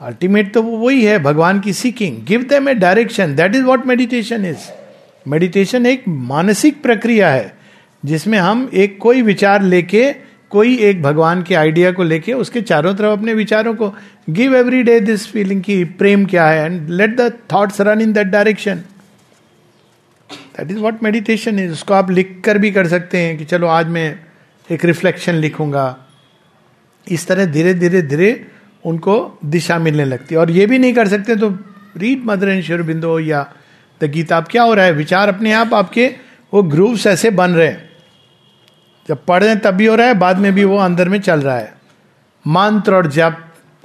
अल्टीमेट 0.00 0.54
तो 0.54 0.62
वो 0.62 0.76
वही 0.76 1.04
है, 1.04 1.18
भगवान 1.18 1.60
की 1.60 1.72
seeking 1.72 2.24
give 2.24 2.42
them 2.42 2.68
a 2.68 2.74
direction 2.74 3.34
that 3.36 3.54
is 3.54 3.62
what 3.62 3.86
meditation 3.86 4.44
is 4.44 4.70
meditation 5.28 5.86
एक 5.86 6.04
मानसिक 6.08 6.82
प्रक्रिया 6.82 7.30
है। 7.30 7.55
जिसमें 8.06 8.38
हम 8.38 8.68
एक 8.74 8.98
कोई 8.98 9.22
विचार 9.22 9.62
लेके, 9.62 10.12
कोई 10.50 10.76
एक 10.78 11.02
भगवान 11.02 11.42
के 11.42 11.54
आइडिया 11.54 11.90
को 11.92 12.02
लेके, 12.02 12.32
उसके 12.32 12.60
चारों 12.62 12.94
तरफ़ 12.94 13.18
अपने 13.18 13.34
विचारों 13.34 13.74
को 13.74 13.92
give 14.30 14.54
every 14.56 14.82
day 14.82 14.98
this 15.00 15.26
feeling 15.26 15.62
की 15.62 15.82
प्रेम 15.84 16.24
क्या 16.26 16.46
है 16.46 16.64
and 16.66 16.90
let 16.90 17.16
the 17.16 17.32
thoughts 17.52 17.80
run 17.80 18.00
in 18.00 18.12
that 18.12 18.26
direction 18.26 18.74
that 20.30 20.70
is 20.70 20.78
what 20.78 21.02
meditation 21.02 21.58
is 21.58 21.72
उसको 21.72 21.94
आप 21.94 22.10
लिख 22.10 22.40
कर 22.44 22.58
भी 22.58 22.70
कर 22.70 22.86
सकते 22.88 23.18
हैं 23.18 23.36
कि 23.38 23.44
चलो 23.44 23.66
आज 23.66 23.88
मैं 23.88 24.08
एक 24.70 24.84
रिफ्लेक्शन 24.84 25.34
लिखूँगा। 25.34 25.96
इस 27.06 27.26
तरह 27.26 27.44
धीरे 27.46 27.74
धीरे 27.74 28.02
धीरे 28.02 28.30
उनको 28.84 29.38
दिशा 29.44 29.78
मिलने 29.78 30.04
लगती 30.04 30.34
है। 30.34 30.40
और 30.40 30.50
ये 30.50 30.66
भी 30.66 30.78
नहीं 30.78 30.94
कर 30.94 31.08
सकते 31.08 31.36
तो 31.36 31.50
रीड 31.96 32.24
मदर 32.24 32.48
एंड 32.48 32.62
शेर 32.62 32.82
बिंदो 32.82 33.18
या 33.20 33.46
द 34.00 34.04
गीता। 34.04 34.40
क्या 34.40 34.62
हो 34.62 34.74
रहा 34.74 34.84
है? 34.84 34.92
विचार 34.92 35.28
अपने 35.28 35.52
आप 35.52 35.74
आपके 35.74 36.06
वो 36.52 36.62
ग्रूव्स 36.62 37.06
ऐसे 37.06 37.30
बन 37.30 37.50
रहे 37.50 37.66
हैं। 37.68 37.85
जब 39.08 39.24
पढ़ 39.24 39.42
रहे 39.44 39.56
तब 39.56 39.74
भी 39.74 39.86
हो 39.86 39.94
रहा 39.94 40.06
है, 40.06 40.14
बाद 40.14 40.38
में 40.38 40.52
भी 40.54 40.64
वो 40.64 40.76
अंदर 40.76 41.08
में 41.08 41.20
चल 41.20 41.40
रहा 41.40 41.56
है। 41.56 41.74
मंत्र 42.46 42.94
और 42.94 43.06
जप, 43.06 43.38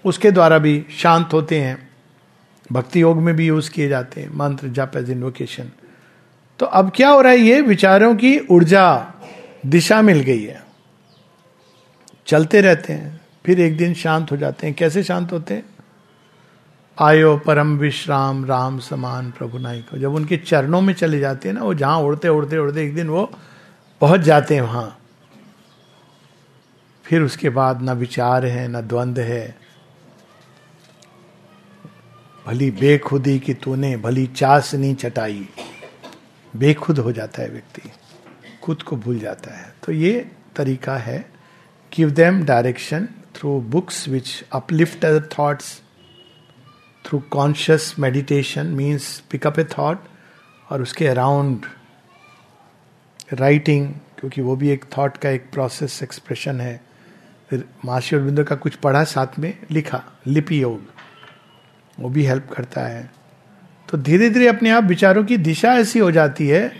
उसके 0.05 0.31
द्वारा 0.31 0.57
भी 0.57 0.85
शांत 0.97 1.33
होते 1.33 1.59
हैं। 1.59 1.89
भक्ति 2.71 3.01
योग 3.01 3.17
में 3.17 3.35
भी 3.35 3.47
यूज़ 3.47 3.69
किए 3.71 3.87
जाते 3.87 4.21
हैं, 4.21 4.29
मंत्र, 4.35 4.67
जप 4.67 4.91
एज 4.95 5.09
इन्वोकेशन 5.09 5.71
तो 6.59 6.65
अब 6.65 6.91
क्या 6.95 7.09
हो 7.09 7.21
रहा 7.21 7.31
है, 7.31 7.37
ये 7.37 7.61
विचारों 7.61 8.15
की 8.15 8.37
ऊर्जा 8.39 9.13
दिशा 9.65 10.01
मिल 10.01 10.19
गई 10.19 10.43
है। 10.43 10.61
चलते 12.27 12.61
रहते 12.61 12.93
हैं, 12.93 13.19
फिर 13.45 13.59
एक 13.59 13.77
दिन 13.77 13.93
शांत 13.93 14.31
हो 14.31 14.37
जाते 14.37 14.67
हैं। 14.67 14.75
कैसे 14.75 15.03
शांत 15.03 15.31
होते 15.31 15.53
हैं? 15.53 15.63
आयो 16.97 17.35
परम 17.37 17.77
विश्राम, 17.77 18.45
राम 18.45 18.79
समान 18.79 19.31
प्रभु 19.31 19.57
नाई 19.57 19.79
को 19.81 19.97
जब 19.97 20.13
उनके 20.13 20.37
चरणों 20.37 20.81
में 20.81 20.93
चले 20.93 21.19
जाते 21.19 21.49
हैं 21.49 21.55
ना, 21.55 21.63
वो 21.63 21.73
जहाँ 21.73 21.97
उड़ते 21.97 22.29
उड़ते 22.29 22.57
उड़ते 22.57 22.83
एक 22.83 22.95
दिन 22.95 23.07
वो 23.07 23.31
पहुँच 24.01 24.21
जाते 24.21 24.55
हैं 24.55 24.61
वहाँ। 24.61 24.97
फिर 27.05 27.21
उसके 27.21 27.49
बाद 27.49 27.81
ना 27.81 27.93
विचार 27.93 28.45
है, 28.45 28.67
ना 28.67 28.81
द्वंद 28.81 29.19
है। 29.19 29.57
भली 32.45 32.71
बेखुदी 32.71 33.39
की 33.39 33.53
तूने, 33.53 33.97
भली 33.97 34.27
चासनी 34.27 34.93
चटाई। 34.93 35.49
बेखुद 36.55 36.99
हो 36.99 37.11
जाता 37.11 37.41
है 37.41 37.49
व्यक्ति। 37.49 37.81
खुद 38.63 38.81
को 38.83 38.95
भूल 38.95 39.19
जाता 39.19 39.53
है। 39.53 39.73
तो 39.85 39.91
ये 39.91 40.31
तरीका 40.55 40.97
है 40.97 41.31
give 41.93 42.09
them 42.09 42.43
direction 42.45 43.07
through 43.35 43.59
books 43.61 44.07
which 44.07 44.43
uplift 44.51 45.05
other 45.05 45.29
thoughts 45.39 45.81
through 47.05 47.19
conscious 47.19 47.95
meditation 47.99 48.65
means 48.65 49.19
pick up 49.31 49.59
a 49.59 49.63
thought 49.63 50.03
और 50.69 50.81
उसके 50.81 51.07
अराउंड 51.07 51.65
राइटिंग 53.33 53.93
क्योंकि 54.19 54.41
वो 54.41 54.55
भी 54.55 54.69
एक 54.69 54.85
थॉट 54.97 55.17
का 55.17 55.29
एक 55.29 55.51
प्रोसेस 55.51 56.03
एक्सप्रेशन 56.03 56.61
है। 56.61 56.90
फिर 57.51 57.63
महर्षि 57.85 58.15
अरविंदो 58.15 58.43
का 58.43 58.55
कुछ 58.55 58.75
पढ़ा, 58.75 59.03
साथ 59.03 59.39
में 59.39 59.53
लिखा, 59.71 60.03
लिपि 60.27 60.61
योग। 60.61 60.81
वो 61.97 62.09
भी 62.09 62.23
हेल्प 62.25 62.47
करता 62.53 62.81
है। 62.81 63.09
तो 63.89 63.97
धीरे 63.97 64.29
धीरे 64.29 64.47
अपने 64.47 64.69
आप 64.69 64.83
विचारों 64.83 65.23
की 65.23 65.37
दिशा 65.37 65.73
ऐसी 65.73 65.99
हो 65.99 66.11
जाती 66.11 66.47
है 66.47 66.71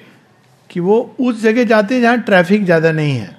कि 0.70 0.80
वो 0.80 1.00
उस 1.20 1.42
जगह 1.42 1.64
जाते 1.64 1.96
हैं 1.96 2.02
जहाँ 2.02 2.20
ट्रैफ़िक 2.20 2.64
ज़्यादा 2.66 2.92
नहीं 2.92 3.18
है। 3.18 3.36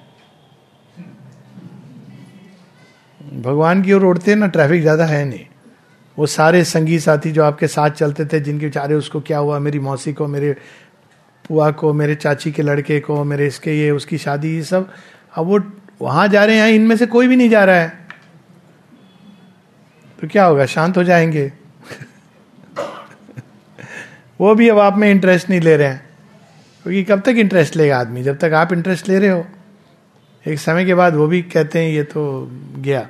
भगवान 3.41 3.81
की 3.83 3.93
ओर 3.93 4.05
उड़ते 4.05 4.35
ना 4.35 4.47
ट्रैफ़िक 4.47 4.81
ज़्यादा 4.81 5.05
है 5.05 5.25
नहीं। 5.25 5.45
वो 6.17 6.25
सारे 6.25 6.63
संगी 6.63 6.99
साथी 6.99 7.31
जो 7.31 7.43
आपके 7.43 7.67
साथ 7.67 7.89
चलते 7.89 8.25
थे, 8.25 8.39
जिनके 8.39 8.65
बेचारे 8.65 8.95
उसको 8.95 9.21
क्या 9.21 9.37
हुआ, 9.37 9.59
मेरी 9.59 9.79
मौसी 9.79 10.13
को, 10.13 10.27
मेरे 10.27 10.55
पुआ 11.49 11.71
को, 11.71 11.93
मेरे 11.93 12.15
चाची 12.15 12.51
के 12.51 12.61
लड़के 12.61 12.99
को, 12.99 13.23
मेरे 13.23 13.47
इसके 13.47 13.79
ये, 13.79 13.91
उसकी 13.91 14.17
शादी, 14.17 14.55
ये 14.55 14.63
सब, 14.63 14.89
अब 15.35 15.45
वो 15.45 15.59
वहाँ 16.01 16.27
जा 16.27 16.45
रहे 16.45 16.57
हैं 16.57 16.67
इनमें 16.67 16.97
से 16.97 17.05
कोई 17.05 17.27
भी 17.27 17.35
नहीं 17.35 17.49
जा 17.49 17.65
रहा 17.65 17.75
है। 17.75 18.07
तो 20.21 20.27
क्या 20.27 20.45
होगा? 20.45 20.65
शांत 20.65 20.97
हो 20.97 21.03
जाएँगे। 21.03 21.53
वो 24.41 24.55
भी 24.55 24.69
अब 24.69 24.79
आप 24.79 24.97
में 24.97 25.11
इंटरेस्ट 25.11 25.49
नहीं 25.49 25.61
ले 25.61 25.77
रहे 25.77 25.87
हैं। 25.87 26.09
क्योंकि 26.83 27.03
कब 27.03 27.19
तक 27.19 27.29
इंटरेस्ट 27.29 27.75
लेगा 27.75 27.97
आदमी? 27.97 28.23
जब 28.23 28.37
तक 28.37 28.51
आप 28.53 28.73
इंटरेस्ट 28.73 29.07
ले 29.07 29.19
रहे 29.19 29.29
हो। 29.29 29.47
एक 30.47 30.59
समय 30.59 30.85
के 30.85 30.93
बाद 30.93 31.15
वो 31.15 31.27
भी 31.27 31.41
कहते 31.41 31.79
हैं, 31.79 31.91
ये 31.91 32.03
तो 32.03 32.49
गया। 32.77 33.09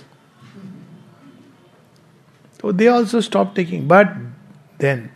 तो 2.59 2.71
they 2.71 2.87
also 2.87 3.21
stop 3.21 3.53
taking 3.55 3.87
but 3.87 4.09
then 4.81 5.09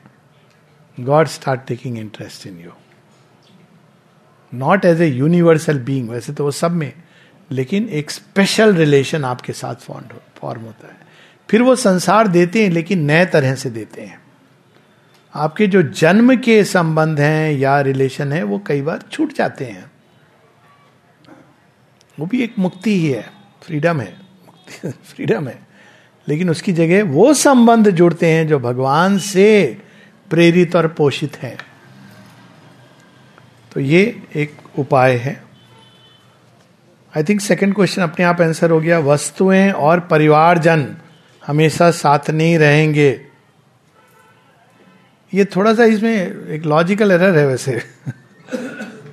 God 0.99 1.27
start 1.27 1.61
taking 1.67 1.97
interest 1.97 2.47
in 2.47 2.59
you 2.59 2.71
not 4.53 4.85
as 4.85 5.01
a 5.01 5.05
universal 5.05 5.79
being 5.79 6.09
वैसे 6.09 6.33
तो 6.33 6.43
वो 6.43 6.51
सब 6.51 6.71
में 6.71 6.93
लेकिन 7.51 7.89
एक 7.89 8.11
स्पेशल 8.11 8.75
रिलेशन 8.75 9.25
आपके 9.25 9.53
साथ 9.53 9.75
फॉर्म 9.75 10.05
फॉर्म 10.35 10.61
होता 10.61 10.87
है। 10.87 10.97
फिर 11.49 11.61
वो 11.61 11.75
संसार 11.75 12.27
देते 12.27 12.63
हैं, 12.63 12.69
लेकिन 12.69 13.05
नए 13.05 13.25
तरह 13.25 13.55
से 13.55 13.69
देते 13.69 14.01
हैं। 14.01 14.21
आपके 15.35 15.67
जो 15.67 15.81
जन्म 15.81 16.35
के 16.35 16.63
संबंध 16.63 17.19
हैं 17.19 17.53
या 17.53 17.81
रिलेशन 17.81 18.31
है, 18.31 18.43
वो 18.43 18.63
कई 18.67 18.81
बार 18.81 19.03
छूट 19.11 19.33
जाते 19.33 19.65
हैं। 19.65 19.91
वो 22.19 22.25
भी 22.25 22.43
एक 22.43 22.53
मुक्ति 22.59 22.99
ही 22.99 23.07
है। 23.07 23.31
फ्रीडम 23.63 23.99
है। 23.99 24.17
मुक्ति 24.45 24.89
फ्रीडम 24.89 25.47
है। 25.47 25.67
लेकिन 26.27 26.49
उसकी 26.49 26.73
जगह 26.73 27.03
वो 27.03 27.33
संबंध 27.33 27.89
जुड़ते 27.89 28.25
हैं 28.25 28.47
जो 28.47 28.59
भगवान 28.59 29.19
से 29.19 29.77
प्रेरित 30.29 30.75
और 30.75 30.87
पोषित 30.87 31.37
है। 31.37 31.57
तो 33.71 33.79
ये 33.79 34.23
एक 34.35 34.57
उपाय 34.79 35.15
है। 35.15 35.46
आई 37.17 37.23
थिंक 37.23 37.39
सेकेंड 37.41 37.73
क्वेश्चन 37.75 38.01
अपने 38.01 38.25
आप 38.25 38.41
आंसर 38.41 38.71
हो 38.71 38.79
गया, 38.79 38.99
वस्तुएँ 38.99 39.71
और 39.71 39.99
परिवारजन 39.99 40.85
हमेशा 41.47 41.89
साथ 41.91 42.29
नहीं 42.29 42.57
रहेंगे। 42.59 43.09
ये 45.33 45.45
थोड़ा 45.45 45.73
सा 45.73 45.83
इसमें 45.83 46.45
एक 46.47 46.65
लॉजिकल 46.65 47.11
एरर 47.11 47.37
है 47.37 47.47
वैसे। 47.47 47.81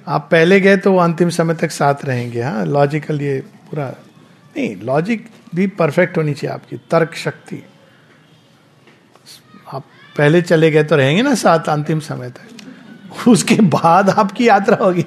आप 0.08 0.28
पहले 0.30 0.60
गए 0.60 0.76
तो 0.76 0.92
वो 0.92 0.98
अंतिम 0.98 1.28
समय 1.30 1.54
तक 1.54 1.70
साथ 1.70 2.04
रहेंगे 2.04 2.42
हाँ 2.42 2.64
लॉजिकल 2.66 3.22
ये 3.22 3.40
पूरा। 3.70 3.88
नहीं 4.56 4.76
लॉजिक 4.76 5.28
भी 5.54 5.66
परफेक्ट 5.66 6.18
होनी 6.18 6.34
चाहिए 6.34 6.54
आपकी, 6.54 6.76
तर्क 6.90 7.14
शक्ति। 7.14 7.62
आप 9.72 9.84
पहले 10.18 10.42
चले 10.42 10.70
गए 10.70 10.84
तो 10.84 10.96
रहेंगे 10.96 11.22
ना 11.22 11.34
साथ 11.34 11.68
अंतिम 11.68 12.00
समय 12.00 12.30
तक। 12.30 13.28
उसके 13.28 13.54
बाद 13.54 14.10
आपकी 14.10 14.48
यात्रा 14.48 14.84
होगी। 14.84 15.04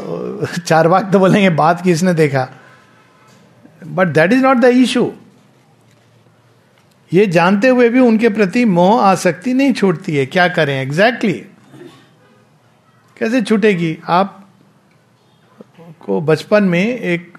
चार 0.66 0.88
बाग 0.88 1.12
तो 1.12 1.18
बोलेंगे, 1.18 1.50
बात 1.50 1.80
किसने 1.80 2.14
देखा? 2.14 2.48
But 3.86 4.08
that 4.08 4.32
is 4.32 4.42
not 4.42 4.56
the 4.56 4.64
issue 4.64 5.12
ये 7.12 7.26
जानते 7.26 7.68
हुए 7.68 7.88
भी 7.88 8.00
उनके 8.00 8.28
प्रति 8.28 8.64
मोह 8.64 9.02
आसक्ति 9.02 9.54
नहीं 9.54 9.72
छूटती 9.72 10.16
है। 10.16 10.26
क्या 10.26 10.48
करें? 10.48 10.82
Exactly 10.82 11.32
exactly. 11.32 11.56
कैसे 13.18 13.42
छूटेगी? 13.42 13.98
आप 14.08 14.48
को 16.00 16.20
बचपन 16.20 16.64
में 16.64 16.98
एक 16.98 17.38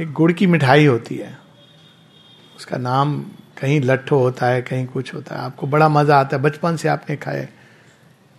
एक 0.00 0.12
गुड़ 0.12 0.32
की 0.32 0.46
मिठाई 0.46 0.86
होती 0.86 1.16
है। 1.16 1.38
उसका 2.56 2.76
नाम 2.76 3.22
कहीं 3.60 3.80
लट्ठो 3.80 4.18
होता 4.18 4.46
है, 4.46 4.62
कहीं 4.62 4.86
कुछ 4.86 5.14
होता 5.14 5.34
है। 5.34 5.40
आपको 5.42 5.66
बड़ा 5.66 5.88
मज़ा 5.88 6.20
आता 6.20 6.36
है। 6.36 6.42
बचपन 6.42 6.76
से 6.76 6.88
आपने 6.88 7.16
खाए 7.16 7.48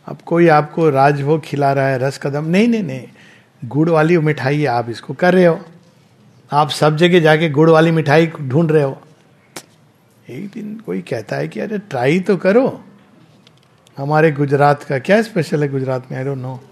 अब 0.05 0.17
कोई 0.25 0.47
आपको 0.47 0.89
राजभोग 0.89 1.41
खिला 1.41 1.73
रहा 1.73 1.87
है, 1.87 1.97
रस 1.97 2.17
कदम। 2.17 2.45
नहीं 2.45 2.67
नहीं 2.67 2.83
नहीं। 2.83 3.07
गुड़ 3.65 3.89
वाली 3.89 4.17
मिठाई 4.17 4.65
आप 4.65 4.89
इसको 4.89 5.13
कर 5.13 5.33
रहे 5.33 5.45
हो। 5.45 5.65
आप 6.51 6.69
सब 6.69 6.97
जगह 6.97 7.19
जाके 7.19 7.49
गुड़ 7.49 7.69
वाली 7.69 7.91
मिठाई 7.91 8.27
ढूंढ 8.27 8.71
रहे 8.71 8.83
हो। 8.83 9.01
एक 10.29 10.47
दिन 10.47 10.83
कोई 10.85 11.01
कहता 11.01 11.35
है 11.35 11.47
कि, 11.47 11.59
अरे 11.59 11.77
ट्राई 11.77 12.19
तो 12.19 12.37
करो। 12.37 12.83
हमारे 13.97 14.31
गुजरात 14.31 14.83
का 14.83 14.99
क्या 14.99 15.21
स्पेशल 15.21 15.63
है 15.63 15.69
गुजरात 15.69 16.07
में? 16.11 16.17
आई 16.17 16.23
डोंट 16.23 16.37
नो 16.37 16.63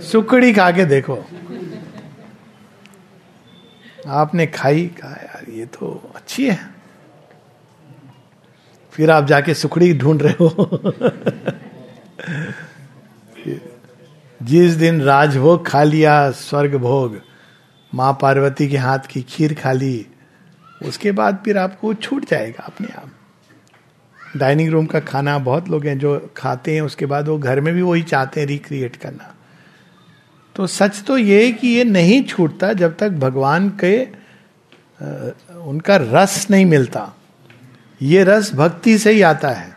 सुकड़ी 0.00 0.52
खा 0.52 0.70
के 0.70 0.84
देखो। 0.84 1.24
आपने 4.08 4.46
खाई, 4.46 4.86
कहा, 4.86 5.10
यार, 5.10 5.50
ये 5.50 5.66
तो 5.66 6.12
अच्छी 6.16 6.50
है। 6.50 6.75
फिर 8.96 9.10
आप 9.10 9.26
जाके 9.26 9.54
सुखड़ी 9.54 9.92
ढूंढ 9.94 10.22
रहे 10.22 10.32
हो। 10.32 10.92
जिस 14.40 14.72
दिन 14.72 15.00
राजभोग 15.02 15.66
खा 15.66 15.82
लिया 15.82 16.30
स्वर्ग 16.30 16.74
भोग 16.76 17.20
माँ 17.92 18.12
पार्वती 18.22 18.68
के 18.68 18.76
हाथ 18.76 19.06
की 19.10 19.22
खीर 19.22 19.54
खा 19.54 19.72
ली, 19.72 20.06
उसके 20.82 21.12
बाद 21.12 21.42
फिर 21.44 21.58
आपको 21.58 21.94
छूट 21.94 22.28
जाएगा 22.30 22.64
अपने 22.64 22.88
आप। 22.96 23.10
डाइनिंग 24.36 24.70
रूम 24.70 24.86
का 24.86 25.00
खाना 25.00 25.38
बहुत 25.38 25.68
लोग 25.68 25.86
हैं 25.86 25.98
जो 25.98 26.30
खाते 26.36 26.74
हैं, 26.74 26.80
उसके 26.80 27.06
बाद 27.06 27.28
वो 27.28 27.38
घर 27.38 27.60
में 27.60 27.74
भी 27.74 27.82
वही 27.82 28.02
चाहते 28.02 28.40
हैं 28.40 28.46
रिक्रिएट 28.46 28.96
करना। 28.96 29.32
तो 30.56 30.66
सच 30.66 31.02
तो 31.06 31.18
ये 31.18 31.44
है 31.44 31.52
कि 31.52 31.68
ये 31.68 31.84
नहीं 31.84 32.22
छूटता 32.24 32.72
जब 32.72 32.96
तक 32.96 33.10
भगवान 33.10 33.68
के 33.84 34.04
उनका 35.60 35.96
रस 35.96 36.46
नहीं 36.50 36.66
मिलता। 36.66 37.12
ये 38.00 38.24
रस 38.24 38.54
भक्ति 38.54 38.98
से 38.98 39.12
ही 39.12 39.22
आता 39.22 39.48
है। 39.50 39.74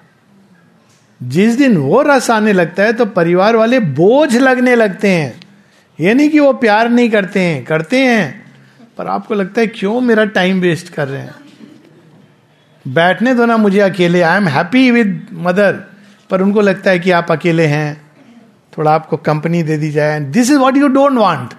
जिस 1.22 1.58
दिन 1.58 1.78
वो 1.78 2.02
रस 2.02 2.30
आने 2.30 2.54
लगता 2.54 2.84
है 2.84 2.94
तो 2.94 3.06
परिवार 3.08 3.56
वाले 3.56 3.80
बोझ 3.80 4.36
लगने 4.38 4.76
लगते 4.76 5.10
हैं। 5.10 5.40
ये 6.00 6.14
नहीं 6.14 6.30
कि 6.30 6.40
वो 6.40 6.52
प्यार 6.54 6.90
नहीं 6.90 7.10
करते 7.10 7.40
हैं 7.40 7.64
करते 7.66 8.00
हैं, 8.00 8.46
पर 8.98 9.08
आपको 9.08 9.34
लगता 9.34 9.62
है 9.62 9.68
क्यों 9.68 10.00
मेरा 10.02 10.26
टाइम 10.28 10.60
वेस्ट 10.62 10.90
कर 10.90 11.08
रहे 11.08 11.22
हैं? 11.22 11.36
बैठने 12.86 13.34
दो 13.36 13.46
ना 13.46 13.58
मुझे 13.58 13.80
अकेले 13.80 14.22
I 14.22 14.38
am 14.38 14.48
happy 14.48 14.90
with 14.92 15.28
mother 15.40 15.74
पर 16.30 16.42
उनको 16.42 16.62
लगता 16.62 16.92
है 16.92 17.00
कि 17.00 17.12
आप 17.12 17.32
अकेले 17.32 17.66
हैं, 17.66 18.02
थोड़ा 18.74 18.92
आपको 18.92 19.18
कंपनी 19.20 19.64
दे 19.64 19.78
दी 19.78 19.92
जाए। 19.92 20.20
This 20.22 20.52
is 20.52 20.58
what 20.58 20.78
you 20.78 20.88
don't 20.88 21.18
want 21.18 21.54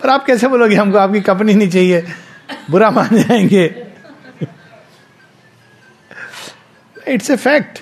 पर 0.00 0.08
आप 0.10 0.24
कैसे 0.24 0.48
बोलोगे 0.48 0.76
हमको, 0.76 0.98
आपकी 0.98 1.20
कंपनी 1.20 1.54
नहीं 1.54 1.68
चाहिए। 1.70 2.04
बुरा 2.70 2.90
मान 2.90 3.08
जाएँगे। 3.12 3.64
इट्स 7.06 7.30
ए 7.30 7.36
फैक्ट 7.36 7.78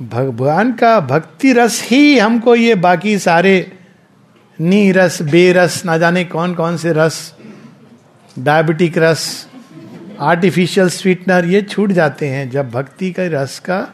भगवान 0.00 0.72
का 0.72 0.98
भक्ति 1.00 1.52
रस 1.52 1.82
ही 1.82 2.18
हमको 2.18 2.54
ये 2.54 2.74
बाकी 2.76 3.18
सारे 3.18 3.54
नी 4.58 4.90
रस 4.92 5.20
बेरस, 5.22 5.82
ना 5.86 5.96
जाने 5.98 6.24
कौन 6.24 6.54
कौन 6.54 6.76
से 6.76 6.92
रस 6.92 7.34
डायबिटिक 8.36 8.98
रस 8.98 9.48
आर्टिफिशियल 10.20 10.88
स्वीटनर 10.90 11.44
ये 11.44 11.62
छूट 11.62 11.92
जाते 11.92 12.28
हैं 12.28 12.48
जब 12.50 12.70
भक्ति 12.70 13.10
के 13.10 13.28
रस 13.28 13.58
का 13.58 13.86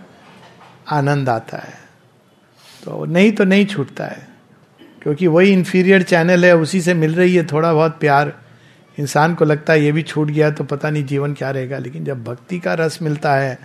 आनंद 0.90 1.28
आता 1.28 1.58
है। 1.58 1.82
तो 2.84 3.04
नहीं 3.04 3.32
तो 3.32 3.44
नहीं 3.44 3.66
छूटता 3.66 4.04
है, 4.04 4.26
क्योंकि 5.02 5.26
वही 5.26 5.52
इंफीरियर 5.52 6.02
चैनल 6.02 6.44
है, 6.44 6.56
उसी 6.56 6.80
से 6.80 6.94
मिल 6.94 7.14
रही 7.14 7.34
है 7.34 7.46
थोड़ा 7.46 7.72
बहुत 7.72 7.98
प्यार। 8.00 8.32
इंसान 8.98 9.34
को 9.34 9.44
लगता 9.44 9.72
है 9.72 9.84
ये 9.84 9.92
भी 9.92 10.02
छूट 10.02 10.28
गया 10.28 10.50
तो 10.50 10.64
पता 10.64 10.90
नहीं 10.90 11.04
जीवन 11.04 11.32
क्या 11.34 11.50
रहेगा, 11.50 11.78
लेकिन 11.78 12.04
जब 12.04 12.24
भक्ति 12.24 12.58
का 12.58 12.74
रस 12.74 12.98
मिलता 13.02 13.34
है, 13.34 13.58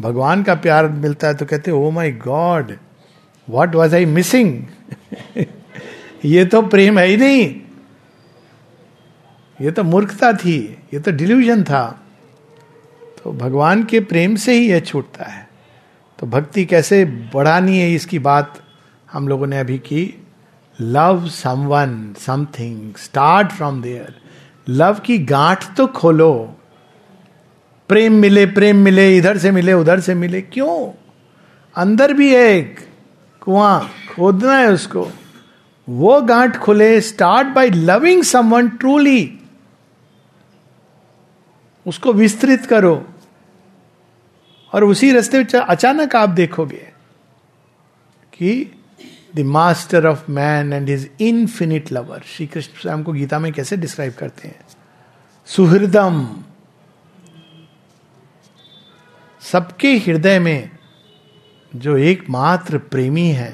भगवान 0.00 0.42
का 0.42 0.54
प्यार 0.54 0.88
मिलता 0.88 1.28
है 1.28 1.34
तो 1.34 1.46
कहते 1.46 1.70
ओ 1.70 1.90
my 1.90 2.12
God 2.20 2.72
what 3.48 3.74
was 3.74 3.94
I 3.94 4.06
missing 4.06 5.46
ये 6.24 6.44
तो 6.44 6.62
प्रेम 6.64 6.98
है 6.98 7.06
ही 7.06 7.16
नहीं। 7.16 7.54
ये 9.58 9.70
तो 9.70 9.82
मूर्खता 9.84 10.32
थी, 10.34 10.56
ये 10.94 11.00
तो 11.00 11.12
डिल्यूजन 11.12 11.62
था। 11.64 11.86
तो 13.18 13.32
भगवान 13.32 13.84
के 13.84 14.00
प्रेम 14.02 14.34
से 14.36 14.52
ही 14.52 14.68
यह 14.70 14.80
छूटता 14.80 15.24
है। 15.24 15.46
तो 16.18 16.26
भक्ति 16.26 16.64
कैसे 16.64 17.04
बढ़ानी 17.34 17.78
है 17.78 17.92
इसकी 17.92 18.18
बात 18.20 18.60
हम 19.08 19.28
लोगों 19.28 19.46
ने 19.46 19.58
अभी 19.58 19.78
की। 19.78 20.02
Love 20.78 21.28
someone 21.28 22.14
something 22.18 22.94
start 22.94 23.52
from 23.52 23.80
there 23.82 24.14
love 24.68 25.00
की 25.04 25.18
गांठ 25.18 25.76
तो 25.76 25.86
खोलो। 25.86 26.56
प्रेम 27.88 28.12
मिले 28.12 28.46
प्रेम 28.46 28.76
मिले, 28.76 29.16
इधर 29.16 29.38
से 29.38 29.50
मिले, 29.50 29.72
उधर 29.72 30.00
से 30.00 30.14
मिले, 30.14 30.40
क्यों? 30.42 30.92
अंदर 31.76 32.12
भी 32.12 32.34
है 32.34 32.56
एक 32.56 32.80
कुआँ 33.40 33.90
खोदना 34.14 34.56
है 34.56 34.72
उसको। 34.72 35.08
वो 35.88 36.20
गांठ 36.22 36.56
खुले 36.56 37.00
start 37.00 37.48
by 37.48 37.70
loving 37.70 38.22
someone 38.22 38.68
truly 38.68 39.38
उसको 41.86 42.12
विस्तृत 42.12 42.66
करो। 42.66 43.08
और 44.72 44.84
उसी 44.84 45.12
रास्ते 45.12 45.44
अचानक 45.58 46.16
आप 46.16 46.28
देखोगे 46.28 46.88
कि 48.32 48.70
the 49.34 49.40
master 49.40 50.06
of 50.06 50.30
man 50.30 50.72
and 50.72 50.88
his 50.88 51.10
infinite 51.20 51.92
lover 51.92 52.22
Shri 52.26 52.46
Krishna 52.46 52.80
स्वयं 52.80 53.02
को 53.04 53.12
गीता 53.12 53.38
में 53.38 53.52
कैसे 53.52 53.76
डिस्क्राइब 53.76 54.12
करते 54.12 54.48
हैं? 54.48 54.60
सुहृदम। 55.48 56.26
सबके 59.42 59.96
हृदय 59.98 60.38
में 60.38 60.70
जो 61.72 61.96
एकमात्र 61.96 62.78
प्रेमी 62.78 63.28
है 63.28 63.50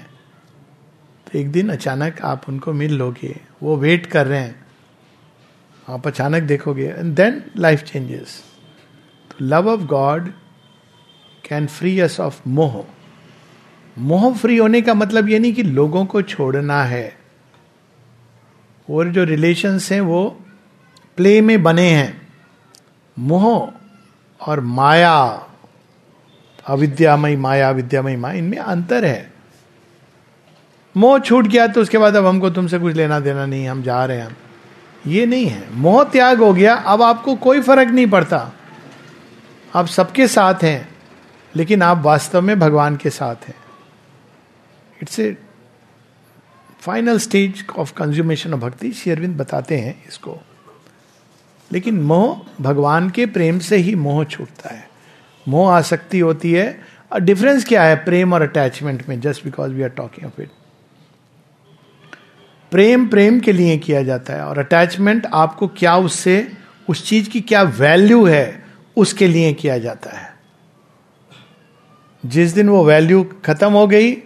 तो 1.27 1.39
एक 1.39 1.51
दिन 1.53 1.69
अचानक 1.69 2.21
आप 2.23 2.49
उनको 2.49 2.73
मिल 2.73 2.95
लोगे, 2.95 3.41
वो 3.63 3.77
वेट 3.77 4.07
कर 4.07 4.27
रहे 4.27 4.41
हैं। 4.41 4.67
आप 5.89 6.07
अचानक 6.07 6.43
देखोगे 6.43 6.87
एंड 6.89 7.15
देन 7.15 7.43
लाइफ 7.57 7.83
चेंजेस 7.83 8.43
तो 9.31 9.45
love 9.45 9.69
of 9.69 9.81
God 9.81 10.29
can 11.45 11.67
free 11.67 11.99
us 12.01 12.21
of 12.21 12.41
मोह। 12.49 12.85
मोह 13.99 14.35
फ्री 14.35 14.57
होने 14.57 14.81
का 14.83 14.95
मतलब 14.95 15.29
ये 15.29 15.39
नहीं 15.39 15.55
कि 15.55 15.63
लोगों 15.63 16.05
को 16.05 16.23
छोड़ना 16.23 16.83
है। 16.85 17.17
और 18.91 19.09
जो 19.09 19.25
रिलेशंस 19.25 19.93
हैं 19.93 20.01
वो 20.01 20.41
प्ले 21.17 21.41
में 21.41 21.63
बने 21.63 21.89
हैं। 21.91 22.29
मोह 23.19 23.73
और 24.41 24.61
माया, 24.61 25.47
अविद्यामय 26.67 27.37
माया 27.37 27.71
विद्यामय 27.71 28.17
माया, 28.17 28.35
इनमें 28.35 28.59
अंतर 28.59 29.05
है। 29.05 29.33
मोह 30.97 31.19
छूट 31.19 31.47
गया 31.47 31.67
तो 31.67 31.81
उसके 31.81 31.99
बाद 31.99 32.17
अब 32.17 32.27
हमको 32.27 32.51
तुमसे 32.51 32.79
कुछ 32.79 32.95
लेना 32.95 33.21
देना 33.21 33.47
नहीं, 33.47 33.69
हम 33.69 33.83
जा 33.83 34.05
रहे 34.05 34.21
हैं 34.21 34.37
ये 35.07 35.27
नहीं 35.27 35.47
है। 35.47 35.75
मोह 35.75 36.05
त्याग 36.05 36.39
हो 36.39 36.53
गया, 36.53 36.75
अब 36.75 37.03
आपको 37.03 37.35
कोई 37.35 37.61
फ़र्क 37.61 37.89
नहीं 37.89 38.07
पड़ता। 38.07 38.53
आप 39.75 39.87
सबके 39.87 40.29
साथ 40.29 40.55
हैं, 40.63 40.89
लेकिन 41.57 41.83
आप 41.83 41.99
वास्तव 41.99 42.41
में 42.41 42.59
भगवान 42.59 42.97
के 42.97 43.11
साथ 43.11 43.49
हैं। 43.49 43.55
It's 45.03 45.21
a 45.21 45.37
final 46.81 47.19
stage 47.19 47.67
of 47.77 47.93
consummation 47.95 48.55
of 48.55 48.61
bhakti 48.61 48.93
शेरविंद 48.93 49.37
बताते 49.37 49.79
हैं 49.79 50.05
इसको। 50.09 50.39
लेकिन 51.73 52.01
मोह 52.01 52.63
भगवान 52.63 53.11
के 53.11 53.27
प्रेम 53.27 53.59
से 53.59 53.77
ही 53.77 53.95
मोह 53.95 54.25
छूटता 54.25 54.75
है। 54.75 54.91
मोह 55.49 55.73
आसक्ति 55.73 56.19
होती 56.19 56.53
है। 56.53 56.81
और 57.13 57.21
डिफरेंस 57.21 57.65
क्या 57.65 57.83
है 57.83 57.97
प्रेम 57.97 58.33
और 58.33 58.43
अटैचमेंट 58.43 59.09
में? 59.09 59.21
Just 59.21 59.45
because 59.45 59.73
we 59.73 59.83
are 59.83 59.89
talking 59.89 60.27
of 60.27 60.43
it 60.43 60.51
प्रेम 62.71 63.09
प्रेम 63.09 63.41
के 63.41 63.53
लिए 63.53 63.79
किया 63.79 64.03
जाता 64.03 64.33
है। 64.33 64.45
और 64.45 64.59
अटैचमेंट 64.59 65.27
आपको 65.27 65.69
क्या 65.69 65.97
उससे, 65.97 66.53
उस 66.89 67.07
चीज़ 67.07 67.31
की 67.31 67.41
क्या 67.41 67.63
वैल्यू 67.63 68.27
है, 68.27 68.65
उसके 68.97 69.29
लिए 69.29 69.53
किया 69.53 69.79
जाता 69.79 70.11
है। 70.11 70.35
जिस 72.27 72.53
दिन 72.53 72.69
वो 72.69 72.85
वैल्यू 72.85 73.25
खत्म 73.45 73.73
हो 73.73 73.87
गई 73.87 74.23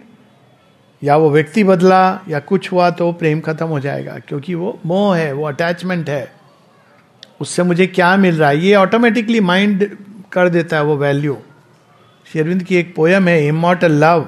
या 1.05 1.15
वो 1.17 1.29
व्यक्ति 1.29 1.63
बदला 1.63 2.19
या 2.29 2.39
कुछ 2.39 2.71
हुआ 2.71 2.89
तो 2.89 3.11
प्रेम 3.11 3.39
खत्म 3.39 3.65
हो 3.67 3.79
जाएगा 3.79 4.17
क्योंकि 4.19 4.55
वो 4.55 4.79
मोह 4.85 5.17
है 5.17 5.31
वो 5.33 5.45
अटैचमेंट 5.45 6.09
है। 6.09 6.31
उससे 7.41 7.63
मुझे 7.63 7.87
क्या 7.87 8.15
मिल 8.17 8.37
रहा 8.37 8.49
है? 8.49 8.57
ये 8.57 8.75
ऑटोमेटिकली 8.75 9.39
माइंड 9.39 9.89
कर 10.31 10.49
देता 10.49 10.77
है 10.77 10.83
वो 10.83 10.95
वैल्यू 10.97 11.37
शेरविंद 12.33 12.63
की 12.63 12.75
एक 12.75 12.95
पोयम 12.95 13.27
है 13.27 13.45
इमोटल 13.47 13.91
लव 14.03 14.27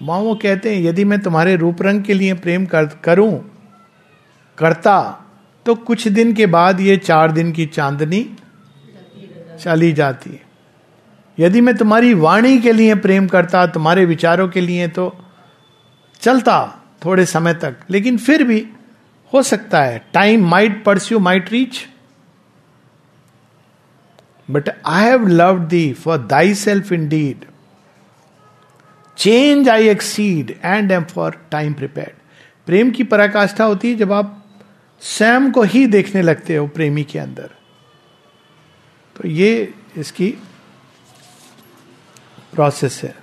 माँ 0.00 0.18
वो 0.18 0.34
कहते 0.34 0.74
हैं 0.74 0.82
यदि 0.82 1.04
मैं 1.04 1.18
तुम्हारे 1.20 1.56
रूप 1.56 1.82
रंग 1.82 2.02
के 2.02 2.14
लिए 2.14 2.34
प्रेम 2.34 2.66
कर, 2.66 2.84
करूँ 3.04 3.32
करता 4.58 5.26
तो 5.66 5.74
कुछ 5.74 6.06
दिन 6.08 6.32
के 6.34 6.46
बाद 6.46 6.80
ये 6.80 6.96
चार 6.96 7.32
दिन 7.32 7.52
की 7.52 7.66
चांदनी 7.66 8.26
चली 9.60 9.92
जाती 9.92 10.30
है। 10.30 10.40
यदि 11.38 11.60
मैं 11.60 11.76
तुम्हारी 11.76 12.14
वाणी 12.14 12.58
के 12.58 12.72
लिए 12.72 12.94
प्रेम 12.94 13.26
करता 13.26 13.66
तुम्हारे 13.66 14.04
विचारों 14.04 14.48
के 14.48 14.60
लिए 14.60 14.88
तो 14.88 15.12
चलता 16.20 16.84
थोड़े 17.04 17.26
समय 17.26 17.54
तक, 17.54 17.76
लेकिन 17.90 18.18
फिर 18.18 18.42
भी 18.44 18.66
हो 19.32 19.42
सकता 19.42 19.82
है। 19.82 19.98
Time 20.12 20.48
might 20.48 20.84
pursue 20.84 21.18
might 21.18 21.52
reach 21.52 21.86
but 24.50 24.68
I 24.86 25.04
have 25.04 25.26
love 25.26 25.58
thee 25.58 25.92
for 25.92 26.18
thyself 26.54 26.92
indeed 27.08 27.44
change 29.16 29.68
I 29.68 29.88
exceed 29.88 30.58
and 30.64 30.92
am 30.92 31.04
for 31.04 31.36
time 31.50 31.72
prepare 31.72 32.14
प्रेम 32.66 32.90
की 32.90 33.04
पराकाष्ठा 33.04 33.64
होती 33.64 33.90
है 33.90 33.96
जब 33.96 34.12
आप 34.12 34.36
स्वयं 35.00 35.50
को 35.52 35.62
ही 35.62 35.86
देखने 35.86 36.22
लगते 36.22 36.56
हो 36.56 36.66
प्रेमी 36.66 37.04
के 37.04 37.18
अंदर। 37.18 37.50
तो 39.16 39.28
ये 39.28 39.74
इसकी 39.96 40.28
प्रोसेस 42.52 43.00
है। 43.04 43.14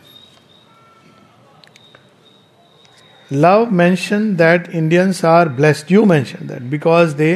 Love 3.31 3.69
mention 3.71 4.35
that 4.35 4.69
Indians 4.69 5.23
are 5.25 5.49
blessed 5.49 5.91
you 5.91 6.03
mention 6.05 6.47
that 6.47 6.61
because 6.71 7.15
they 7.15 7.33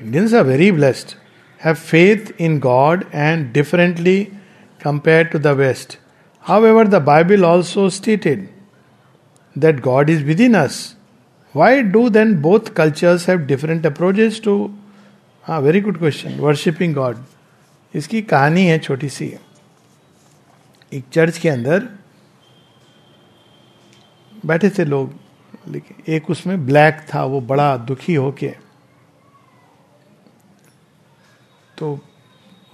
Indians 0.00 0.34
are 0.34 0.44
very 0.44 0.70
blessed 0.72 1.14
have 1.60 1.74
faith 1.74 2.32
in 2.40 2.58
God 2.58 3.04
and 3.14 3.52
differently 3.52 4.22
compare 4.84 5.24
to 5.24 5.38
the 5.38 5.46
West 5.46 5.98
however 6.64 6.88
the 6.88 7.02
Bible 7.02 7.44
also 7.44 7.88
stated 7.90 8.48
that 9.56 9.80
God 9.80 10.10
is 10.10 10.24
within 10.40 10.54
us 10.54 10.96
why 11.56 11.82
do 11.82 12.08
then 12.08 12.34
both 12.42 12.72
cultures 12.76 13.28
have 13.28 13.38
different 13.46 13.86
approaches 13.86 14.40
to 14.44 14.56
हाँ 15.44 15.60
very 15.60 15.80
good 15.80 15.98
question 15.98 16.38
worshipping 16.40 16.94
God 16.94 17.16
इसकी 17.94 18.22
कहानी 18.22 18.66
है 18.66 18.78
छोटी 18.78 19.08
सी। 19.08 19.32
एक 20.92 21.04
church 21.12 21.38
के 21.38 21.48
अंदर 21.48 21.88
बैठे 24.46 24.70
थे 24.70 24.84
लोग, 24.84 25.14
लेकिन 25.68 26.12
एक 26.12 26.30
उसमें 26.30 26.66
ब्लैक 26.66 27.06
था, 27.14 27.24
वो 27.24 27.40
बड़ा 27.40 27.76
दुखी 27.76 28.14
होके। 28.14 28.56
तो 31.78 32.00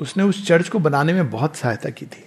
उसने 0.01 0.23
उस 0.23 0.47
चर्च 0.47 0.69
को 0.69 0.79
बनाने 0.79 1.13
में 1.13 1.31
बहुत 1.31 1.57
सहायता 1.57 1.91
की 1.91 2.07
थी। 2.07 2.25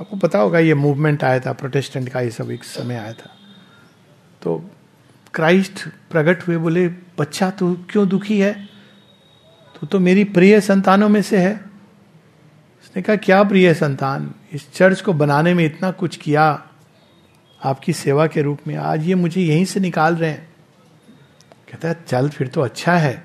आपको 0.00 0.16
पता 0.16 0.38
होगा, 0.38 0.58
ये 0.58 0.74
मूवमेंट 0.74 1.24
आया 1.24 1.40
था, 1.40 1.52
प्रोटेस्टेंट 1.52 2.08
का 2.08 2.20
ये 2.20 2.30
सब 2.30 2.50
एक 2.50 2.64
समय 2.64 2.96
आया 2.96 3.12
था। 3.12 3.36
तो 4.42 4.70
क्राइस्ट 5.34 5.88
प्रकट 5.88 6.48
हुए, 6.48 6.56
बोले, 6.56 6.88
बच्चा, 6.88 7.50
तू 7.50 7.74
क्यों 7.90 8.08
दुखी 8.08 8.40
है? 8.40 8.68
तू 9.80 9.86
तो 9.86 10.00
मेरी 10.00 10.24
प्रिय 10.24 10.60
संतानों 10.60 11.08
में 11.08 11.22
से 11.22 11.38
है। 11.38 11.54
उसने 12.84 13.02
कहा, 13.02 13.16
क्या 13.16 13.42
प्रिय 13.42 13.74
संतान? 13.74 14.34
इस 14.52 14.72
चर्च 14.72 15.00
को 15.00 15.12
बनाने 15.12 15.54
में 15.54 15.64
इतना 15.64 15.90
कुछ 15.90 16.16
किया 16.16 16.70
आपकी 17.66 17.92
सेवा 17.92 18.26
के 18.26 18.42
रूप 18.42 18.58
में। 18.66 18.76
आज 18.76 19.06
ये 19.06 19.14
मुझे 19.14 19.40
यहीं 19.40 19.64
से 19.64 19.80
निकाल 19.80 20.16
रहे 20.16 20.30
हैं। 20.30 20.48
कहता 21.70 21.88
है, 21.88 21.96
चल 22.08 22.28
फिर 22.28 22.48
तो 22.48 22.60
अच्छा 22.60 22.92
है। 22.92 23.24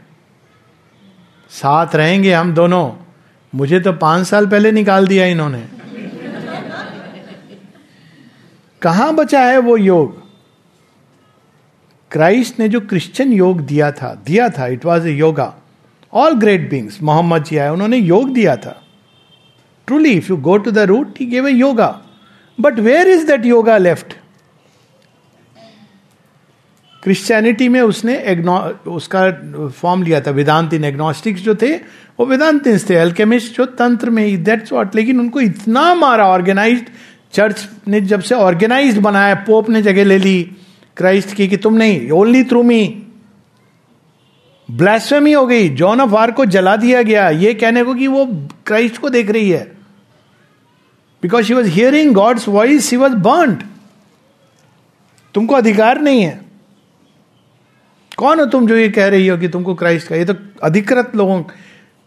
साथ 1.49 1.95
रहेंगे 1.95 2.33
हम 2.33 2.53
दोनों। 2.53 2.91
मुझे 3.55 3.79
तो 3.79 3.93
पाँच 3.93 4.27
साल 4.27 4.47
पहले 4.47 4.71
निकाल 4.71 5.07
दिया 5.07 5.25
इन्होंने। 5.25 5.67
कहाँ 8.81 9.13
बचा 9.15 9.39
है 9.39 9.57
वो 9.57 9.77
योग? 9.77 10.23
क्राइस्ट 12.11 12.59
ने 12.59 12.69
जो 12.69 12.79
क्रिश्चियन 12.81 13.33
योग 13.33 13.61
दिया 13.61 13.91
था 13.91 14.13
दिया 14.25 14.49
था 14.49 14.67
it 14.67 14.85
was 14.85 15.07
a 15.07 15.11
yoga 15.11 15.53
all 16.13 16.33
great 16.33 16.69
beings 16.69 17.01
Muhammad 17.01 17.43
ji 17.43 17.57
आए, 17.57 17.69
उन्होंने 17.69 17.97
योग 17.97 18.33
दिया 18.33 18.55
था। 18.55 18.81
Truly 19.87 20.11
if 20.11 20.29
you 20.29 20.37
go 20.37 20.57
to 20.57 20.71
the 20.71 20.77
root 20.77 21.19
he 21.19 21.25
gave 21.25 21.47
a 21.47 21.51
yoga 21.51 22.01
but 22.59 22.79
where 22.79 23.07
is 23.07 23.27
that 23.27 23.45
yoga 23.45 23.77
left 23.77 24.20
Christianity 27.03 27.67
में 27.69 27.79
उसने 27.81 28.15
उसका 28.87 29.21
फॉर्म 29.69 30.03
लिया 30.03 30.19
था। 30.21 30.31
वेदांतिन 30.31 30.83
एग्नोस्टिक्स 30.85 31.41
जो 31.41 31.55
थे, 31.55 31.73
वो 31.75 32.25
वेदांतिन्स 32.25 32.89
थे। 32.89 32.95
अल्केमिस्ट 32.95 33.57
जो 33.57 33.65
तंत्र 33.65 34.09
में 34.09 34.23
ही 34.25 34.35
दैट्स 34.39 34.71
वॉट 34.73 34.95
लेकिन 34.95 35.19
उनको 35.19 35.41
इतना 35.41 35.93
मारा 35.95 36.27
ऑर्गेनाइज 36.27 36.85
चर्च 37.33 37.67
ने 37.87 38.01
जब 38.01 38.21
से 38.21 38.35
ऑर्गेनाइज 38.35 38.97
बनाया 38.97 39.35
पोप 39.47 39.69
ने 39.69 39.81
जगह 39.81 40.05
ले 40.05 40.17
ली 40.17 40.43
क्राइस्ट 40.97 41.33
की 41.35 41.47
कि 41.47 41.57
तुम 41.57 41.73
नहीं 41.73 42.09
ओनली 42.11 42.43
थ्रू 42.43 42.63
मी 42.63 42.81
ब्लैस्फेमी 44.69 45.31
हो 45.33 45.45
गई। 45.47 45.69
जॉन 45.69 46.01
ऑफ़ 46.01 46.15
आर 46.15 46.31
को 46.31 46.45
जला 46.47 46.75
दिया 46.75 47.01
गया। 47.01 47.29
ये 47.29 47.53
कहने 47.53 47.83
को 47.83 47.93
कि 47.93 48.07
वो 48.07 48.25
क्राइस्ट 48.65 48.97
को 48.97 49.09
देख 49.09 49.29
रही 49.29 49.49
है। 49.49 49.63
Because 51.23 51.45
she 51.45 51.53
was 51.53 51.67
hearing 51.67 52.13
God's 52.13 52.47
voice 52.47 52.89
she 52.89 52.97
was 52.97 53.13
burned 53.13 53.63
तुमको 55.33 55.55
अधिकार 55.55 56.01
नहीं 56.01 56.21
है। 56.21 56.39
कौन 58.21 58.39
हो 58.39 58.45
तुम 58.47 58.67
जो 58.67 58.75
ये 58.77 58.89
कह 58.91 59.07
रही 59.07 59.27
हो 59.27 59.37
कि 59.37 59.47
तुमको 59.49 59.75
क्राइस्ट 59.75 60.07
का? 60.07 60.15
ये 60.15 60.25
तो 60.25 60.35
अधिकृत 60.63 61.15
लोगों 61.15 61.43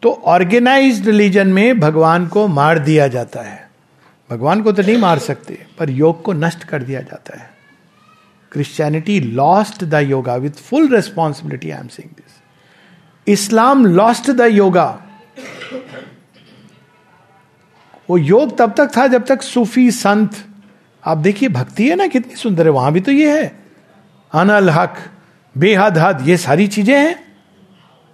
तो 0.03 0.11
ऑर्गेनाइज 0.27 1.07
रिलीजन 1.07 1.49
में 1.49 1.81
भगवान 1.81 2.27
को 2.27 2.47
मार 2.51 2.79
दिया 2.81 3.07
जाता 3.09 3.41
है। 3.41 3.63
भगवान 4.31 4.63
को 4.63 4.73
तो 4.73 4.83
नहीं 4.83 4.97
मार 4.99 5.19
सकते, 5.21 5.59
पर 5.79 5.91
योग 5.91 6.23
को 6.23 6.33
नष्ट 6.35 6.65
कर 6.65 6.83
दिया 6.83 7.01
जाता 7.03 7.39
है। 7.39 7.51
Christianity 8.53 9.19
lost 9.21 9.85
the 9.85 9.95
yoga 10.03 10.35
with 10.37 10.61
full 10.61 10.89
responsibility 10.89 11.71
I 11.71 11.81
am 11.81 11.89
saying 11.89 12.11
this 12.11 12.43
Islam 13.27 13.85
lost 13.87 14.31
the 14.31 14.49
yoga 14.53 14.87
वो 18.09 18.19
योग 18.19 18.57
तब 18.59 18.75
तक 18.77 18.91
था 18.97 19.07
जब 19.07 19.25
तक 19.27 19.43
सूफी 19.43 19.91
संत, 19.91 20.35
आप 21.05 21.19
देखिए, 21.19 21.49
भक्ति 21.49 21.89
है 21.89 21.97
ना 21.97 22.07
कितनी 22.07 22.35
सुंदर 22.37 22.65
है, 22.65 22.71
वहाँ 22.71 22.93
भी 22.93 23.01
तो 23.01 23.13
ये 23.13 23.39
है। 23.39 23.47
अनल 24.33 24.71
हक। 24.71 24.97
बेहद 25.59 25.99
हद 25.99 26.29
ये 26.29 26.37
सारी 26.37 26.67
चीज़ें 26.67 26.97
हैं। 26.99 27.17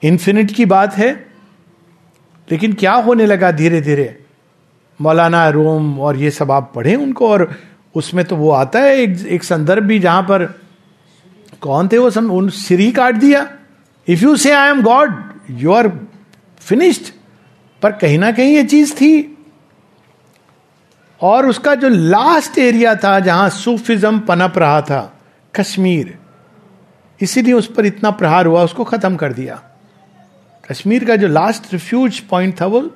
इन्फिनिट 0.03 0.51
की 0.51 0.64
बात 0.64 0.95
है। 0.95 1.12
लेकिन 2.49 2.72
क्या 2.72 2.93
होने 2.93 3.26
लगा 3.26 3.51
धीरे 3.51 3.80
धीरे 3.80 4.24
मौलाना 5.01 5.49
रोम 5.49 6.01
और 6.01 6.16
ये 6.16 6.30
सब 6.30 6.51
आप 6.51 6.72
पढ़े 6.74 6.95
उनको 6.95 7.28
और 7.28 7.55
उसमें 7.95 8.24
तो 8.24 8.36
वो 8.36 8.51
आता 8.51 8.78
है 8.78 8.97
एक, 8.97 9.26
एक 9.26 9.45
संदर्भ 9.45 9.84
भी 9.84 9.99
जहाँ 9.99 10.22
पर 10.22 10.45
कौन 11.61 11.88
थे 11.88 11.99
वो 11.99 12.11
सम 12.11 12.30
उन 12.30 12.49
सिरी 12.49 12.91
काट 12.93 13.14
दिया। 13.14 13.49
If 14.09 14.22
you 14.22 14.36
say 14.36 14.53
I 14.53 14.68
am 14.68 14.82
God 14.82 15.14
you 15.51 15.72
are 15.72 15.88
finished 16.61 17.12
पर 17.82 17.93
कहीं 17.93 18.18
ना 18.18 18.32
कहीं 18.32 18.55
ये 18.55 18.64
चीज़ 18.64 18.95
थी। 18.95 19.36
और 21.20 21.47
उसका 21.47 21.74
जो 21.74 21.88
लास्ट 21.88 22.59
एरिया 22.59 22.95
था 22.95 23.18
जहाँ 23.20 23.49
सूफिज्म 23.51 24.18
पनप 24.18 24.59
रहा 24.59 24.80
था 24.82 25.18
कश्मीर। 25.55 26.18
इसीलिए 27.20 27.52
उस 27.52 27.72
पर 27.74 27.86
इतना 27.86 28.10
प्रहार 28.12 28.46
हुआ, 28.46 28.62
उसको 28.64 28.84
खत्म 28.84 29.16
कर 29.16 29.32
दिया। 29.32 29.62
कश्मीर 30.70 31.04
का 31.04 31.16
जो 31.16 31.28
लास्ट 31.28 31.72
रिफ्यूज 31.72 32.18
पॉइंट 32.20 32.60
था, 32.60 32.66
वो 32.66 32.90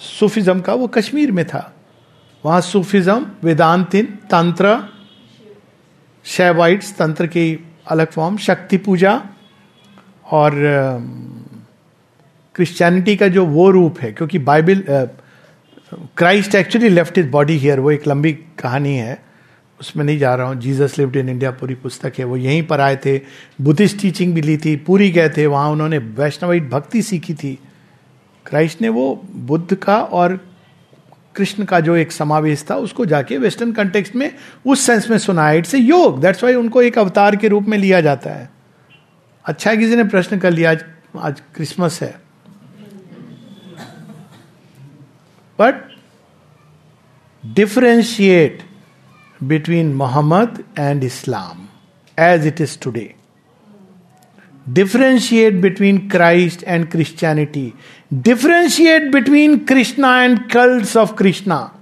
सूफिज्म 0.00 0.60
का, 0.60 0.74
वो 0.74 0.86
कश्मीर 0.88 1.32
में 1.32 1.44
था। 1.46 1.70
वहाँ 2.44 2.60
सूफिज्म 2.60 3.26
वेदांतिन, 3.44 4.06
तंत्र, 4.30 4.78
शेवाइट्स, 6.24 6.96
तंत्र 6.96 7.26
की 7.26 7.46
अलग 7.86 8.10
फॉर्म 8.10 8.36
शक्ति 8.36 8.76
पूजा 8.76 9.20
और 10.30 10.52
क्रिश्चियनिटी 12.54 13.16
का 13.16 13.28
जो 13.28 13.44
वो 13.46 13.70
रूप 13.70 13.98
है, 14.00 14.12
क्योंकि 14.12 14.38
Bible 14.40 14.82
Christ 16.16 16.54
actually 16.54 16.88
left 16.88 17.18
his 17.18 17.28
body 17.30 17.56
here 17.58 17.80
वो 17.80 17.90
एक 17.90 18.06
लंबी 18.08 18.32
कहानी 18.58 18.96
है। 18.96 19.22
उसमें 19.80 20.04
नहीं 20.04 20.18
जा 20.18 20.34
रहा 20.34 20.46
हूँ। 20.46 20.56
जीसस 20.56 20.94
लिव्ड 20.98 21.16
इन 21.16 21.28
इंडिया 21.28 21.50
पूरी 21.50 21.74
पुस्तक 21.74 22.12
है। 22.18 22.24
वो 22.24 22.36
यहीं 22.36 22.62
पर 22.62 22.80
आए 22.80 22.96
थे। 22.96 23.18
बुद्धिस्ट 23.60 24.00
टीचिंग 24.00 24.34
भी 24.34 24.40
ली 24.40 24.56
थी, 24.56 24.76
पूरी 24.76 25.10
गए 25.10 25.28
थे। 25.28 25.46
वहाँ 25.46 25.70
उन्होंने 25.70 25.98
वैष्णवाइट 25.98 26.70
भक्ति 26.70 27.02
सीखी 27.02 27.34
थी। 27.34 27.58
क्राइस्ट 28.46 28.82
ने 28.82 28.88
वो 28.88 29.24
बुद्ध 29.34 29.74
का 29.74 30.00
और 30.00 30.40
कृष्ण 31.36 31.64
का 31.64 31.80
जो 31.80 31.96
एक 31.96 32.12
समावेश 32.12 32.64
था, 32.70 32.76
उसको 32.76 33.06
जाके 33.06 33.38
वेस्टर्न 33.38 33.72
कंटेक्स्ट 33.72 34.14
में 34.14 34.34
उस 34.66 34.80
सेंस 34.80 35.10
में 35.10 35.18
सुना। 35.18 35.50
इट्स 35.50 35.74
ए 35.74 35.78
योग 35.78 36.20
दैट्स 36.20 36.44
वाई 36.44 36.54
उनको 36.54 36.82
एक 36.82 36.98
अवतार 36.98 37.36
के 37.36 37.48
रूप 37.48 37.64
में 37.64 37.78
लिया 37.78 38.00
जाता 38.00 38.30
है। 38.30 38.50
अच्छा 39.44 39.70
है, 39.70 39.76
किसी 39.76 39.96
ने 39.96 40.04
प्रश्न 40.04 40.38
कर 40.38 40.50
लिया, 40.50 40.70
आज 40.70 40.84
आज 41.18 41.40
क्रिसमस 41.54 42.02
है। 42.02 42.20
But 45.58 45.74
differentiate 47.46 48.62
between 49.42 49.94
Muhammad 49.94 50.64
and 50.78 51.04
Islam 51.04 51.68
as 52.18 52.46
it 52.46 52.60
is 52.60 52.78
today 52.82 53.14
differentiate 54.68 55.54
between 55.54 56.08
Christ 56.08 56.62
and 56.62 56.90
Christianity 56.90 57.74
differentiate 58.14 59.12
between 59.12 59.58
Krishna 59.58 60.22
and 60.22 60.50
cult 60.52 60.96
of 60.96 61.14
Krishna 61.14 61.74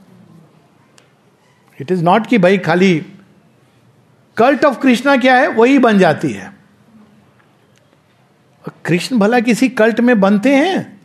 it 1.81 1.93
is 1.93 2.05
not 2.05 2.27
कि 2.27 2.39
भाई 2.39 2.59
खाली 2.59 3.07
कल्ट 4.37 4.65
ऑफ़ 4.65 4.79
कृष्णा 4.79 5.17
क्या 5.17 5.37
है? 5.37 5.49
वही 5.49 5.79
बन 5.79 5.99
जाती 5.99 6.33
है। 6.33 6.53
कृष्ण 8.85 9.19
भला 9.19 9.41
किसी 9.41 9.69
कल्ट 9.69 10.01
में 10.01 10.21
बनते 10.21 10.57
हैं? 10.57 11.01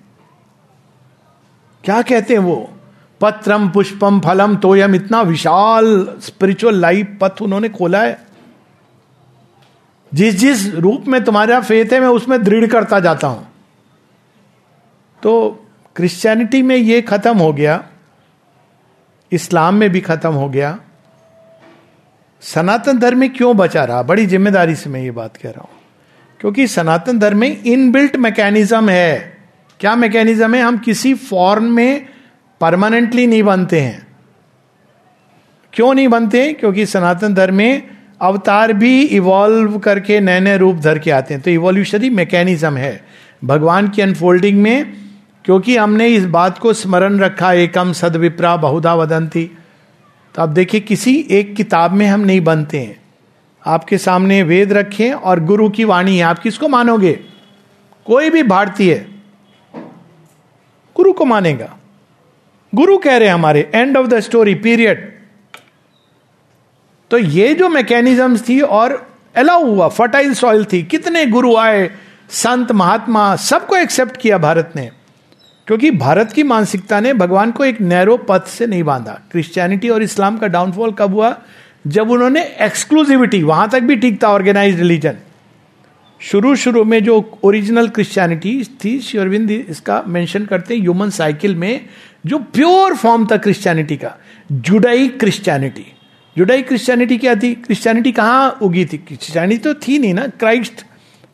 क्या 1.84 2.02
कहते 2.02 2.34
हैं 2.34 2.42
वो? 2.42 2.77
पत्रम 3.22 3.70
पुष्पम 3.70 4.20
फलम 4.20 4.56
तोयम, 4.56 4.96
इतना 4.96 5.22
विशाल 5.22 6.18
स्पिरिचुअल 6.22 6.76
लाइफ 6.76 7.18
पथ 7.22 7.42
उन्होंने 7.42 7.70
खोला 7.70 8.02
है। 8.02 8.20
जिस 10.14 10.36
जिस 10.36 10.74
रूप 10.76 11.08
में 11.08 11.24
तुम्हारा 11.24 11.60
फेथ 11.62 11.86
है, 11.86 12.00
मैं 12.00 12.08
उसमें 12.08 12.44
दृढ़ 12.44 12.66
करता 12.66 13.00
जाता 13.00 13.28
हूँ। 13.28 13.48
तो 15.24 15.66
क्रिश्चियनिटी 15.96 16.62
में 16.62 16.76
ये 16.76 17.02
खत्म 17.02 17.38
हो 17.38 17.54
गया, 17.54 17.84
इस्लाम 19.32 19.76
में 19.76 19.90
भी 19.90 20.02
खत्म 20.02 20.34
हो 20.34 20.50
गया। 20.50 20.80
सनातन 22.42 23.00
धर्म 23.00 23.20
में 23.20 23.34
क्यों 23.34 23.58
बचा 23.58 23.84
रहा? 23.84 24.04
बड़ी 24.04 24.26
ज़िम्मेदारी 24.26 24.76
से 24.76 24.90
मैं 24.90 25.02
ये 25.02 25.12
बात 25.12 25.38
कह 25.38 25.50
रहा 25.50 25.62
हूँ। 25.62 25.80
क्योंकि 26.40 26.68
सनातन 26.68 27.20
धर्म 27.20 27.38
में 27.38 27.64
इनबिल्ट 27.64 28.16
मैकेनिज्म 28.16 28.90
है। 28.90 29.38
क्या 29.80 29.96
मैकेनिज्म 29.96 30.56
है? 30.56 30.62
हम 30.62 30.78
किसी 30.78 31.14
फॉर्म 31.14 31.64
में 31.64 32.06
परमानेंटली 32.62 33.28
नहीं 33.28 33.44
बनते 33.44 33.82
हैं। 33.82 34.08
क्यों 35.74 35.94
नहीं 35.94 36.08
बनते? 36.08 36.44
हैं 36.44 36.56
क्योंकि 36.56 36.86
सनातन 36.86 37.34
धर्म 37.34 37.56
में 37.56 37.88
अवतार 38.22 38.74
भी 38.74 39.04
इवॉल्व 39.04 39.80
करके 39.80 40.20
नए 40.20 40.40
नए 40.40 40.58
रूप 40.58 40.76
धर 40.76 41.00
के 41.00 41.12
आते 41.12 41.34
हैं। 41.34 41.44
तो 41.44 41.52
इवोल्यूशनरी 41.52 42.10
मैकेनिज्म 42.10 42.78
है। 42.78 43.06
भगवान 43.44 43.90
की 43.90 44.02
अनफोल्डिंग 44.02 44.62
में, 44.62 44.94
क्योंकि 45.46 45.78
हमने 45.78 46.08
इस 46.08 46.26
बात 46.26 46.58
को 46.58 46.74
स्मरण 46.74 47.20
रखा, 47.20 47.54
एकम 47.54 47.94
सद 47.94 48.16
विप्रा 48.16 48.58
बहुधा 48.58 48.96
वदंती। 48.96 49.52
तो 50.36 50.42
अब 50.42 50.50
देखिए, 50.50 50.80
किसी 50.80 51.28
एक 51.32 51.56
किताब 51.56 51.92
में 51.92 52.08
हम 52.08 52.20
नहीं 52.20 52.42
बनते 52.42 52.80
हैं। 52.80 53.00
आपके 53.66 53.98
सामने 53.98 54.44
वेद 54.44 54.74
रखें 54.74 55.14
और 55.14 55.40
गुरु 55.40 55.70
की 55.70 55.84
वाणी 55.84 56.18
है। 56.18 56.24
आप 56.24 56.40
किसको 56.40 56.68
मानोगे? 56.68 57.20
कोई 58.06 58.30
भी 58.30 58.44
भारतीय। 58.44 59.08
गुरु 60.96 61.14
को 61.14 61.26
मानेगा। 61.26 61.78
गुरु 62.78 62.98
कह 62.98 63.18
रहे 63.18 63.28
हैं 63.28 63.34
हमारे 63.34 63.70
end 63.76 63.98
of 63.98 64.08
the 64.08 64.20
story 64.20 64.56
period 64.56 65.06
तो 67.12 67.18
ये 67.18 67.54
जो 67.54 67.70
मैकेनिज्म 67.70 68.38
थी 68.38 68.60
और 68.62 68.96
अलाउ 69.36 69.66
हुआ 69.66 69.88
फर्टाइल 69.88 70.34
सॉइल 70.34 70.66
थी, 70.66 70.82
कितने 70.84 71.26
गुरु 71.26 71.56
आए, 71.56 71.90
संत, 72.30 72.72
महात्मा, 72.72 73.36
सबको 73.36 73.76
एक्सेप्ट 73.76 74.18
किया 74.18 74.38
भारत 74.38 74.74
ने। 74.76 74.90
क्योंकि 75.68 75.92
भारत 75.92 76.32
की 76.32 76.44
मानसिकता 76.44 77.00
ने 77.00 77.14
भगवान 77.14 77.52
को 77.52 77.66
एक 77.66 77.82
नैरो 77.82 78.18
पथ 78.18 78.48
से 78.48 78.68
नहीं 78.68 78.84
बांधा। 78.84 79.20
क्रिश्चियनिटी 79.32 79.90
और 79.90 80.04
इस्लाम 80.04 80.38
का 80.38 80.48
डाउनफॉल 80.48 80.92
कब 80.92 81.14
हुआ? 81.14 81.36
जब 81.88 82.12
उन्होंने 82.12 82.44
एक्सक्लूसिविटी 82.62 83.42
वहाँ 83.44 83.70
तक 83.70 83.80
भी 83.80 83.96
ठीक 83.96 84.24
था 84.24 84.28
ऑर्गेनाइज 84.28 84.80
रिलीजन 84.80 85.18
शुरू 86.22 86.56
शुरू 86.56 86.84
में 86.84 87.04
जो 87.04 87.16
ओरिजिनल 87.44 87.88
क्रिश्चियनिटी 87.88 88.64
थी 88.86 89.00
श्योरविंद 89.00 89.52
इसका 89.52 90.04
मेंशन 90.08 90.46
करते 90.46 90.74
हैं 90.74 90.82
ह्यूमन 90.82 91.10
साइकिल 91.10 91.56
में 91.56 91.86
जो 92.28 92.38
प्योर 92.40 92.96
फॉर्म 92.96 93.26
था 93.26 93.38
क्रिश्चियनिटी 93.38 93.98
का, 93.98 94.16
जुडाई 94.52 95.08
क्रिश्चियनिटी। 95.20 95.86
जुडाई 96.36 96.62
क्रिश्चियनिटी 96.62 97.18
क्या 97.18 97.36
थी? 97.36 97.54
क्रिश्चियनिटी 97.56 98.12
कहाँ 98.12 98.58
उगी 98.62 98.86
थी? 98.86 98.98
क्रिश्चियनिटी 99.00 99.58
तो 99.58 99.74
थी 99.78 100.00
नहीं 100.00 100.14
ना, 100.14 100.28
क्राइस्ट 100.30 100.86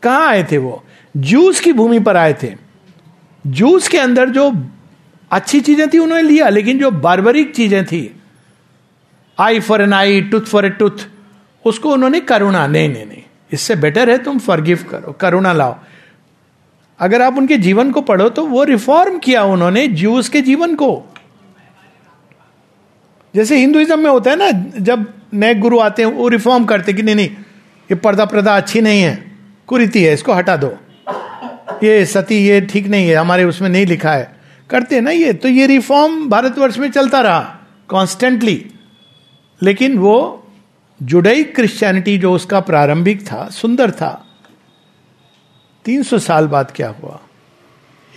कहाँ 0.03 0.27
आए 0.27 0.43
थे 0.51 0.57
वो? 0.57 0.83
जूस 1.15 1.59
की 1.59 1.73
भूमि 1.73 1.99
पर 1.99 2.17
आए 2.17 2.33
थे। 2.43 2.53
जूस 3.45 3.87
के 3.87 3.97
अंदर 3.97 4.29
जो 4.29 4.51
अच्छी 5.31 5.59
चीज़ें 5.61 5.87
थी 5.89 5.97
उन्होंने 5.97 6.23
लिया, 6.23 6.49
लेकिन 6.49 6.79
जो 6.79 6.91
बारबरिक 6.91 7.53
चीज़ें 7.55 7.85
थी, 7.85 8.09
eye 9.37 9.59
for 9.59 9.81
an 9.81 9.93
eye, 9.93 10.21
tooth 10.21 10.41
for 10.41 10.65
a 10.65 10.69
tooth, 10.69 11.05
उसको 11.65 11.91
उन्होंने 11.93 12.19
करुणा, 12.21 12.65
नहीं 12.67 12.89
नहीं 12.89 13.05
नहीं, 13.05 13.23
इससे 13.51 13.75
बेटर 13.75 14.09
है 14.09 14.17
तुम 14.23 14.39
फॉरगिव 14.39 14.85
करो, 14.91 15.11
करुणा 15.11 15.53
लाओ। 15.53 15.75
अगर 16.99 17.21
आप 17.21 17.37
उनके 17.37 17.57
जीवन 17.57 17.91
को 17.91 18.01
पढ़ो 18.01 18.29
तो 18.29 18.45
वो 18.45 18.63
रिफॉर्म 18.63 19.17
किया 19.19 19.43
उन्होंने 19.45 19.87
जूस 19.87 20.29
के 20.29 20.41
जीवन 20.41 20.75
को। 20.75 20.91
जैसे 23.33 23.57
हिंदुइज्म 23.57 23.99
में 23.99 24.09
होता 24.09 24.31
है 24.31 24.37
ना, 24.37 24.49
जब 24.79 25.05
नए 25.33 25.55
गुरु 25.55 25.79
आते 25.79 26.03
हैं, 26.03 26.11
वो 26.11 26.27
रिफॉर्म 26.27 26.65
करते 26.65 26.93
कि 26.93 27.03
नहीं 27.03 27.15
नहीं, 27.15 27.29
ये 27.89 27.95
पर्दा 27.95 28.25
पर्दा 28.25 28.55
अच्छी 28.57 28.81
नहीं 28.81 29.01
है, 29.01 29.15
कुरीति 29.67 30.03
है, 30.03 30.13
इसको 30.13 30.33
हटा 30.33 30.55
दो। 30.57 30.73
ये 31.83 32.05
सती, 32.05 32.35
ये 32.47 32.59
ठीक 32.61 32.87
नहीं 32.87 33.07
है, 33.07 33.15
हमारे 33.15 33.43
उसमें 33.43 33.69
नहीं 33.69 33.85
लिखा 33.85 34.11
है। 34.11 34.31
करते 34.69 34.95
हैं 34.95 35.01
ना 35.01 35.11
ये 35.11 35.33
तो 35.33 35.49
ये 35.49 35.67
रिफॉर्म 35.67 36.29
भारतवर्ष 36.29 36.77
में 36.77 36.89
चलता 36.91 37.21
रहा 37.21 37.39
कॉन्स्टेंटली 37.89 38.63
लेकिन 39.61 39.97
वो 39.97 40.45
जुडई 40.99 41.43
क्रिश्चियनिटी 41.43 42.17
जो 42.17 42.31
उसका 42.33 42.59
प्रारंभिक 42.59 43.21
था, 43.21 43.47
सुंदर 43.49 43.91
था 43.91 44.25
300 45.85 46.19
साल 46.19 46.47
बाद 46.47 46.73
क्या 46.75 46.89
हुआ? 46.89 47.19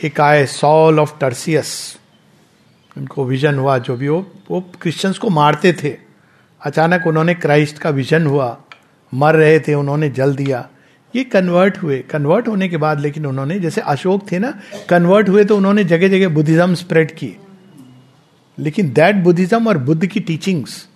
एक 0.04 0.20
आए 0.20 0.46
सॉल 0.46 1.00
ऑफ़ 1.00 1.18
टर्सियस। 1.20 1.98
उनको 2.98 3.24
विजन 3.24 3.54
हुआ, 3.54 3.78
जो 3.78 3.96
भी 3.96 4.06
हो 4.06 4.32
वो 4.50 4.70
क्रिश्चियंस 4.82 5.18
को 5.18 5.30
मारते 5.30 5.72
थे। 5.72 5.96
अचानक 6.62 7.06
उन्होंने 7.06 7.34
क्राइस्ट 7.34 7.78
का 7.78 7.90
विजन 7.90 8.26
हुआ। 8.26 8.62
मर 9.14 9.34
रहे 9.34 9.60
थे, 9.60 9.74
उन्होंने 9.74 10.08
जल 10.08 10.36
दिया। 10.36 10.68
ये 11.16 11.24
कन्वर्ट 11.24 11.78
हुए। 11.78 11.98
कन्वर्ट 11.98 12.48
होने 12.48 12.68
के 12.68 12.76
बाद 12.76 13.00
लेकिन 13.00 13.26
उन्होंने, 13.26 13.60
जैसे 13.60 13.80
अशोक 13.80 14.32
थे 14.32 14.38
ना, 14.38 14.60
कन्वर्ट 14.88 15.28
हुए 15.28 15.44
तो 15.44 15.56
उन्होंने 15.56 15.84
जगह 15.84 16.08
जगह 16.08 16.28
बुद्धिज्म 16.28 16.74
स्प्रेड 16.74 17.10
की। 17.10 17.36
लेकिन 18.58 18.92
दैट 18.92 19.16
बुद्धिज्म 19.16 19.68
और 19.68 19.78
बुद्ध 19.78 20.06
की 20.06 20.20
टीचिंग्स, 20.20 20.88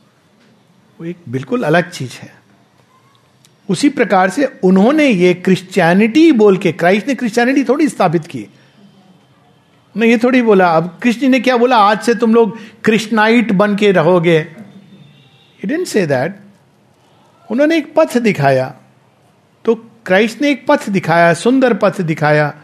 वो 1.00 1.06
एक 1.06 1.16
बिल्कुल 1.28 1.62
अलग 1.62 1.90
चीज़ 1.90 2.12
है। 2.14 2.39
उसी 3.70 3.88
प्रकार 3.88 4.30
से 4.30 4.52
उन्होंने 4.62 5.06
ये 5.06 5.34
क्रिश्चियनिटी 5.34 6.32
बोल 6.32 6.56
के 6.56 6.72
क्राइस्ट 6.72 7.08
ने 7.08 7.14
क्रिश्चियनिटी 7.14 7.64
थोड़ी 7.64 7.88
स्थापित 7.88 8.26
की। 8.26 8.46
मैं 9.96 10.08
ये 10.08 10.18
थोड़ी 10.18 10.42
बोला, 10.42 10.68
अब 10.68 10.98
कृष्ण 11.02 11.28
ने 11.28 11.40
क्या 11.40 11.56
बोला? 11.56 11.76
आज 11.76 12.00
से 12.00 12.14
तुम 12.14 12.34
लोग 12.34 12.58
कृष्णाइट 12.84 13.52
बन 13.52 13.76
के 13.76 13.92
रहोगे। 13.92 14.46
से 15.66 16.06
दैट 16.06 16.36
उन्होंने 17.50 17.76
एक 17.76 17.94
पथ 17.96 18.18
दिखाया। 18.18 18.74
तो 19.64 19.74
क्राइस्ट 19.74 20.42
ने 20.42 20.50
एक 20.50 20.66
पथ 20.68 20.90
दिखाया, 20.90 21.34
सुंदर 21.34 21.74
पथ 21.74 22.00
दिखाया। 22.00 22.54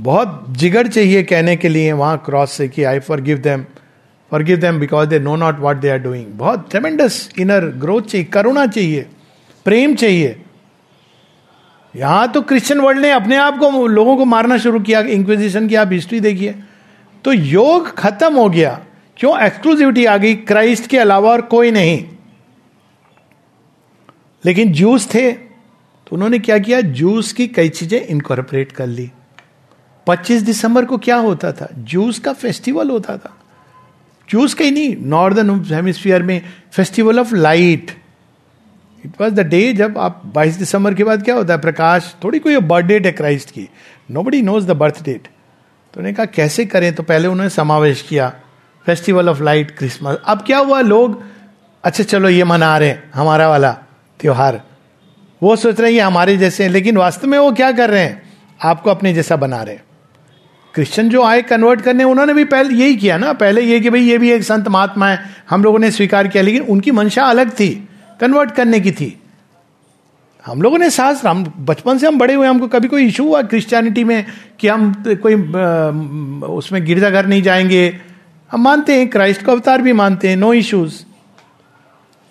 बहुत 0.00 0.46
जिगर 0.50 0.88
चाहिए 0.88 1.22
कहने 1.22 1.56
के 1.56 1.68
लिए 1.68 1.92
वहाँ 1.92 2.22
क्रॉस 2.26 2.52
से 2.52 2.68
कि 2.68 2.84
I 2.84 2.98
forgive 3.20 3.38
them 3.38 3.64
forgive 4.42 4.56
them 4.56 4.80
because 4.80 5.08
they 5.08 5.18
know 5.18 5.36
not 5.36 5.58
what 5.58 5.76
they 5.76 5.90
are 5.90 5.98
doing 5.98 6.26
बहुत 6.26 6.70
ट्रेमेंडस 6.70 7.30
इनर 7.38 7.64
ग्रोथ 7.64 8.02
चाहिए, 8.02 8.24
करुणा 8.24 8.66
चाहिए। 8.66 9.06
प्रेम 9.64 9.94
चाहिए। 9.94 10.40
यहाँ 11.96 12.30
तो 12.32 12.40
क्रिश्चियन 12.42 12.80
वर्ल्ड 12.80 13.00
ने 13.00 13.10
अपने 13.10 13.36
आप 13.36 13.58
को 13.58 13.86
लोगों 13.86 14.16
को 14.16 14.24
मारना 14.24 14.58
शुरू 14.58 14.80
किया 14.80 15.00
इंक्विजिशन 15.00 15.68
की 15.68 15.74
आप 15.74 15.92
हिस्ट्री 15.92 16.20
देखिए। 16.20 16.54
तो 17.24 17.32
योग 17.32 17.94
खत्म 17.94 18.34
हो 18.34 18.48
गया। 18.48 18.84
क्यों? 19.16 19.38
एक्सक्लूसिविटी 19.40 20.04
आ 20.04 20.16
गई 20.16 20.34
क्राइस्ट 20.34 20.86
के 20.86 20.98
अलावा 20.98 21.30
और 21.30 21.40
कोई 21.40 21.70
नहीं। 21.70 22.04
लेकिन 24.44 24.72
जूस 24.72 25.08
थे 25.14 25.32
तो 25.32 26.16
उन्होंने 26.16 26.38
क्या 26.38 26.58
किया? 26.58 26.80
जूस 26.80 27.32
की 27.32 27.46
कई 27.46 27.68
चीज़ें 27.68 28.00
इनकॉर्पोरेट 28.00 28.72
कर 28.72 28.86
ली। 28.86 29.10
25 30.06 30.42
दिसंबर 30.42 30.84
को 30.84 30.98
क्या 30.98 31.16
होता 31.16 31.52
था? 31.52 31.68
जूस 31.74 32.18
का 32.18 32.32
फेस्टिवल 32.32 32.90
होता 32.90 33.16
था। 33.16 33.36
जूस 34.30 34.54
कहीं 34.54 34.72
नहीं 34.72 34.96
नॉर्दर्न 35.00 35.64
हेमिस्फीयर 35.64 36.22
में 36.22 36.42
festival 36.72 37.20
of 37.20 37.34
light 37.34 38.03
it 39.04 39.20
was 39.20 39.34
the 39.34 39.40
day 39.40 39.72
जब 39.72 39.98
आप 39.98 40.22
22 40.34 40.56
दिसंबर 40.56 40.94
के 40.94 41.04
बाद 41.04 41.22
क्या 41.22 41.34
होता 41.34 41.54
है? 41.54 41.60
प्रकाश, 41.60 42.14
थोड़ी 42.24 42.38
कोई 42.38 42.56
बर्थ 42.56 42.86
डेट 42.86 43.06
है 43.06 43.12
क्राइस्ट 43.12 43.50
की। 43.50 43.68
Nobody 44.22 44.42
knows 44.42 44.66
the 44.66 44.70
birth 44.70 45.04
date 45.04 45.22
तो 45.22 46.00
उन्होंने 46.00 46.14
कहा, 46.14 46.26
कैसे 46.26 46.64
करें? 46.64 46.94
तो 46.94 47.02
पहले 47.02 47.28
उन्होंने 47.28 47.50
समावेश 47.50 48.02
किया। 48.02 48.32
फेस्टिवल 48.86 49.28
ऑफ़ 49.28 49.42
लाइट 49.42 49.78
क्रिसमस 49.78 50.18
अब 50.24 50.42
क्या 50.42 50.58
हुआ? 50.58 50.80
लोग 50.80 51.22
अच्छा 51.84 52.04
चलो 52.04 52.28
ये 52.28 52.44
मना 52.44 52.78
रहे 52.78 52.88
हैं, 52.88 53.10
हमारा 53.14 53.48
वाला 53.48 53.78
त्योहार। 54.20 54.62
वो 55.42 55.56
सोच 55.56 55.80
रहे 55.80 55.90
हैं, 55.90 55.98
ये 55.98 56.02
हमारे 56.02 56.36
जैसे 56.36 56.64
हैं। 56.64 56.70
लेकिन 56.70 56.96
वास्तव 56.96 57.28
में 57.28 57.38
वो 57.38 57.52
क्या 57.52 57.72
कर 57.72 57.90
रहे 57.90 58.02
हैं? 58.02 58.22
आपको 58.64 58.90
अपने 58.90 59.14
जैसा 59.14 59.36
बना 59.36 59.62
रहे 59.62 59.74
हैं। 59.74 59.84
क्रिश्चियन 60.74 61.08
जो 61.08 61.22
आए 61.22 61.42
कन्वर्ट 61.42 61.80
करने, 61.80 62.04
उन्होंने 62.04 62.34
भी 62.34 62.44
पहले 62.44 62.74
यही 62.74 62.96
किया 62.96 63.18
ना। 63.18 63.32
पहले 63.32 63.60
ये 63.60 63.80
कि 63.80 63.90
भाई, 63.90 64.00
ये 64.00 64.18
भी 64.18 64.32
एक 64.32 64.42
संत 64.42 64.68
महात्मा 64.68 65.08
है, 65.08 65.24
हम 65.50 65.64
लोगों 65.64 65.78
ने 65.78 65.90
स्वीकार 65.90 66.28
किया, 66.28 66.42
लेकिन 66.42 66.62
उनकी 66.62 66.90
मंशा 66.90 67.24
अलग 67.24 67.50
थी। 67.50 67.88
कन्वर्ट 68.24 68.50
करने 68.50 68.80
की 68.80 68.92
थी। 68.92 69.18
हम 70.44 70.62
लोगों 70.62 70.78
ने 70.78 70.88
साहस 70.90 71.24
हम 71.24 71.44
बचपन 71.60 71.98
से 71.98 72.06
हम 72.06 72.18
बड़े 72.18 72.34
हुए, 72.34 72.46
हमको 72.46 72.66
कभी 72.68 72.88
कोई 72.88 73.06
इशू 73.06 73.24
हुआ 73.24 73.42
क्रिश्चियनिटी 73.42 74.04
में 74.04 74.24
कि 74.58 74.68
हम 74.68 75.04
कोई 75.06 75.34
उसमें 76.48 76.84
गिरजाघर 76.84 77.26
नहीं 77.26 77.42
जाएँगे? 77.42 78.00
हम 78.50 78.62
मानते 78.62 78.96
हैं 78.98 79.08
क्राइस्ट 79.10 79.42
का 79.42 79.52
अवतार 79.52 79.82
भी 79.82 79.92
मानते 79.92 80.28
हैं 80.28 80.36
नो 80.36 80.52
इश्यूज़ 80.54 81.02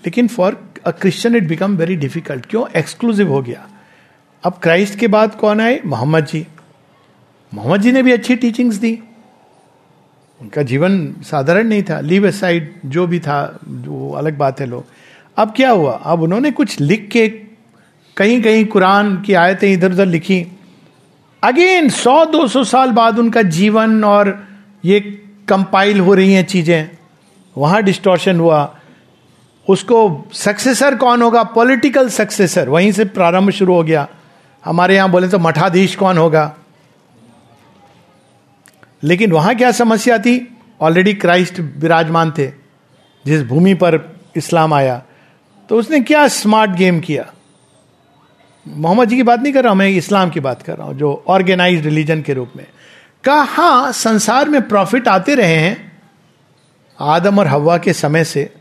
लेकिन 0.06 0.28
for 0.28 0.58
a 0.86 0.92
Christian 0.92 1.36
it 1.36 1.48
become 1.48 1.78
very 1.78 1.96
difficult 1.96 2.46
क्यों? 2.46 2.66
एक्सक्लूसिव 2.80 3.32
हो 3.32 3.42
गया। 3.42 3.68
अब 4.44 4.60
क्राइस्ट 4.64 5.00
के 5.00 5.08
बाद 5.08 5.36
कौन 5.36 5.62
आए? 5.62 5.80
मोहम्मद 5.86 6.26
जी। 6.26 6.46
मोहम्मद 7.54 7.82
जी 7.82 7.92
ने 7.92 8.04
भी 8.04 8.12
अच्छी 8.12 8.36
टीचिंग्स 8.36 8.76
दी। 8.76 9.00
उनका 10.42 10.62
जीवन 10.62 11.16
साधारण 11.24 11.68
नहीं 11.68 11.84
था। 11.84 12.00
लीव 12.00 12.32
साइड 12.32 12.74
जो 12.86 13.08
भी 13.08 13.20
था, 13.20 13.60
वो 13.68 14.12
अलग 14.12 14.38
बात 14.38 14.60
है 14.60 14.66
लोग। 14.66 14.86
अब 15.38 15.54
क्या 15.56 15.70
हुआ? 15.72 15.92
अब 15.92 16.22
उन्होंने 16.22 16.52
कुछ 16.52 16.80
लिख 16.82 17.10
के 17.12 17.28
कहीं 18.18 18.42
कहीं 18.42 18.66
कुरान 18.66 19.22
की 19.22 19.34
आयतें 19.34 19.74
इधर 19.74 19.92
उधर 19.92 20.06
लिखी। 20.06 20.46
अगेन 21.44 21.90
सौ 21.90 22.26
दो 22.26 22.48
सौ 22.48 22.64
साल 22.64 22.92
बाद 22.92 23.20
उनका 23.20 23.42
जीवन 23.42 24.04
और 24.04 24.48
ये 24.86 25.00
कंपाइल 25.48 26.00
हो 26.00 26.14
रही 26.14 26.34
हैं 26.34 26.46
चीज़ें। 26.46 26.90
वहाँ 27.58 27.84
डिस्टोर्शन 27.84 28.40
हुआ। 28.40 28.80
उसको 29.70 30.26
सक्सेसर 30.34 30.96
कौन 30.96 31.22
होगा? 31.22 31.44
पॉलिटिकल 31.44 32.10
सक्सेसर 32.10 32.70
वहीं 32.70 32.92
से 32.92 33.06
प्रारंभ 33.06 33.50
शुरू 33.50 33.74
हो 33.74 33.84
गया। 33.84 34.08
हमारे 34.66 34.96
यहाँ 34.96 35.10
बोले 35.12 35.28
तो 35.28 35.40
मठाधीश 35.40 35.96
कौन 35.96 36.18
होगा? 36.18 36.56
लेकिन 39.04 39.32
वहाँ 39.32 39.56
क्या 39.56 39.72
समस्या 39.72 40.18
थी? 40.18 40.58
ऑलरेडी 40.82 41.14
क्राइस्ट 41.14 41.60
विराजमान 41.60 42.32
थे। 42.32 42.48
जिस 43.26 43.44
भूमि 43.44 43.74
पर 43.74 44.16
इस्लाम 44.36 44.74
आया। 44.74 45.04
तो 45.70 45.78
उसने 45.78 46.00
क्या 46.00 46.28
स्मार्ट 46.28 46.72
गेम 46.72 47.00
किया? 47.00 47.34
मोहम्मद 48.68 49.10
जी 49.10 49.16
की 49.16 49.24
बात 49.24 49.40
नहीं 49.40 49.54
कर 49.54 49.64
रहा 49.64 49.72
हूँ 49.72 49.80
मैं 49.80 49.90
इस्लाम 49.90 50.30
की 50.30 50.40
बात 50.40 50.62
कर 50.62 50.78
रहा 50.78 50.88
हूँ, 50.88 50.94
जो 50.94 51.24
ऑर्गेनाइज 51.28 51.86
रिलीजन 51.86 52.22
के 52.22 52.34
रूप 52.34 52.52
में। 52.56 52.66
कहा, 53.24 53.92
संसार 53.92 54.50
में 54.50 54.68
प्रॉफिट 54.68 55.08
आते 55.08 55.36
रहे 55.36 55.56
हैं, 55.56 56.00
आदम 57.00 57.40
और 57.40 57.48
हवा 57.48 57.78
के 57.78 57.94
समय 57.94 58.24
से। 58.24 58.54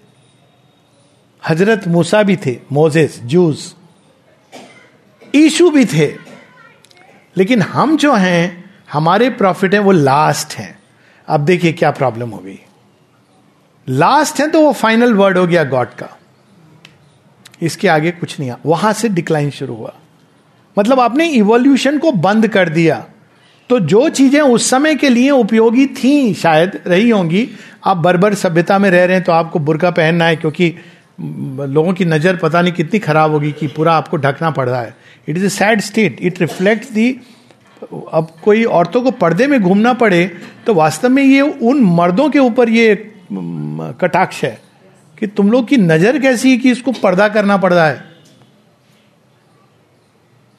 हज़रत 1.48 1.88
मूसा 1.88 2.22
भी 2.22 2.36
थे, 2.36 2.58
मोजेस, 2.72 3.20
जूस। 3.24 3.76
ईशु 5.34 5.70
भी 5.70 5.84
थे। 5.84 6.14
लेकिन 7.36 7.62
हम 7.62 7.96
जो 7.96 8.14
हैं, 8.14 8.70
हमारे 8.92 9.30
प्रॉफिट 9.30 9.74
हैं, 9.74 9.80
वो 9.80 9.92
लास्ट 9.92 10.54
हैं। 10.54 10.78
अब 11.28 11.40
देखिए 11.40 11.72
क्या 11.72 11.90
प्रॉब्लम 11.90 12.28
हो 12.28 12.38
गई। 12.38 12.58
लास्ट 13.88 14.40
है 14.40 14.50
तो 14.50 14.60
वो 14.60 14.72
फाइनल 14.72 15.14
वर्ड 15.14 15.38
हो 15.38 15.46
गया 15.46 15.64
गॉड 15.64 15.88
का। 15.88 16.18
इसके 17.62 17.88
आगे 17.88 18.10
कुछ 18.12 18.38
नहीं 18.40 18.50
आया। 18.50 18.58
वहाँ 18.66 18.92
से 18.92 19.08
डिक्लाइन 19.10 19.50
शुरू 19.52 19.74
हुआ। 19.74 19.92
मतलब 20.76 21.00
आपने 21.00 21.26
इवोल्यूशन 21.30 21.98
को 21.98 22.12
बंद 22.12 22.48
कर 22.48 22.68
दिया। 22.70 23.04
तो 23.70 23.78
जो 23.80 24.08
चीज़ें 24.10 24.40
उस 24.40 24.70
समय 24.70 24.94
के 24.94 25.08
लिए 25.08 25.30
उपयोगी 25.32 25.86
थी, 25.88 26.34
शायद 26.34 26.80
रही 26.86 27.10
होंगी, 27.10 27.48
आप 27.84 27.96
बर्बर 27.98 28.34
सभ्यता 28.36 28.78
में 28.78 28.90
रह 28.90 29.04
रहे 29.04 29.16
हैं 29.16 29.24
तो 29.24 29.32
आपको 29.32 29.58
बुरका 29.60 29.90
पहनना 29.92 30.24
है, 30.24 30.36
क्योंकि 30.36 30.74
लोगों 31.20 31.92
की 31.92 32.04
नज़र 32.04 32.36
पता 32.36 32.60
नहीं 32.62 32.72
कितनी 32.72 32.98
खराब 33.00 33.30
होगी 33.32 33.52
कि 33.52 33.66
पूरा 33.68 33.92
आपको 33.94 34.16
ढकना 34.16 34.50
पड़ 34.50 34.68
रहा 34.68 34.80
है। 34.80 34.94
It 35.28 35.36
is 35.36 35.44
a 35.44 35.48
sad 35.50 35.80
state 35.80 36.20
it 36.22 36.40
reflect 36.40 36.92
the 36.92 37.10
अब 37.82 38.28
कोई 38.44 38.64
औरतों 38.66 39.02
को 39.02 39.10
पर्दे 39.12 39.46
में 39.46 39.60
घूमना 39.60 39.92
पड़े 39.94 40.24
तो 40.66 40.74
वास्तव 40.74 41.08
में 41.08 41.22
ये 41.22 41.40
उन 41.40 41.80
मर्दों 41.94 42.28
के 42.30 42.38
ऊपर 42.38 42.68
ये 42.70 42.94
कटाक्ष 43.32 44.42
है। 44.44 44.58
कि 45.22 45.26
तुम 45.26 45.50
लोग 45.50 45.68
की 45.68 45.76
नज़र 45.76 46.18
कैसी 46.18 46.50
है 46.50 46.56
कि 46.56 46.70
इसको 46.70 46.92
पर्दा 46.92 47.28
करना 47.28 47.56
पड़ 47.56 47.72
रहा 47.72 47.86
है? 47.86 48.04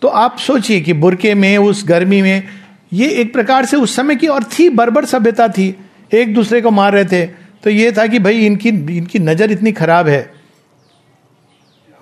तो 0.01 0.07
आप 0.07 0.37
सोचिए 0.37 0.81
कि 0.81 0.93
बुरके 0.93 1.33
में, 1.33 1.57
उस 1.57 1.83
गर्मी 1.87 2.21
में, 2.21 2.43
ये 2.93 3.09
एक 3.09 3.33
प्रकार 3.33 3.65
से 3.65 3.77
उस 3.77 3.95
समय 3.95 4.15
की 4.15 4.27
और 4.27 4.43
थी, 4.43 4.69
बर्बर 4.69 5.05
सभ्यता 5.05 5.47
थी। 5.47 5.75
एक 6.13 6.33
दूसरे 6.33 6.61
को 6.61 6.71
मार 6.71 6.93
रहे 6.93 7.05
थे। 7.05 7.25
तो 7.63 7.69
ये 7.69 7.91
था 7.91 8.07
कि 8.07 8.19
भाई 8.19 8.45
इनकी 8.45 8.69
इनकी 8.69 9.19
नज़र 9.19 9.51
इतनी 9.51 9.71
खराब 9.71 10.07
है। 10.07 10.33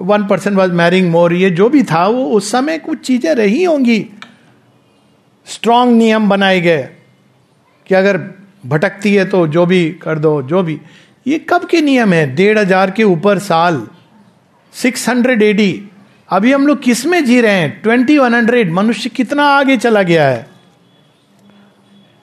One 0.01 0.27
person 0.27 0.55
was 0.55 0.71
marrying 0.71 1.11
more 1.11 1.33
ये 1.33 1.49
जो 1.49 1.69
भी 1.69 1.83
था, 1.83 2.07
वो 2.07 2.25
उस 2.25 2.51
समय 2.51 2.77
कुछ 2.77 2.99
चीज़ें 2.99 3.35
रही 3.35 3.63
होंगी। 3.63 4.05
स्ट्रांग 5.45 5.97
नियम 5.97 6.29
बनाए 6.29 6.61
गए 6.61 6.89
कि 7.87 7.95
अगर 7.95 8.17
भटकती 8.65 9.15
है 9.15 9.25
तो 9.25 9.47
जो 9.47 9.65
भी 9.65 9.89
कर 9.91 10.19
दो, 10.19 10.41
जो 10.41 10.63
भी। 10.63 10.79
ये 11.25 11.37
कब 11.39 11.65
के 11.65 11.81
नियम 11.81 12.13
है? 12.13 12.35
डेढ़ 12.35 12.57
हज़ार 12.57 12.91
के 12.91 13.03
ऊपर 13.03 13.39
साल 13.39 13.87
सिक्स 14.73 15.09
हंड्रेड 15.09 15.41
एडी 15.43 15.83
अभी 16.29 16.53
हम 16.53 16.67
लोग 16.67 16.81
किसमें 16.83 17.25
जी 17.25 17.41
रहे 17.41 17.51
हैं? 17.51 17.81
ट्वेंटी 17.81 18.17
वन 18.17 18.35
हंड्रेड 18.35 18.71
मनुष्य 18.71 19.09
कितना 19.09 19.43
आगे 19.43 19.77
चला 19.77 20.03
गया 20.03 20.27
है? 20.29 20.47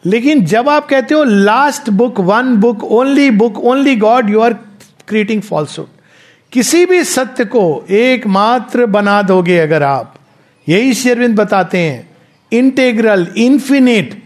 लेकिन 0.06 0.44
जब 0.44 0.68
आप 0.68 0.88
कहते 0.88 1.14
हो 1.14 1.24
last 1.24 1.90
book 1.90 2.20
one 2.20 2.56
book 2.56 2.84
only 2.84 3.30
book 3.30 3.58
only 3.58 3.96
God 3.96 4.30
you 4.30 4.40
are 4.40 4.52
creating 5.08 5.42
falsehood 5.42 5.86
किसी 6.52 6.84
भी 6.86 7.02
सत्य 7.04 7.44
को 7.44 7.84
एकमात्र 7.90 8.86
बना 8.86 9.22
दोगे 9.22 9.58
अगर 9.58 9.82
आप, 9.82 10.14
यही 10.68 10.94
शेरविंद 10.94 11.36
बताते 11.36 11.78
हैं 11.78 12.08
इंटेग्रल 12.52 13.26
इंफिनिट 13.36 14.22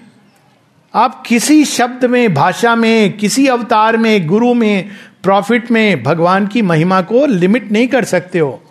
आप 0.95 1.23
किसी 1.27 1.65
शब्द 1.65 2.05
में, 2.05 2.35
भाषा 2.35 2.77
में, 2.77 3.17
किसी 3.17 3.47
अवतार 3.47 3.97
में, 3.97 4.27
गुरु 4.27 4.55
में 4.55 4.89
प्रॉफिट 5.23 5.71
में, 5.71 6.03
भगवान 6.03 6.47
की 6.47 6.63
महिमा 6.63 7.03
को 7.03 7.27
लिमिट 7.27 7.73
नहीं 7.73 7.89
कर 7.89 8.05
सकते 8.05 8.39
हो। 8.39 8.63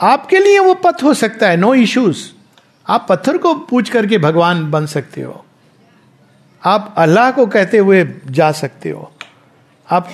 आपके 0.00 0.38
लिए 0.38 0.58
वो 0.58 0.74
पथ 0.74 1.02
हो 1.02 1.14
सकता 1.14 1.48
है 1.48 1.56
नो 1.56 1.66
no 1.66 1.74
इश्यूज़ 1.74 2.30
आप 2.88 3.06
पत्थर 3.08 3.38
को 3.38 3.54
पूछ 3.54 3.90
करके 3.90 4.18
भगवान 4.18 4.70
बन 4.70 4.86
सकते 4.86 5.20
हो। 5.20 5.44
आप 6.64 6.94
अल्लाह 6.98 7.30
को 7.30 7.46
कहते 7.46 7.78
हुए 7.78 8.08
जा 8.26 8.52
सकते 8.52 8.90
हो। 8.90 9.12
आप 9.90 10.10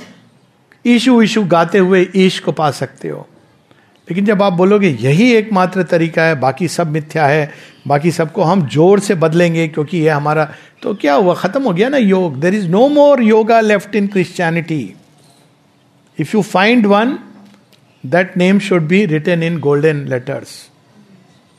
ईशु 0.87 1.23
ईशु 1.23 1.45
गाते 1.45 1.79
हुए 1.79 2.09
ईश 2.17 2.39
को 2.39 2.53
पा 2.53 2.71
सकते 2.71 3.09
हो। 3.09 3.29
लेकिन 4.13 4.25
जब 4.25 4.43
आप 4.43 4.53
बोलोगे 4.53 4.89
यही 5.01 5.31
एकमात्र 5.33 5.83
तरीका 5.83 6.23
है, 6.23 6.35
बाकी 6.41 6.67
सब 6.69 6.91
मिथ्या 6.93 7.27
है, 7.27 7.51
बाकी 7.89 8.11
सबको 8.13 8.43
हम 8.43 8.67
ज़ोर 8.69 9.01
से 9.01 9.15
बदलेंगे 9.15 9.67
क्योंकि 9.69 9.99
ये 9.99 10.09
हमारा 10.09 10.45
तो 10.83 10.95
क्या 10.95 11.15
हुआ? 11.15 11.35
खत्म 11.35 11.63
हो 11.63 11.73
गया 11.73 11.89
ना 11.89 11.97
योग। 11.97 12.39
There 12.41 12.55
is 12.55 12.69
no 12.69 12.89
more 12.89 13.23
yoga 13.23 13.61
left 13.61 13.95
in 13.97 14.07
Christianity 14.07 14.95
if 16.19 16.37
you 16.37 16.43
find 16.43 16.87
one 16.87 17.17
that 18.05 18.37
name 18.37 18.59
should 18.59 18.83
be 18.89 19.05
written 19.07 19.43
in 19.43 19.59
golden 19.61 20.05
letters 20.09 20.51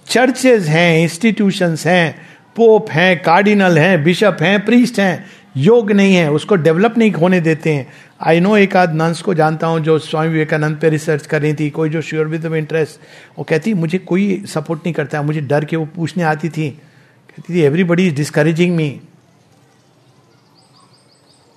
churches 0.08 0.68
हैं 0.68 1.02
इंस्टीट्यूशंस 1.02 1.88
हैं 1.88 2.16
पोप 2.56 2.92
हैं 2.92 3.22
कार्डिनल 3.24 3.78
हैं 3.78 4.04
बिशप 4.04 4.38
हैं 4.42 4.60
प्रीस्ट 4.66 5.00
हैं। 5.00 5.26
योग 5.56 5.92
नहीं 5.92 6.16
है, 6.16 6.32
उसको 6.32 6.56
डेवलप 6.56 6.98
नहीं 6.98 7.12
होने 7.12 7.40
देते 7.42 7.74
हैं। 7.74 7.88
आई 8.22 8.40
नो 8.40 8.56
एक 8.58 8.76
आध 8.78 8.94
नंस 8.94 9.22
को 9.22 9.34
जानता 9.34 9.68
हूँ 9.68 9.80
जो 9.80 9.98
स्वामी 10.00 10.28
विवेकानंद 10.28 10.78
पे 10.78 10.90
रिसर्च 10.90 11.26
कर 11.26 11.42
रही 11.42 11.54
थी, 11.54 11.70
कोई 11.70 11.90
जो 11.90 12.02
श्योर 12.02 12.28
विद 12.28 12.46
इंटरेस्ट 12.46 13.00
वो 13.38 13.44
कहती, 13.44 13.74
मुझे 13.74 13.98
कोई 13.98 14.44
सपोर्ट 14.48 14.80
नहीं 14.80 14.94
करता, 14.94 15.22
मुझे 15.22 15.42
डर 15.42 15.66
के 15.66 15.76
वो 15.76 15.86
पूछने 15.86 16.24
आती 16.24 16.50
थी। 16.50 16.70
कहती 16.70 17.54
थी 17.54 17.60
everybody 17.60 18.08
is 18.08 18.16
discouraging 18.16 18.76
me 18.76 19.00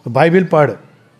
Bible 0.07 0.44
पढ़। 0.44 0.70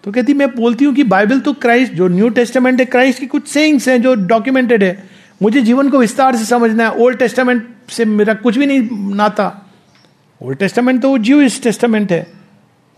तो 0.05 0.13
कहती, 0.13 0.35
मैं 0.35 0.49
बोलती 0.55 0.85
हूँ 0.85 0.95
कि 0.95 1.05
बाइबल 1.05 1.41
तो 1.41 1.53
क्राइस्ट 1.53 1.93
जो 1.93 2.09
न्यू 2.09 2.29
टेस्टामेंट 2.29 2.81
है 2.81 2.87
क्राइस्ट 2.87 3.21
की 3.21 3.27
कुछ 3.27 3.49
सेइंग्स 3.49 3.89
हैं 3.89 4.01
जो 4.03 4.15
डॉक्यूमेंटेड 4.15 4.83
है। 4.83 5.03
मुझे 5.43 5.61
जीवन 5.61 5.89
को 5.91 5.99
विस्तार 5.99 6.37
से 6.37 6.45
समझना 6.45 6.85
है। 6.85 6.95
ओल्ड 6.97 7.19
टेस्टामेंट 7.19 7.67
से 7.89 8.05
मेरा 8.05 8.35
कुछ 8.35 8.57
भी 8.59 8.67
नहीं 8.67 9.15
नाता। 9.15 9.53
ओल्ड 10.41 10.59
टेस्टामेंट 10.59 11.03
तो 11.03 11.09
वो 11.09 11.19
जीव 11.19 11.49
टेस्टामेंट 11.63 12.13
है। 12.13 12.36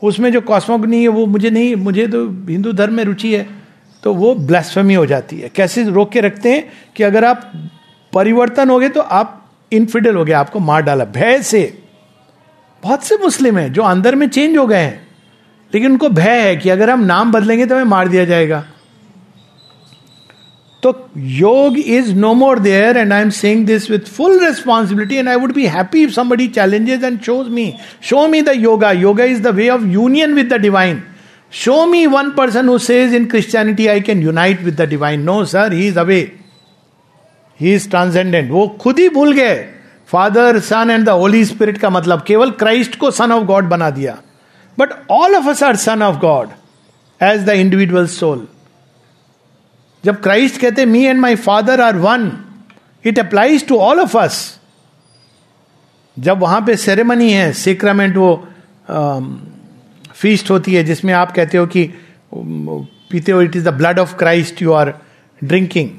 उसमें 0.02 0.30
जो 0.32 0.40
कॉस्मोगनी 0.40 1.02
है, 1.02 1.08
वो 1.08 1.26
मुझे 1.26 1.50
नहीं, 1.50 1.74
मुझे 1.76 2.06
तो 2.06 2.24
हिंदू 2.48 2.72
धर्म 2.72 2.94
में 2.94 3.04
रुचि 3.04 3.34
है 3.34 3.46
तो 4.02 4.12
वो 4.14 4.34
ब्लैस्फेमी 4.34 4.94
हो 4.94 5.06
जाती 5.06 5.36
है। 5.36 5.48
कैसे 5.48 5.84
रोक 5.84 6.10
के 6.10 6.20
रखते 6.20 6.52
हैं 6.52 6.64
कि 6.96 7.02
अगर 7.02 7.24
आप 7.24 7.50
परिवर्तन 8.12 8.70
हो 8.70 8.78
गए 8.78 8.88
तो 8.88 9.00
आप 9.00 9.34
इनफिडल 9.72 10.16
हो 10.16 10.24
गए, 10.24 10.32
आपको 10.32 10.58
मार 10.60 10.82
डाला। 10.82 11.04
भय 11.06 11.42
से। 11.42 11.62
बहुत 12.82 13.04
से 13.04 13.16
मुस्लिम 13.16 13.58
हैं 13.58 13.72
जो 13.72 13.82
अंदर 13.82 14.14
में 14.14 14.28
चेंज 14.28 14.56
हो 14.56 14.66
गए 14.66 14.76
हैं, 14.76 15.06
लेकिन 15.72 15.90
उनको 15.90 16.08
भय 16.10 16.40
है 16.40 16.56
कि 16.56 16.68
अगर 16.70 16.90
हम 16.90 17.00
नाम 17.00 17.32
बदलेंगे 17.32 17.66
तो 17.66 17.74
हमें 17.74 17.84
मार 17.84 18.08
दिया 18.08 18.24
जाएगा। 18.24 18.64
तो 20.83 20.93
yog 21.17 21.77
is 21.79 22.11
no 22.17 22.33
more 22.33 22.59
there 22.59 22.97
and 22.97 23.13
I 23.13 23.21
am 23.21 23.29
saying 23.29 23.65
this 23.65 23.89
with 23.91 24.07
full 24.15 24.39
responsibility 24.45 25.15
and 25.15 25.29
I 25.29 25.35
would 25.35 25.53
be 25.53 25.65
happy 25.67 26.03
if 26.03 26.11
somebody 26.13 26.47
challenges 26.47 27.03
and 27.03 27.19
shows 27.21 27.47
me 27.49 27.73
show 28.09 28.27
me 28.27 28.41
the 28.41 28.53
yoga 28.55 28.91
yoga 28.91 29.23
is 29.23 29.41
the 29.41 29.53
way 29.55 29.69
of 29.69 29.83
union 29.87 30.33
with 30.33 30.53
the 30.53 30.59
divine 30.61 31.01
show 31.53 31.85
me 31.85 32.05
one 32.07 32.31
person 32.31 32.69
who 32.69 32.77
says 32.77 33.13
in 33.15 33.25
Christianity 33.25 33.87
I 33.87 34.01
can 34.01 34.23
unite 34.23 34.61
with 34.63 34.81
the 34.81 34.89
divine 34.89 35.21
no 35.21 35.43
sir 35.45 35.73
he 35.73 35.87
is 35.87 35.97
away 35.97 36.19
he 37.59 37.73
is 37.75 37.89
transcendent 37.89 38.51
वो 38.51 38.67
खुद 38.81 38.99
ही 38.99 39.07
भूल 39.09 39.31
गए 39.33 39.55
father 40.09 40.59
son 40.59 40.89
and 40.89 41.05
the 41.05 41.09
holy 41.19 41.43
spirit 41.45 41.77
का 41.77 41.89
मतलब 41.89 42.23
केवल 42.27 42.51
Christ 42.59 42.95
को 42.95 43.11
सन 43.11 43.31
of 43.31 43.43
God 43.43 43.69
बना 43.69 43.89
दिया 43.89 44.17
but 44.77 44.89
all 45.11 45.35
of 45.35 45.47
us 45.47 45.63
are 45.63 45.75
son 45.75 46.01
of 46.01 46.19
God 46.21 46.49
as 47.21 47.45
the 47.45 47.49
individual 47.57 48.07
soul 48.07 48.47
जब 50.08 50.20
क्राइस्ट 50.22 50.60
कहते 50.60 50.84
me 50.86 51.04
and 51.04 51.20
my 51.20 51.34
father 51.36 51.80
are 51.80 51.96
one 51.98 52.30
it 53.04 53.18
applies 53.18 53.66
to 53.68 53.78
all 53.78 54.00
of 54.00 54.16
us 54.18 54.36
जब 56.16 56.38
वहाँ 56.40 56.60
पे 56.66 56.76
सेरेमनी 56.76 57.30
है 57.32 57.52
सेक्रामेंट 57.54 58.16
वो 58.16 58.30
फीस्ट 60.14 60.50
होती 60.50 60.74
है, 60.74 60.82
जिसमें 60.84 61.12
आप 61.14 61.32
कहते 61.32 61.58
हो 61.58 61.66
कि 61.66 61.84
पीते 62.34 63.32
हो 63.32 63.42
it 63.42 63.56
is 63.56 63.64
the 63.64 63.74
blood 63.74 63.98
of 63.98 64.16
Christ 64.18 64.62
you 64.62 64.72
are 64.72 64.92
drinking 65.42 65.90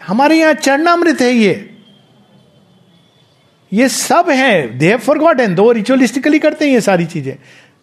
हमारे 0.00 0.38
यहाँ 0.38 0.54
चरणामृत 0.54 1.20
है 1.20 1.32
ये। 1.32 1.54
ये 3.72 3.88
सब 3.88 4.30
है। 4.30 4.78
They 4.78 4.88
have 4.88 4.98
forgot 5.18 5.40
and 5.40 5.56
though 5.56 5.70
ritualistically 5.72 6.38
करते 6.38 6.64
हैं 6.64 6.72
ये 6.72 6.80
सारी 6.80 7.06
चीज़ें। 7.06 7.36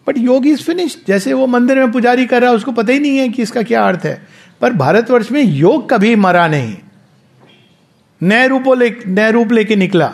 बट 0.08 0.18
योग 0.18 0.46
इज़ 0.46 0.62
फिनिश 0.62 1.02
जैसे 1.08 1.32
वो 1.32 1.46
मंदिर 1.46 1.78
में 1.78 1.92
पुजारी 1.92 2.26
कर 2.26 2.42
रहा 2.42 2.50
है, 2.50 2.56
उसको 2.56 2.72
पता 2.72 2.92
ही 2.92 2.98
नहीं 2.98 3.18
है 3.18 3.28
कि 3.28 3.42
इसका 3.42 3.62
क्या 3.62 3.88
अर्थ 3.88 4.00
है। 4.04 4.26
पर 4.60 4.72
भारतवर्ष 4.72 5.32
में 5.32 5.42
योग 5.42 5.90
कभी 5.90 6.16
मरा 6.16 6.48
नहीं। 6.48 6.76
नए 8.22 8.48
रूपों 8.48 8.78
ले, 8.78 8.96
नए 9.06 9.30
रूप 9.30 9.52
लेके 9.52 9.76
निकला। 9.76 10.12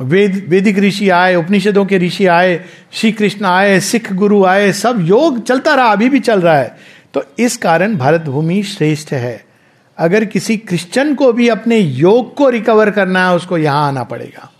वेद, 0.00 0.46
वैदिक 0.48 0.78
ऋषि 0.78 1.08
आए, 1.08 1.34
उपनिषदों 1.34 1.86
के 1.86 1.98
ऋषि 1.98 2.26
आए 2.26 2.64
श्री 2.92 3.12
कृष्ण 3.12 3.44
आए, 3.44 3.80
सिख 3.80 4.12
गुरु 4.12 4.44
आए, 4.44 4.72
सब 4.72 4.96
योग 5.00 5.42
चलता 5.42 5.74
रहा, 5.74 5.86
अभी 5.86 6.08
भी 6.08 6.20
चल 6.20 6.40
रहा 6.40 6.58
है। 6.58 6.78
तो 7.14 7.24
इस 7.38 7.56
कारण 7.56 7.96
भारत 7.96 8.20
भूमि 8.20 8.62
श्रेष्ठ 8.62 9.12
है। 9.12 9.44
अगर 9.98 10.24
किसी 10.24 10.56
क्रिश्चियन 10.56 11.14
को 11.14 11.32
भी 11.32 11.48
अपने 11.48 11.78
योग 11.78 12.34
को 12.34 12.48
रिकवर 12.48 12.90
करना 12.90 13.28
है, 13.28 13.34
उसको 13.34 13.58
यहाँ 13.58 13.88
आना 13.88 14.02
पड़ेगा। 14.02 14.52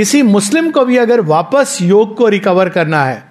किसी 0.00 0.22
मुस्लिम 0.22 0.70
को 0.70 0.84
भी 0.84 0.96
अगर 0.96 1.20
वापस 1.20 1.78
योग 1.82 2.16
को 2.16 2.28
रिकवर 2.28 2.68
करना 2.68 3.04
है 3.04 3.24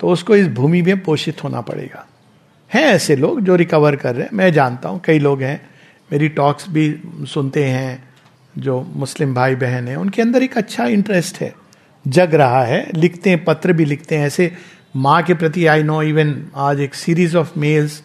तो 0.00 0.08
उसको 0.08 0.36
इस 0.36 0.48
भूमि 0.48 0.82
में 0.82 1.00
पोषित 1.00 1.42
होना 1.44 1.60
पड़ेगा। 1.60 2.06
हैं 2.70 2.82
ऐसे 2.82 3.16
लोग 3.16 3.40
जो 3.40 3.56
रिकवर 3.56 3.96
कर 3.96 4.14
रहे 4.14 4.22
हैं। 4.22 4.30
मैं 4.32 4.52
जानता 4.52 4.88
हूँ, 4.88 5.00
कई 5.04 5.18
लोग 5.18 5.42
हैं, 5.42 5.60
मेरी 6.12 6.28
टॉक्स 6.28 6.68
भी 6.68 7.02
सुनते 7.22 7.64
हैं, 7.64 8.04
जो 8.58 8.80
मुस्लिम 8.96 9.34
भाई 9.34 9.54
बहन 9.54 9.88
है, 9.88 9.96
उनके 9.96 10.22
अंदर 10.22 10.42
एक 10.42 10.56
अच्छा 10.58 10.86
इंटरेस्ट 10.86 11.40
है। 11.40 11.54
जग 12.08 12.34
रहा 12.34 12.64
है, 12.64 12.90
लिखते 12.94 13.30
हैं, 13.30 13.44
पत्र 13.44 13.72
भी 13.72 13.84
लिखते 13.84 14.16
हैं, 14.16 14.26
ऐसे 14.26 14.52
माँ 14.96 15.22
के 15.22 15.34
प्रति 15.34 15.66
आई 15.66 15.82
नो 15.82 16.02
इवन 16.02 16.46
आज 16.56 16.80
एक 16.80 16.94
सीरीज़ 16.94 17.36
ऑफ़ 17.36 17.58
मेल्स 17.58 18.02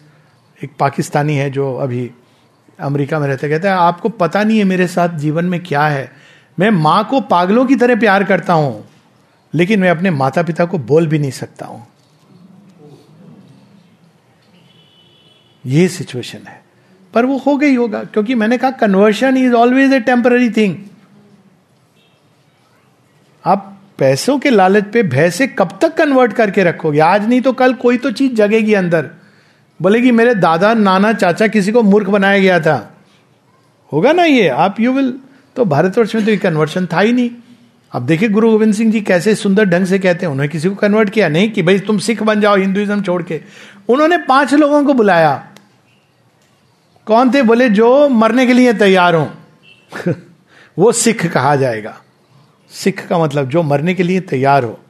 एक 0.64 0.70
पाकिस्तानी 0.80 1.36
है 1.36 1.50
जो 1.50 1.74
अभी 1.74 2.10
अमेरिका 2.80 3.18
में 3.18 3.28
रहते, 3.28 3.48
कहते 3.48 3.68
हैं, 3.68 3.74
आपको 3.74 4.08
पता 4.08 4.44
नहीं 4.44 4.58
है 4.58 4.64
मेरे 4.64 4.86
साथ 4.86 5.08
जीवन 5.08 5.44
में 5.44 5.62
क्या 5.62 5.86
है 5.86 6.27
मैं 6.58 6.70
माँ 6.70 7.04
को 7.04 7.20
पागलों 7.22 7.64
की 7.66 7.76
तरह 7.76 7.96
प्यार 7.96 8.24
करता 8.24 8.52
हूँ, 8.52 8.84
लेकिन 9.54 9.80
मैं 9.80 9.90
अपने 9.90 10.10
माता 10.10 10.42
पिता 10.42 10.64
को 10.64 10.78
बोल 10.80 11.06
भी 11.06 11.18
नहीं 11.18 11.30
सकता 11.30 11.66
हूँ। 11.66 11.86
ये 15.64 15.88
सिचुएशन 15.88 16.46
है। 16.48 16.60
पर 17.14 17.26
वो 17.26 17.36
हो 17.38 17.56
गई 17.56 17.74
होगा, 17.74 18.02
क्योंकि 18.04 18.34
मैंने 18.34 18.58
कहा 18.58 18.70
conversion 18.72 19.36
is 19.36 19.54
always 19.54 19.92
a 19.92 20.00
temporary 20.00 20.50
thing 20.50 20.76
आप 23.44 23.74
पैसों 23.98 24.38
के 24.38 24.50
लालच 24.50 24.84
पे 24.92 25.02
भय 25.02 25.30
से 25.30 25.46
कब 25.48 25.78
तक 25.82 25.96
कन्वर्ट 25.96 26.32
करके 26.32 26.62
रखोगे? 26.64 26.98
आज 27.00 27.28
नहीं 27.28 27.40
तो 27.40 27.52
कल 27.52 27.72
कोई 27.74 27.96
तो 27.96 28.10
चीज़ 28.10 28.32
जगेगी 28.32 28.74
अंदर। 28.74 29.08
बोलेगी 29.80 30.10
मेरे 30.10 30.34
दादा, 30.34 30.72
नाना, 30.74 31.12
चाचा 31.12 31.46
किसी 31.46 31.72
को 31.72 31.82
मूर्ख 31.82 32.08
बनाया 32.08 32.38
गया 32.38 32.60
था। 32.60 32.76
होगा 33.92 34.12
ना 34.12 34.24
ये? 34.24 34.48
आप 34.48 34.80
यू 34.80 34.92
विल 34.92 35.12
तो 35.58 35.64
भारतवर्ष 35.64 36.14
में 36.14 36.24
तो 36.24 36.30
ये 36.30 36.36
कन्वर्शन 36.36 36.86
था 36.86 37.00
ही 37.00 37.12
नहीं। 37.12 37.30
अब 37.92 38.06
देखिए 38.06 38.28
गुरु 38.28 38.50
गोविंद 38.50 38.74
सिंह 38.74 38.92
जी 38.92 39.00
कैसे 39.00 39.34
सुंदर 39.34 39.64
ढंग 39.64 39.86
से 39.86 39.98
कहते 39.98 40.26
हैं, 40.26 40.30
उन्होंने 40.32 40.48
किसी 40.48 40.68
को 40.68 40.74
कन्वर्ट 40.74 41.10
किया 41.10 41.28
नहीं 41.28 41.50
कि 41.50 41.62
भाई 41.62 41.78
तुम 41.78 41.98
सिख 41.98 42.22
बन 42.22 42.40
जाओ 42.40 42.56
हिंदुइज्म 42.56 43.02
छोड़ 43.02 43.22
के। 43.22 43.40
उन्होंने 43.88 44.16
पाँच 44.18 44.54
लोगों 44.54 44.84
को 44.84 44.94
बुलाया। 44.94 45.48
कौन 47.06 47.34
थे? 47.34 47.42
बोले, 47.42 47.68
जो 47.68 48.08
मरने 48.08 48.46
के 48.46 48.52
लिए 48.52 48.72
तैयार 48.72 49.14
हो। 49.14 49.30
वो 50.78 50.92
सिख 50.92 51.26
कहा 51.26 51.56
जाएगा। 51.56 52.00
सिख 52.70 53.06
का 53.06 53.18
मतलब 53.18 53.48
जो 53.48 53.62
मरने 53.62 53.94
के 53.94 54.02
लिए 54.02 54.20
तैयार 54.20 54.64
हो। 54.64 54.80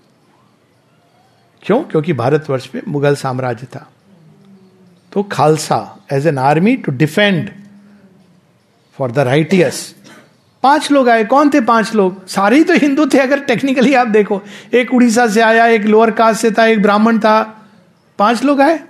क्यों? 1.62 1.82
क्योंकि 1.82 2.12
भारतवर्ष 2.12 2.68
में 2.74 2.82
मुगल 2.88 3.14
साम्राज्य 3.14 3.66
था। 3.66 3.90
तो 5.12 5.22
Khalsa 5.22 6.06
as 6.12 6.26
an 6.26 6.38
army 6.38 6.76
to 6.76 6.92
defend 6.92 7.50
for 8.92 9.10
the 9.10 9.18
righteous 9.18 9.97
पाँच 10.62 10.90
लोग 10.90 11.09
आए, 11.09 11.24
कौन 11.24 11.50
थे 11.50 11.61
पाँच 11.61 11.94
लोग? 11.94 12.26
सारे 12.26 12.56
ही 12.56 12.64
तो 12.64 12.74
हिंदू 12.74 13.06
थे, 13.06 13.18
अगर 13.18 13.40
टेक्निकली 13.40 13.94
आप 13.94 14.06
देखो। 14.06 14.42
एक 14.74 14.94
उड़ीसा 14.94 15.26
से 15.26 15.40
आया, 15.40 15.66
एक 15.66 15.82
लोअर 15.82 16.11
कास्ट 16.11 16.40
से 16.40 16.50
था, 16.50 16.66
एक 16.66 16.82
ब्राह्मण 16.82 17.18
था। 17.18 17.42
पाँच 18.18 18.44
लोग 18.44 18.61
आए। 18.61 18.80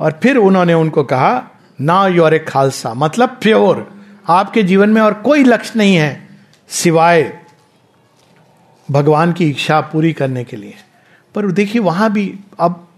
और 0.00 0.20
फिर 0.22 0.36
उन्होंने 0.36 0.74
उनको 0.74 1.04
कहा, 1.04 1.42
ना 1.80 2.06
यू 2.06 2.24
आर 2.24 2.34
ए 2.34 2.38
खालसा। 2.38 2.94
मतलब 2.94 3.28
प्योर 3.28 3.90
आपके 4.28 4.62
जीवन 4.62 4.90
में 4.90 5.00
और 5.02 5.14
कोई 5.14 5.44
लक्ष्य 5.44 5.72
नहीं 5.76 5.96
है, 5.96 6.28
सिवाय 6.68 7.38
भगवान 8.90 9.32
की 9.32 9.48
इच्छा 9.50 9.80
पूरी 9.80 10.12
करने 10.12 10.44
के 10.44 10.56
लिए। 10.56 10.74
पर 11.34 11.46
देखिए, 11.46 11.82
वहाँ 11.82 12.12
भी 12.12 12.38
अब 12.60 12.88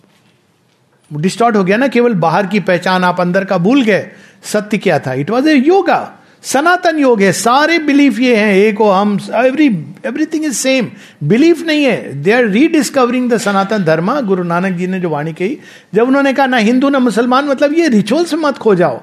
डिस्टॉर्ट 1.10 1.56
हो 1.56 1.64
गया 1.64 1.76
ना, 1.76 1.88
केवल 1.88 2.14
बाहर 2.14 2.46
की 2.46 2.60
पहचान, 2.60 3.04
आप 3.04 3.20
अंदर 3.20 3.44
का 3.44 3.58
भूल 3.58 3.82
गए। 3.82 4.10
सत्य 4.44 4.78
क्या 4.78 4.98
था? 4.98 5.12
It 5.14 5.30
was 5.30 5.48
a 5.48 5.54
yoga 5.56 6.20
Sanatan 6.42 6.98
योग 6.98 7.22
है। 7.22 7.32
सारे 7.32 7.78
बिलीफ 7.78 8.18
ये 8.18 8.34
हैं। 8.36 8.54
एक 8.54 8.78
हो 8.78 8.90
हम 8.90 9.18
every 9.34 9.66
everything 10.06 10.44
is 10.44 10.52
same 10.52 10.88
belief 11.22 11.64
नहीं 11.66 11.84
है। 11.84 12.22
They 12.22 12.32
are 12.32 12.44
rediscovering 12.44 13.30
the 13.30 13.38
Sanatan 13.38 13.84
Dharma. 13.84 14.20
Guru 14.20 14.42
Nanak 14.42 14.76
जी 14.76 14.86
ने 14.86 15.00
जो 15.00 15.08
वाणी 15.08 15.32
कही, 15.32 15.58
जब 15.94 16.08
उन्होंने 16.08 16.32
कहा, 16.32 16.46
ना 16.46 16.56
हिंदू, 16.56 16.88
ना 16.88 16.98
मुसलमान 16.98 17.44
मतलब 17.44 17.74
ये 17.74 17.88
रिचुअल्स 17.88 18.34
मत 18.34 18.58
खो 18.58 18.74
जाओ 18.74 19.00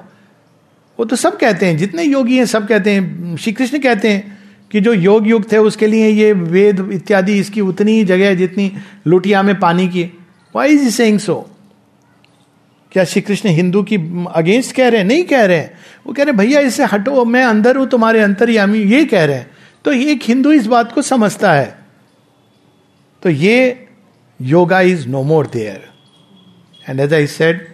वो 0.98 1.04
तो 1.04 1.16
सब 1.16 1.36
कहते 1.38 1.66
हैं। 1.66 1.76
जितने 1.76 2.02
योगी 2.02 2.36
हैं, 2.36 2.46
सब 2.46 2.66
कहते 2.68 2.90
हैं। 2.90 3.36
श्री 3.36 3.52
कृष्ण 3.52 3.78
कहते 3.78 4.08
हैं 4.08 4.38
कि 4.70 4.80
जो 4.80 4.92
योग 4.92 5.28
युग 5.28 5.50
थे, 5.52 5.58
उसके 5.58 5.86
लिए 5.86 6.08
ये 6.08 6.32
वेद 6.32 6.88
इत्यादि, 6.92 7.38
इसकी 7.38 7.60
उतनी 7.60 7.92
ही 7.92 8.04
जगह 8.04 8.26
है 8.26 8.36
जितनी 8.36 8.72
लुटिया 9.06 9.42
में 9.42 9.58
पानी 9.60 9.88
की 9.88 10.10
वाई 10.54 10.68
इज़ 10.68 10.90
सेइंग 10.90 11.18
सो 11.18 11.51
क्या 12.92 13.04
श्री 13.04 13.20
कृष्ण 13.22 13.48
हिंदू 13.48 13.82
की 13.82 13.96
अगेंस्ट 14.34 14.76
कह 14.76 14.88
रहे 14.88 15.00
हैं? 15.00 15.06
नहीं 15.08 15.24
कह 15.24 15.44
रहे। 15.44 15.56
हैं 15.56 15.78
वो 16.06 16.12
कह 16.12 16.22
रहे, 16.22 16.32
भैया 16.32 16.60
इससे 16.60 16.84
हटो, 16.84 17.24
मैं 17.24 17.44
अंदर 17.44 17.76
हूँ, 17.76 17.86
तुम्हारे 17.86 18.20
अंतर्यामी 18.20 18.78
ये 18.78 19.04
कह 19.04 19.24
रहे 19.24 19.36
हैं। 19.36 19.50
तो 19.84 19.92
एक 19.92 20.22
हिंदू 20.22 20.52
इस 20.52 20.66
बात 20.66 20.92
को 20.92 21.02
समझता 21.02 21.52
है। 21.52 21.78
तो 23.22 23.30
ये 23.30 23.86
yoga 24.40 24.80
is 24.80 25.08
no 25.08 25.22
more 25.22 25.46
there 25.46 25.88
and 26.88 27.00
as 27.00 27.14
I 27.14 27.26
said 27.26 27.68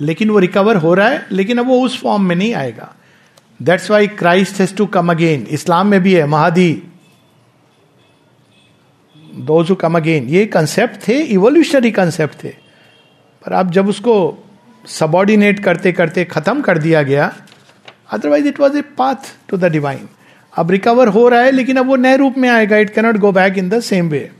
लेकिन 0.00 0.30
वो 0.30 0.38
रिकवर 0.38 0.76
हो 0.76 0.94
रहा 0.94 1.08
है, 1.08 1.26
लेकिन 1.32 1.58
अब 1.58 1.66
वो 1.66 1.80
उस 1.80 2.00
फॉर्म 2.02 2.22
में 2.22 2.36
नहीं 2.36 2.54
आएगा। 2.54 2.94
That's 3.62 3.90
why 3.90 4.06
Christ 4.06 4.60
has 4.60 4.74
to 4.74 4.86
come 4.86 5.10
again 5.10 5.46
Islam 5.50 5.86
में 5.86 6.02
भी 6.02 6.14
है, 6.14 6.26
महादी। 6.26 6.82
दो 9.34 9.74
कम 9.74 9.96
अगेन 9.96 10.28
ये 10.28 10.46
कंसेप्ट 10.46 11.08
थे 11.08 11.18
इवोल्यूशनरी 11.18 11.90
कंसेप्ट 11.90 12.44
थे। 12.44 12.48
पर 13.46 13.52
आप 13.52 13.70
जब 13.70 13.88
उसको 13.88 14.44
सबॉर्डिनेट 14.88 15.60
करते 15.64 15.92
करते 15.92 16.24
खत्म 16.24 16.60
कर 16.60 16.78
दिया 16.78 17.02
गया। 17.02 17.32
Otherwise 18.12 18.46
it 18.48 18.60
was 18.60 18.76
a 18.78 18.82
path 18.98 19.34
to 19.48 19.56
the 19.56 19.64
divine 19.64 20.08
अब 20.54 20.70
रिकवर 20.70 21.08
हो 21.08 21.28
रहा 21.28 21.40
है, 21.40 21.50
लेकिन 21.50 21.76
अब 21.76 21.86
वो 21.86 21.96
नए 21.96 22.16
रूप 22.16 22.38
में 22.38 22.48
आएगा। 22.48 22.76
It 22.76 22.94
cannot 22.94 23.16
go 23.16 23.32
back 23.32 23.58
in 23.58 23.68
the 23.68 23.80
same 23.80 24.08
way 24.08 24.30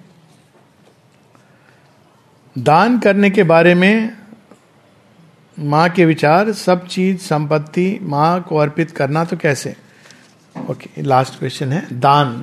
दान 2.57 2.99
करने 2.99 3.31
के 3.31 3.43
बारे 3.43 3.75
में 3.75 4.17
माँ 5.57 5.89
के 5.91 6.05
विचार, 6.05 6.53
सब 6.53 6.87
चीज़, 6.87 7.19
संपत्ति 7.19 7.99
माँ 8.03 8.41
को 8.43 8.57
अर्पित 8.57 8.91
करना 8.91 9.25
तो 9.25 9.37
कैसे? 9.37 9.75
ओके 10.71 11.03
लास्ट 11.03 11.39
क्वेश्चन 11.39 11.73
है, 11.73 11.87
दान। 11.93 12.43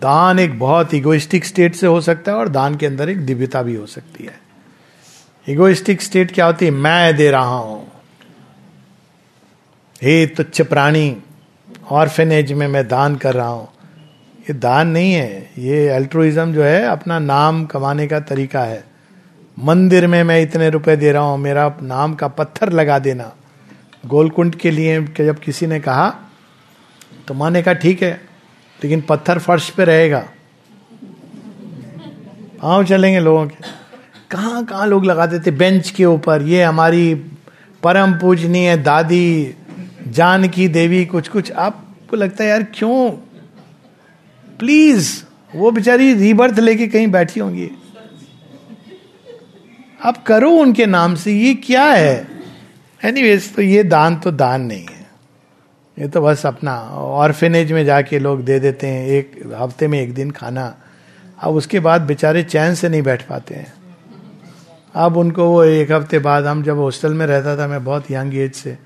दान 0.00 0.38
एक 0.38 0.58
बहुत 0.58 0.94
इगोइस्टिक 0.94 1.44
स्टेट 1.44 1.74
से 1.74 1.86
हो 1.86 2.00
सकता 2.00 2.32
है 2.32 2.38
और 2.38 2.48
दान 2.48 2.76
के 2.76 2.86
अंदर 2.86 3.10
एक 3.10 3.24
दिव्यता 3.26 3.62
भी 3.62 3.74
हो 3.74 3.86
सकती 3.86 4.24
है। 4.24 4.45
इगोइस्टिक 5.46 6.02
स्टेट 6.02 6.32
क्या 6.34 6.46
होती 6.46 6.64
है? 6.64 6.70
मैं 6.70 7.16
दे 7.16 7.30
रहा 7.30 7.56
हूँ। 7.56 7.86
हे 10.02 10.26
तुच्छ 10.26 10.62
प्राणी 10.62 11.16
ऑर्फेनेज 11.90 12.52
में 12.52 12.66
मैं 12.68 12.86
दान 12.88 13.16
कर 13.16 13.34
रहा 13.34 13.48
हूँ। 13.48 13.68
ये 14.40 14.52
दान 14.54 14.88
नहीं 14.88 15.12
है। 15.12 15.50
ये 15.58 15.88
अल्ट्रोइज्म 15.88 16.52
जो 16.52 16.62
है, 16.62 16.82
अपना 16.84 17.18
नाम 17.18 17.64
कमाने 17.66 18.06
का 18.06 18.20
तरीका 18.22 18.62
है। 18.62 18.84
मंदिर 19.56 20.06
में 20.06 20.22
मैं 20.24 20.40
इतने 20.42 20.70
रुपए 20.70 20.96
दे 20.96 21.12
रहा 21.12 21.22
हूँ, 21.22 21.38
मेरा 21.38 21.68
नाम 21.82 22.14
का 22.14 22.28
पत्थर 22.30 22.72
लगा 22.72 22.98
देना। 22.98 23.32
गोलकुंड 24.06 24.54
के 24.54 24.70
लिए 24.70 25.00
जब 25.16 25.38
किसी 25.38 25.66
ने 25.66 25.80
कहा 25.80 26.08
तो 27.28 27.34
माने 27.34 27.62
कहा 27.62 27.74
ठीक 27.74 28.02
है, 28.02 28.12
लेकिन 28.80 29.00
पत्थर 29.00 29.38
फर्श 29.38 29.70
पे 29.70 29.84
रहेगा। 29.84 30.18
पाँव 32.62 32.84
चलेंगे 32.84 33.20
लोगों 33.20 33.46
के। 33.46 33.85
कहाँ 34.30 34.64
कहाँ 34.64 34.86
लोग 34.86 35.04
लगाते 35.04 35.38
थे 35.38 35.50
बेंच 35.50 35.90
के 35.90 36.04
ऊपर? 36.04 36.42
ये 36.42 36.62
हमारी 36.62 37.14
परम 37.82 38.12
पूजनीय 38.12 38.76
दादी, 38.76 39.54
जानकी 40.08 40.68
देवी 40.68 41.04
कुछ 41.04 41.28
कुछ 41.28 41.52
आपको 41.52 42.16
लगता 42.16 42.44
है, 42.44 42.50
यार, 42.50 42.62
क्यों? 42.62 43.10
प्लीज़ 44.58 45.22
वो 45.54 45.70
बेचारी 45.70 46.14
रीबर्थ 46.14 46.58
लेके 46.58 46.86
कहीं 46.86 47.06
बैठी 47.06 47.40
होंगी। 47.40 47.70
आप 50.04 50.24
करो 50.24 50.50
उनके 50.50 50.86
नाम 50.86 51.14
से, 51.14 51.32
ये 51.32 51.54
क्या 51.54 51.84
है? 51.84 52.28
एनीवेज 53.04 53.54
तो 53.54 53.62
ये 53.62 53.82
दान 53.82 54.16
तो 54.16 54.30
दान 54.30 54.62
नहीं 54.62 54.86
है। 54.86 55.06
ये 55.98 56.08
तो 56.08 56.20
बस 56.20 56.46
अपना 56.46 56.80
ऑर्फेनेज 56.92 57.72
में 57.72 57.84
जाके 57.84 58.18
लोग 58.18 58.44
दे 58.44 58.58
देते 58.60 58.86
हैं, 58.86 59.06
एक 59.06 59.54
हफ़्ते 59.58 59.88
में 59.88 60.00
एक 60.00 60.14
दिन 60.14 60.30
खाना। 60.30 60.76
अब 61.40 61.54
उसके 61.54 61.80
बाद 61.80 62.00
बेचारे 62.00 62.42
चैन 62.42 62.74
से 62.74 62.88
नहीं 62.88 63.02
बैठ 63.02 63.22
पाते 63.22 63.54
हैं। 63.54 63.75
अब 64.96 65.16
उनको 65.16 65.44
वो 65.44 65.62
एक 65.64 65.90
हफ़्ते 65.92 66.18
बाद, 66.18 66.46
हम 66.46 66.62
जब 66.62 66.78
हॉस्टल 66.78 67.14
में 67.14 67.26
रहता 67.26 67.56
था, 67.56 67.66
मैं 67.68 67.84
बहुत 67.84 68.10
यंग 68.10 68.34
एज 68.34 68.54
से 68.54 68.78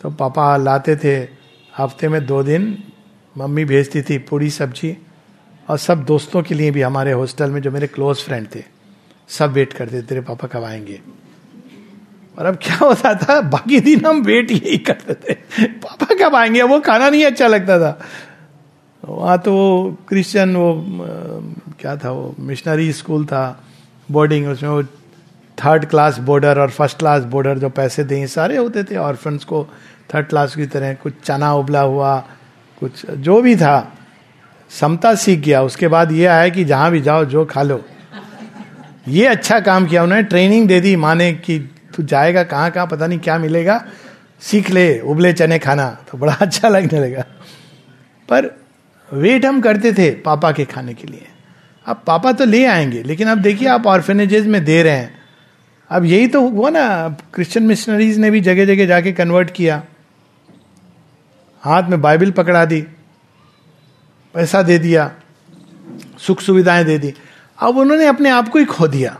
तो 0.00 0.10
पापा 0.10 0.56
लाते 0.56 0.96
थे 0.96 1.16
हफ़्ते 1.74 2.08
में 2.08 2.24
दो 2.26 2.42
दिन, 2.42 2.76
मम्मी 3.36 3.64
भेजती 3.64 4.02
थी 4.02 4.18
पूरी 4.18 4.50
सब्ज़ी, 4.50 4.96
और 5.68 5.78
सब 5.78 6.04
दोस्तों 6.04 6.42
के 6.42 6.54
लिए 6.54 6.70
भी 6.70 6.82
हमारे 6.82 7.12
हॉस्टल 7.12 7.50
में 7.50 7.60
जो 7.62 7.70
मेरे 7.70 7.86
क्लोज 7.86 8.22
फ्रेंड 8.24 8.46
थे, 8.54 8.62
सब 9.28 9.52
वेट 9.52 9.72
करते 9.72 9.98
थे, 9.98 10.02
तेरे 10.02 10.20
पापा 10.20 10.48
कब 10.48 10.64
आएँगे? 10.64 11.00
और 12.38 12.46
अब 12.46 12.56
क्या 12.56 12.76
होता 12.76 13.14
था, 13.14 13.40
बाकी 13.40 13.80
दिन 13.80 14.06
हम 14.06 14.22
वेट 14.22 14.50
यही 14.50 14.78
करते 14.78 15.14
थे, 15.14 15.34
पापा 15.64 16.14
कब 16.20 16.34
आएँगे? 16.34 16.62
वो 16.62 16.80
खाना 16.80 17.08
नहीं 17.10 17.24
अच्छा 17.24 17.46
लगता 17.46 17.78
था। 17.78 17.98
वहाँ 19.02 19.38
तो 19.38 19.52
क्रिश्चियन 20.08 20.56
वो 20.56 20.72
क्या 21.80 21.96
था 21.96 22.10
वो 22.10 22.34
मिशनरी 22.38 22.92
स्कूल 22.92 23.24
था 23.26 23.42
बोर्डिंग 24.08 24.48
उसमें 24.48 24.70
वो 24.70 24.82
थर्ड 25.64 25.84
क्लास 25.84 26.18
बॉर्डर 26.18 26.58
और 26.58 26.70
फ़र्स्ट 26.70 26.98
क्लास 26.98 27.24
बॉर्डर 27.24 27.58
जो 27.58 27.68
पैसे 27.68 28.04
दें 28.04 28.26
सारे 28.26 28.56
होते 28.56 28.84
थे। 28.84 28.96
ऑर्फेंस 28.96 29.44
को 29.44 29.68
थर्ड 30.14 30.26
क्लास 30.26 30.56
की 30.56 30.66
तरह 30.66 30.94
कुछ 30.94 31.14
चना 31.24 31.54
उबला 31.54 31.80
हुआ, 31.80 32.24
कुछ 32.80 33.10
जो 33.10 33.42
भी 33.42 33.56
था, 33.56 33.92
समता 34.70 35.14
सीख 35.14 35.40
गया। 35.40 35.62
उसके 35.62 35.88
बाद 35.88 36.12
ये 36.12 36.26
आया 36.26 36.48
कि 36.48 36.64
जहाँ 36.64 36.90
भी 36.90 37.00
जाओ, 37.00 37.24
जो 37.24 37.44
खा 37.44 37.62
लो। 37.62 37.84
ये 39.08 39.26
अच्छा 39.26 39.60
काम 39.60 39.86
किया 39.86 40.02
उन्होंने। 40.02 40.22
ट्रेनिंग 40.22 40.68
दे 40.68 40.80
दी 40.80 40.96
माने 40.96 41.32
कि 41.32 41.58
तू 41.94 42.02
जाएगा 42.02 42.42
कहाँ 42.42 42.70
कहाँ, 42.70 42.86
पता 42.86 43.06
नहीं 43.06 43.18
क्या 43.18 43.38
मिलेगा। 43.38 43.84
सीख 44.40 44.70
ले, 44.70 45.00
उबले 45.00 45.32
चने 45.32 45.58
खाना। 45.58 45.98
तो 46.10 46.18
बड़ा 46.18 46.32
अच्छा 46.32 46.68
लगने 46.68 47.00
लगा। 47.00 47.22
पर 48.28 48.60
वेट 49.12 49.46
हम 49.46 49.60
करते 49.60 49.92
थे 49.92 50.10
पापा 50.10 50.52
के 50.52 50.64
खाने 50.64 50.94
के 50.94 51.06
लिए। 51.06 51.26
अब 51.86 52.02
पापा 52.06 52.32
तो 52.32 52.44
ले 52.44 52.66
आएँगे, 52.66 53.02
लेकिन 53.02 53.28
अब 53.28 53.38
देखिए 53.38 53.68
आप 53.68 53.86
ऑर्फेनेजेज 53.86 54.46
में 54.46 54.64
दे 54.64 54.82
रहे 54.82 54.96
हैं। 54.96 55.19
अब 55.90 56.04
यही 56.04 56.26
तो 56.26 56.40
हुआ 56.48 56.70
ना 56.70 56.82
क्रिश्चियन 57.34 57.66
मिशनरीज 57.66 58.18
ने 58.18 58.30
भी 58.30 58.40
जगह 58.40 58.64
जगह 58.64 58.86
जाके 58.86 59.12
कन्वर्ट 59.12 59.50
किया। 59.50 59.82
हाथ 61.62 61.88
में 61.88 62.00
बाइबल 62.02 62.30
पकड़ा 62.30 62.64
दी, 62.64 62.80
पैसा 64.34 64.62
दे 64.62 64.78
दिया 64.78 65.10
सुख 66.18 66.40
सुविधाएँ 66.40 66.84
दे 66.84 66.98
दी। 66.98 67.12
अब 67.58 67.78
उन्होंने 67.78 68.06
अपने 68.06 68.30
आप 68.30 68.48
को 68.48 68.58
ही 68.58 68.64
खो 68.64 68.88
दिया। 68.88 69.18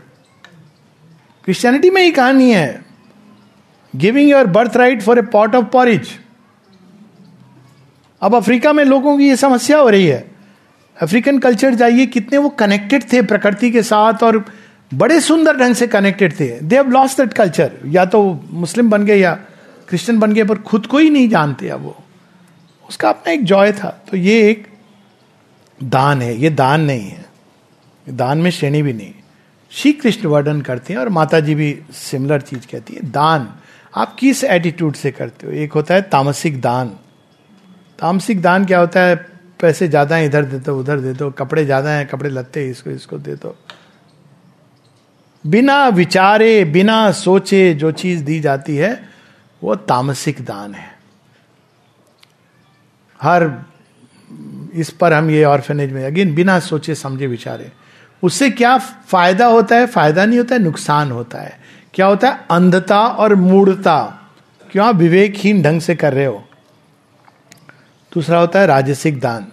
क्रिश्चियनिटी 1.45 1.89
में 1.89 2.01
ही 2.03 2.11
कहानी 2.11 2.51
है। 2.51 2.85
Giving 3.93 4.29
your 4.29 4.47
birth 4.47 4.77
right 4.77 5.01
for 5.01 5.19
a 5.19 5.21
pot 5.21 5.55
of 5.55 5.65
porridge 5.65 6.09
अब 8.21 8.35
अफ्रीका 8.35 8.73
में 8.73 8.83
लोगों 8.85 9.17
की 9.17 9.27
ये 9.27 9.35
समस्या 9.35 9.77
हो 9.77 9.89
रही 9.89 10.07
है। 10.07 10.29
अफ्रीकन 10.97 11.39
कल्चर 11.39 11.75
जाइए, 11.75 12.05
कितने 12.05 12.37
वो 12.37 12.49
कनेक्टेड 12.49 13.11
थे 13.13 13.21
प्रकृति 13.21 13.71
के 13.71 13.83
साथ 13.83 14.23
और 14.23 14.45
बड़े 14.91 15.19
सुंदर 15.21 15.57
ढंग 15.57 15.75
से 15.75 15.87
कनेक्टेड 15.87 16.39
थे। 16.39 16.47
They 16.59 16.75
have 16.75 16.89
lost 16.89 17.17
that 17.17 17.33
culture 17.33 17.71
या 17.87 18.05
तो 18.05 18.21
मुस्लिम 18.51 18.89
बन 18.89 19.05
गए 19.05 19.17
या 19.17 19.33
क्रिश्चियन 19.87 20.19
बन 20.19 20.33
गए, 20.33 20.43
पर 20.43 20.57
खुद 20.57 20.85
को 20.85 20.97
ही 20.97 21.09
नहीं 21.09 21.29
जानते 21.29 21.69
अब 21.69 21.81
वो। 21.81 21.95
उसका 22.85 23.09
अपना 23.09 23.33
एक 23.33 23.43
जॉय 23.43 23.71
था। 23.71 23.89
तो 24.11 24.17
ये 24.17 24.49
एक 24.49 24.67
दान 25.79 26.21
है। 26.21 26.35
ये 26.37 26.49
दान 26.49 26.81
नहीं 26.81 27.09
है। 27.09 27.25
दान 28.07 28.37
में 28.37 28.51
श्रेणी 28.51 28.81
भी 28.81 28.93
नहीं। 28.93 29.13
श्री 29.71 29.91
कृष्ण 29.93 30.27
वर्णन 30.27 30.61
करते 30.61 30.93
हैं 30.93 30.99
और 30.99 31.09
माता 31.09 31.39
जी 31.39 31.55
भी 31.55 31.77
सिमिलर 31.93 32.41
चीज़ 32.41 32.67
कहती 32.71 32.93
है। 32.93 33.09
दान। 33.11 33.47
आप 33.93 34.15
किस 34.19 34.43
एटीट्यूड 34.43 34.95
से 34.95 35.11
करते 35.11 35.47
हो? 35.47 35.53
एक 35.53 35.73
होता 35.73 35.93
है 35.93 36.01
तामसिक 36.01 36.61
दान। 36.61 36.89
तामसिक 37.99 38.41
दान 38.41 38.65
क्या 38.65 38.79
होता 38.79 39.01
है? 39.01 39.15
पैसे 39.59 39.87
ज़्यादा 39.87 40.15
है, 40.15 40.25
इधर 40.25 40.45
दे 40.45 40.57
दो, 40.57 40.77
उधर 40.79 40.99
दे 40.99 41.13
दो, 41.13 41.29
कपड़े 41.31 41.65
ज़्यादा 41.65 41.89
हैं, 41.89 42.07
कपड़े 42.07 42.29
लत्ते, 42.29 42.69
इसको 42.69 42.89
इसको 42.89 43.17
दे 43.17 43.35
दो। 43.35 43.55
बिना 45.47 45.87
विचारे, 45.87 46.65
बिना 46.65 47.11
सोचे 47.11 47.73
जो 47.73 47.91
चीज़ 47.91 48.23
दी 48.23 48.39
जाती 48.39 48.75
है, 48.75 49.09
वो 49.63 49.75
तामसिक 49.75 50.45
दान 50.45 50.73
है। 50.73 50.99
हर, 53.21 53.51
इस 54.73 54.89
पर 54.89 55.13
हम 55.13 55.29
ये 55.29 55.43
ऑर्फेनेज 55.43 55.91
में 55.91 56.05
अगेन 56.05 56.35
बिना 56.35 56.59
सोचे, 56.59 56.95
समझे, 56.95 57.27
विचारे। 57.27 57.71
उससे 58.23 58.49
क्या 58.49 58.77
फ़ायदा 58.77 59.45
होता 59.45 59.75
है? 59.75 59.87
फ़ायदा 59.87 60.25
नहीं 60.25 60.37
होता 60.37 60.55
है, 60.55 60.61
नुकसान 60.61 61.11
होता 61.11 61.37
है। 61.37 61.59
क्या 61.93 62.05
होता 62.05 62.29
है? 62.29 62.45
अंधता 62.51 62.99
और 62.99 63.35
मूढ़ता। 63.35 64.29
क्यों? 64.71 64.87
आप 64.87 64.95
विवेकहीन 64.95 65.61
ढंग 65.61 65.81
से 65.81 65.95
कर 65.95 66.13
रहे 66.13 66.25
हो। 66.25 66.45
दूसरा 68.13 68.39
होता 68.39 68.59
है, 68.59 68.67
राजसिक 68.67 69.19
दान। 69.19 69.47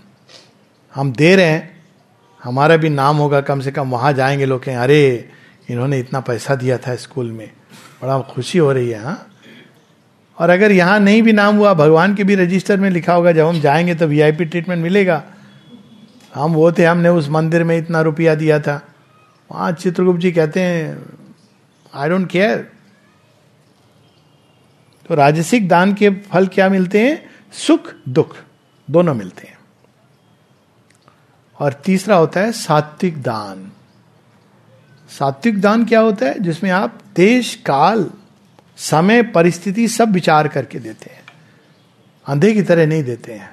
हम 0.94 1.12
दे 1.12 1.36
रहे 1.36 1.46
हैं, 1.46 1.84
हमारा 2.44 2.76
भी 2.76 2.88
नाम 2.88 3.16
होगा 3.16 3.40
कम 3.40 3.60
से 3.60 3.72
कम, 3.72 3.90
वहाँ 3.90 4.12
जाएँगे 4.12 4.46
लोग 4.46 4.68
अरे 4.68 5.30
इन्होंने 5.68 5.98
इतना 5.98 6.20
पैसा 6.20 6.54
दिया 6.54 6.78
था 6.78 6.94
स्कूल 6.96 7.32
में। 7.32 7.50
बड़ा 8.02 8.20
खुशी 8.20 8.58
हो 8.58 8.72
रही 8.72 8.90
है 8.90 9.02
हाँ? 9.04 9.28
और 10.38 10.50
अगर 10.50 10.72
यहाँ 10.72 11.00
नहीं 11.00 11.22
भी 11.22 11.32
नाम 11.32 11.56
हुआ, 11.56 11.74
भगवान 11.74 12.14
के 12.14 12.24
भी 12.24 12.34
रजिस्टर 12.34 12.80
में 12.80 12.90
लिखा 12.90 13.14
होगा, 13.14 13.32
जब 13.32 13.46
हम 13.46 13.60
जाएँगे 13.60 13.94
तो 13.94 14.06
वीआईपी 14.06 14.44
ट्रीटमेंट 14.44 14.82
मिलेगा। 14.82 15.24
हम 16.34 16.52
वो 16.54 16.72
थे, 16.72 16.84
हमने 16.84 17.08
उस 17.08 17.28
मंदिर 17.28 17.64
में 17.64 17.76
इतना 17.78 18.00
रुपया 18.00 18.34
दिया 18.34 18.60
था। 18.60 18.86
वहाँ 19.52 19.72
चित्रगुप्त 19.72 20.20
जी 20.20 20.32
कहते 20.32 20.60
हैं 20.60 20.98
आई 21.94 22.08
डोंट 22.08 22.30
केयर 22.30 22.72
तो 25.08 25.14
राजसिक 25.14 25.68
दान 25.68 25.94
के 25.94 26.10
फल 26.10 26.46
क्या 26.46 26.68
मिलते 26.68 27.00
हैं? 27.00 27.30
सुख, 27.52 27.92
दुख, 28.08 28.36
दोनों 28.90 29.14
मिलते 29.14 29.46
हैं। 29.48 29.58
और 31.60 31.72
तीसरा 31.72 32.16
होता 32.16 32.40
है 32.40 32.52
सात्विक 32.52 33.22
दान। 33.22 33.72
सात्विक 35.08 35.60
दान 35.60 35.84
क्या 35.84 36.00
होता 36.00 36.26
है? 36.26 36.40
जिसमें 36.40 36.70
आप 36.70 36.98
देश, 37.16 37.54
काल, 37.54 38.10
समय, 38.76 39.22
परिस्थिति 39.22 39.88
सब 39.88 40.12
विचार 40.12 40.48
करके 40.48 40.78
देते 40.78 41.10
हैं। 41.10 41.22
अंधे 42.26 42.52
की 42.52 42.62
तरह 42.62 42.86
नहीं 42.86 43.04
देते 43.04 43.32
हैं। 43.32 43.50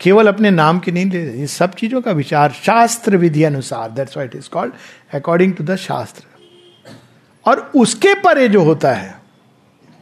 केवल 0.00 0.28
अपने 0.28 0.50
नाम 0.50 0.78
के 0.78 0.92
नहीं 0.92 1.10
देते। 1.10 1.38
ये 1.38 1.46
सब 1.46 1.74
चीज़ों 1.74 2.02
का 2.02 2.10
विचार 2.10 2.52
शास्त्र 2.52 3.16
विधि 3.16 3.42
अनुसार 3.42 3.90
that's 3.90 4.16
what 4.16 4.34
is 4.34 4.48
called 4.48 4.72
according 5.14 5.54
to 5.54 5.64
the 5.64 5.76
shastra. 5.76 6.24
और 7.44 7.72
उसके 7.76 8.14
परे 8.14 8.48
जो 8.48 8.62
होता 8.62 8.92
है, 8.92 9.18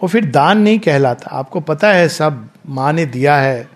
वो 0.03 0.09
फिर 0.09 0.25
दान 0.25 0.59
नहीं 0.59 0.79
कहलाता। 0.79 1.31
आपको 1.31 1.61
पता 1.61 1.93
है, 1.93 2.09
सब 2.09 2.49
माँ 2.69 2.93
ने 2.93 3.07
दिया 3.07 3.37
है। 3.37 3.69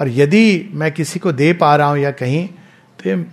और 0.00 0.08
यदि 0.08 0.70
मैं 0.72 0.92
किसी 0.92 1.18
को 1.18 1.32
दे 1.32 1.52
पा 1.52 1.76
रहा 1.76 1.88
हूँ 1.88 1.98
या 1.98 2.10
कहीं 2.10 2.48
तो 3.06 3.24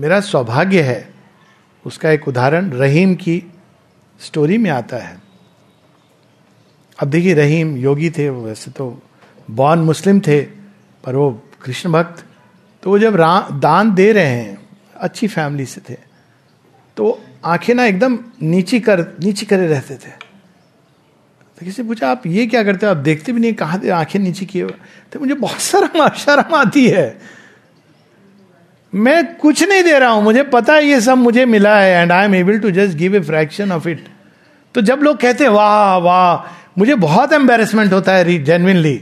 मेरा 0.00 0.20
सौभाग्य 0.20 0.82
है। 0.82 1.15
उसका 1.86 2.10
एक 2.10 2.26
उदाहरण 2.28 2.70
रहीम 2.72 3.14
की 3.16 3.42
स्टोरी 4.20 4.58
में 4.58 4.70
आता 4.70 4.96
है। 4.98 5.20
अब 6.98 7.08
देखिए, 7.08 7.34
रहीम 7.34 7.76
योगी 7.76 8.10
थे 8.10 8.28
वैसे 8.30 8.70
तो 8.70 9.02
बॉर्न 9.50 9.80
मुस्लिम 9.82 10.20
थे, 10.20 10.40
पर 11.04 11.16
वो 11.16 11.30
कृष्ण 11.62 11.92
भक्त 11.92 12.24
तो 12.82 12.90
वो 12.90 12.98
जब 12.98 13.16
दान 13.60 13.94
दे 13.94 14.10
रहे 14.12 14.24
हैं, 14.26 14.58
अच्छी 14.96 15.28
फैमिली 15.28 15.66
से 15.66 15.80
थे 15.88 15.98
तो 16.96 17.20
आँखें 17.44 17.74
ना 17.74 17.84
एकदम 17.84 18.18
नीची 18.42 18.80
कर, 18.80 19.00
नीची 19.20 19.46
करे 19.46 19.66
रहते 19.66 19.94
थे। 19.96 20.10
तो 21.58 21.64
किसी 21.64 21.82
पूछा, 21.82 22.10
आप 22.10 22.26
ये 22.26 22.46
क्या 22.46 22.62
करते 22.64 22.86
हो? 22.86 22.92
आप 22.92 22.98
देखते 22.98 23.32
भी 23.32 23.40
नहीं, 23.40 23.52
कहा 23.54 23.80
आँखें 23.94 24.18
नीचे 24.20 24.46
किए 24.46 24.66
तो 25.12 25.20
मुझे 25.20 25.34
बहुत 25.36 25.60
शर्म 25.60 26.08
शर्म 26.16 26.54
आती 26.54 26.86
है। 26.88 27.08
मैं 28.96 29.36
कुछ 29.36 29.62
नहीं 29.62 29.82
दे 29.82 29.98
रहा 29.98 30.10
हूँ, 30.10 30.22
मुझे 30.22 30.42
पता 30.42 30.74
है 30.74 30.84
ये 30.84 31.00
सब 31.00 31.18
मुझे 31.18 31.44
मिला 31.46 31.78
है 31.78 32.02
and 32.02 32.12
I 32.12 32.24
am 32.24 32.34
able 32.34 32.58
to 32.58 32.70
just 32.70 32.96
give 32.96 33.16
a 33.16 33.20
fraction 33.22 33.72
of 33.72 33.88
it 33.88 34.06
तो 34.74 34.80
जब 34.82 35.00
लोग 35.02 35.16
कहते 35.16 35.44
हैं, 35.44 35.50
वाह 35.50 35.96
वाह, 35.96 36.54
मुझे 36.78 36.94
बहुत 36.96 37.32
एम्बेरसमेंट 37.32 37.92
होता 37.92 38.12
है 38.12 38.42
genuinely 38.44 38.94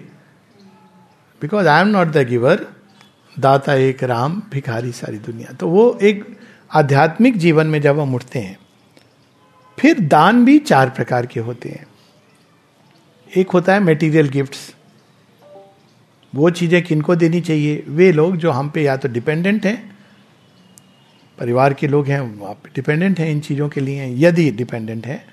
because 1.43 1.69
I 1.69 1.81
am 1.81 1.89
not 1.89 2.09
the 2.09 2.27
giver 2.29 2.67
दाता 3.37 3.75
एक, 3.75 4.03
राम, 4.05 4.43
भिखारी 4.53 4.93
सारी 4.93 5.19
दुनिया। 5.19 5.53
तो 5.53 5.69
वो 5.69 5.99
एक 6.03 6.25
आध्यात्मिक 6.71 7.39
जीवन 7.39 7.67
में 7.67 7.81
जब 7.81 8.01
हम 8.01 8.15
उठते 8.15 8.39
हैं, 8.39 8.59
फिर 9.79 10.01
दान 10.01 10.45
भी 10.45 10.59
चार 10.61 10.91
प्रकार 10.91 11.27
के 11.27 11.41
होते 11.41 11.69
हैं। 11.69 11.87
एक 13.31 13.51
होता 13.51 13.75
है 13.75 13.81
मेटीरियल 13.81 14.29
गिफ्ट्स 14.29 14.73
वो 16.33 16.51
चीज़ें 16.51 16.83
किनको 16.83 17.17
देनी 17.17 17.41
चाहिए? 17.41 17.83
वे 17.89 18.13
लोग 18.13 18.37
जो 18.37 18.51
हम 18.51 18.69
पे 18.69 18.83
या 18.83 18.97
तो 18.97 19.09
डिपेंडेंट 19.09 19.67
हैं 19.67 19.94
परिवार 21.39 21.75
के 21.75 21.87
लोग 21.87 22.07
हैं, 22.07 22.47
आप 22.47 22.57
डिपेंडेंट 22.75 23.21
हैं 23.21 23.31
इन 23.31 23.41
चीज़ों 23.41 23.69
के 23.69 23.81
लिए, 23.81 24.27
यदि 24.29 24.51
डिपेंडेंट 24.51 25.07
हैं। 25.07 25.25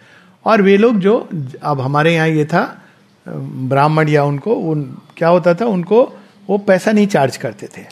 और 0.46 0.62
वे 0.62 0.78
लोग 0.78 1.00
जो, 1.00 1.30
अब 1.64 1.82
हमारे 1.82 2.14
यहाँ 2.16 2.28
ये 2.28 2.46
था, 2.46 2.82
ब्राह्मण 3.28 4.10
या 4.10 4.24
उनको, 4.24 4.54
उन, 4.54 4.98
क्या 5.18 5.30
होता 5.30 5.54
था, 5.54 5.66
उनको 5.66 6.20
वो 6.50 6.58
पैसा 6.58 6.92
नहीं 6.92 7.08
चार्ज 7.08 7.38
करते 7.38 7.68
थे। 7.68 7.86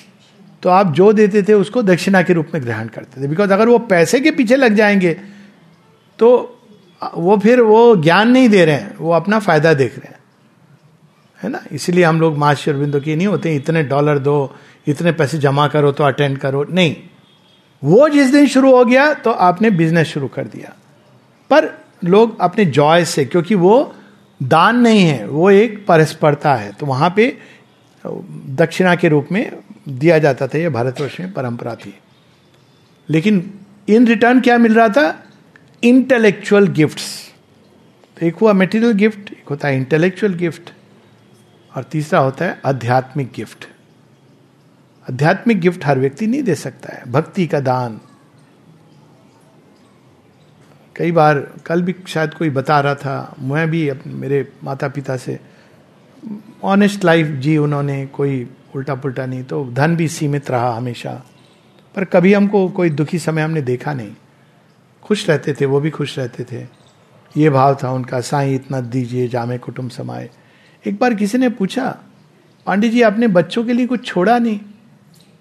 तो 0.64 0.70
आप 0.70 0.94
जो 0.94 1.14
देते 1.14 1.44
थे, 1.44 1.54
उसको 1.54 1.82
दक्षिणा 1.82 2.22
के 2.22 2.34
रूप 2.34 2.48
में 2.54 2.64
ग्रहण 2.64 2.88
करते 2.88 3.22
थे। 3.22 3.28
बिकॉज़ 3.28 3.54
अगर 3.54 3.68
वो 3.68 3.80
पैसे 3.80 4.20
के 4.20 4.32
पीछे 4.32 4.56
लग 4.56 4.74
जाएँगे 4.74 5.14
तो 6.20 6.56
वो 7.16 7.38
फिर 7.38 7.62
वो 7.62 7.96
ज्ञान 7.96 8.32
नहीं 8.32 8.50
दे 8.50 8.66
रहे 8.66 8.76
हैं, 8.76 8.98
वो 8.98 9.12
अपना 9.12 9.40
फ़ायदा 9.40 9.74
देख 9.74 10.00
रहे 10.00 10.08
हैं। 10.08 10.20
है 11.44 11.50
ना? 11.50 11.64
इसीलिए 11.72 12.04
हम 12.04 12.22
लोग 12.22 12.38
माँ 12.38 12.56
अरविंदो 12.56 13.00
की 13.00 13.16
नहीं 13.16 13.28
होते, 13.28 13.56
इतने 13.56 13.84
डॉलर 13.84 14.20
दो, 14.20 14.56
इतने 14.88 15.12
पैसे 15.12 15.38
जमा 15.38 15.68
करो 15.68 15.92
तो 15.92 16.04
अटेंड 16.04 16.38
करो। 16.38 16.64
नहीं। 16.64 16.96
वो 17.82 18.08
जिस 18.10 18.32
दिन 18.32 18.48
शुरू 18.48 18.76
हो 18.76 18.84
गया 18.86 19.14
तो 19.14 19.32
आपने 19.32 19.70
बिज़नेस 19.72 20.08
शुरू 20.08 20.28
कर 20.28 20.46
दिया। 20.46 20.74
पर 21.50 21.70
लोग 22.04 22.40
अपने 22.42 22.66
जॉय 22.66 23.06
से, 23.06 23.26
क्योंकि 23.26 23.56
वो 23.56 23.94
दान 24.40 24.80
नहीं 24.80 25.02
है, 25.02 25.28
वो 25.28 25.50
एक 25.52 25.86
परस्परता 25.88 26.54
है 26.56 26.72
तो 26.72 26.86
वहाँ 26.86 27.14
पे 27.16 27.38
दक्षिणा 28.04 28.96
के 28.96 29.08
रूप 29.08 29.28
में 29.32 29.52
दिया 29.90 30.18
जाता 30.20 30.48
था, 30.48 30.58
ये 30.58 30.70
भारतवर्ष 30.70 31.20
में 31.20 31.32
परंपरा 31.34 31.76
थी। 31.76 31.94
लेकिन 33.10 33.54
इन 33.90 34.08
रिटर्न 34.08 34.42
क्या 34.42 34.58
मिल 34.58 34.74
रहा 34.74 34.90
था? 34.90 35.24
इंटेलेक्चुअल 35.84 36.68
गिफ्ट्स 36.68 37.08
तो 38.18 38.26
एक 38.26 38.36
हुआ 38.36 38.54
मेटीरियल 38.54 38.94
गिफ्ट 38.94 39.32
एक 39.32 39.50
होता 39.50 39.68
है 39.68 39.76
इंटेलेक्चुअल 39.78 40.34
गिफ्ट 40.34 40.70
और 41.72 41.84
तीसरा 41.84 42.20
होता 42.20 42.46
है 42.46 42.60
आध्यात्मिक 42.66 43.32
गिफ्ट 43.36 43.68
आध्यात्मिक 45.10 45.60
गिफ्ट 45.60 45.86
हर 45.86 46.00
व्यक्ति 46.00 46.28
नहीं 46.28 46.44
दे 46.44 46.56
सकता 46.56 46.96
है। 46.96 47.12
भक्ति 47.12 47.48
का 47.48 47.60
दान। 47.60 48.00
कई 50.96 51.12
बार, 51.12 51.40
कल 51.66 51.82
भी 51.82 51.96
शायद 52.08 52.34
कोई 52.34 52.50
बता 52.50 52.80
रहा 52.80 52.96
था, 52.96 53.36
मैं 53.40 53.70
भी 53.70 53.90
अपने 53.90 54.14
मेरे 54.14 54.52
माता 54.64 54.88
पिता 54.88 55.18
से 55.18 55.40
ऑनेस्ट 56.64 57.04
लाइफ 57.04 57.28
जी 57.28 57.58
उन्होंने 57.58 58.06
कोई 58.06 58.50
उल्टा 58.76 58.96
पुल्टा 58.96 59.26
नहीं 59.26 59.44
तो 59.44 59.66
धन 59.74 59.96
भी 59.96 60.08
सीमित 60.08 60.52
रहा 60.52 60.74
हमेशा। 60.74 61.12
पर 61.96 62.06
कभी 62.06 62.34
हमको 62.34 62.70
कोई 62.70 62.90
दुखी 62.90 63.20
समय 63.20 63.42
हमने 63.42 63.62
देखा 63.62 63.94
नहीं। 63.94 64.16
खुश 65.04 65.30
रहते 65.30 65.54
थे, 65.54 65.66
वो 65.66 65.80
भी 65.80 65.90
खुश 65.90 66.20
रहते 66.20 66.44
थे। 66.44 66.68
ये 67.38 67.50
भाव 67.50 67.78
था 67.84 67.92
उनका, 67.92 68.22
साई, 68.22 68.56
इतना 68.56 68.82
दीजिए, 68.82 69.28
जामे 69.28 69.58
कुटुंब 69.58 69.90
समाए 69.90 70.30
एक 70.88 71.00
बार 71.00 71.14
किसी 71.14 71.38
ने 71.38 71.50
पूछा, 71.50 71.98
पांडे 72.66 72.90
जी, 72.90 73.02
आपने 73.02 73.28
बच्चों 73.28 73.64
के 73.64 73.74
लिए 73.74 73.88
कुछ 73.88 74.06
छोड़ा 74.06 74.38
नहीं? 74.40 74.60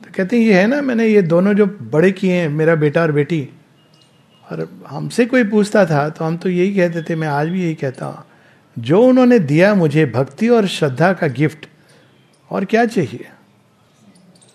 तो 0.09 0.13
कहते 0.17 0.37
हैं, 0.37 0.45
ये 0.45 0.55
है 0.55 0.67
ना, 0.67 0.81
मैंने 0.83 1.07
ये 1.07 1.23
दोनों 1.23 1.53
जो 1.55 1.67
बड़े 1.67 2.11
किए 2.13 2.33
हैं, 2.33 2.49
मेरा 2.49 2.75
बेटा 2.75 3.01
और 3.03 3.13
बेटी, 3.13 3.49
और 4.45 4.69
हमसे 4.87 5.27
कोई 5.27 5.45
पूछता 5.45 5.85
था 5.87 6.09
तो 6.09 6.25
हम 6.25 6.37
तो 6.37 6.49
यही 6.49 6.75
कहते 6.75 7.03
थे, 7.03 7.17
मैं 7.17 7.29
आज 7.29 7.49
भी 7.49 7.63
यही 7.63 7.75
कहता 7.75 8.07
हूँ, 8.07 8.25
जो 8.77 9.03
उन्होंने 9.03 9.39
दिया 9.39 9.75
मुझे 9.75 10.07
भक्ति 10.07 10.49
और 10.49 10.67
श्रद्धा 10.67 11.13
का 11.13 11.27
गिफ्ट, 11.27 11.67
और 12.51 12.65
क्या 12.65 12.85
चाहिए? 12.87 13.29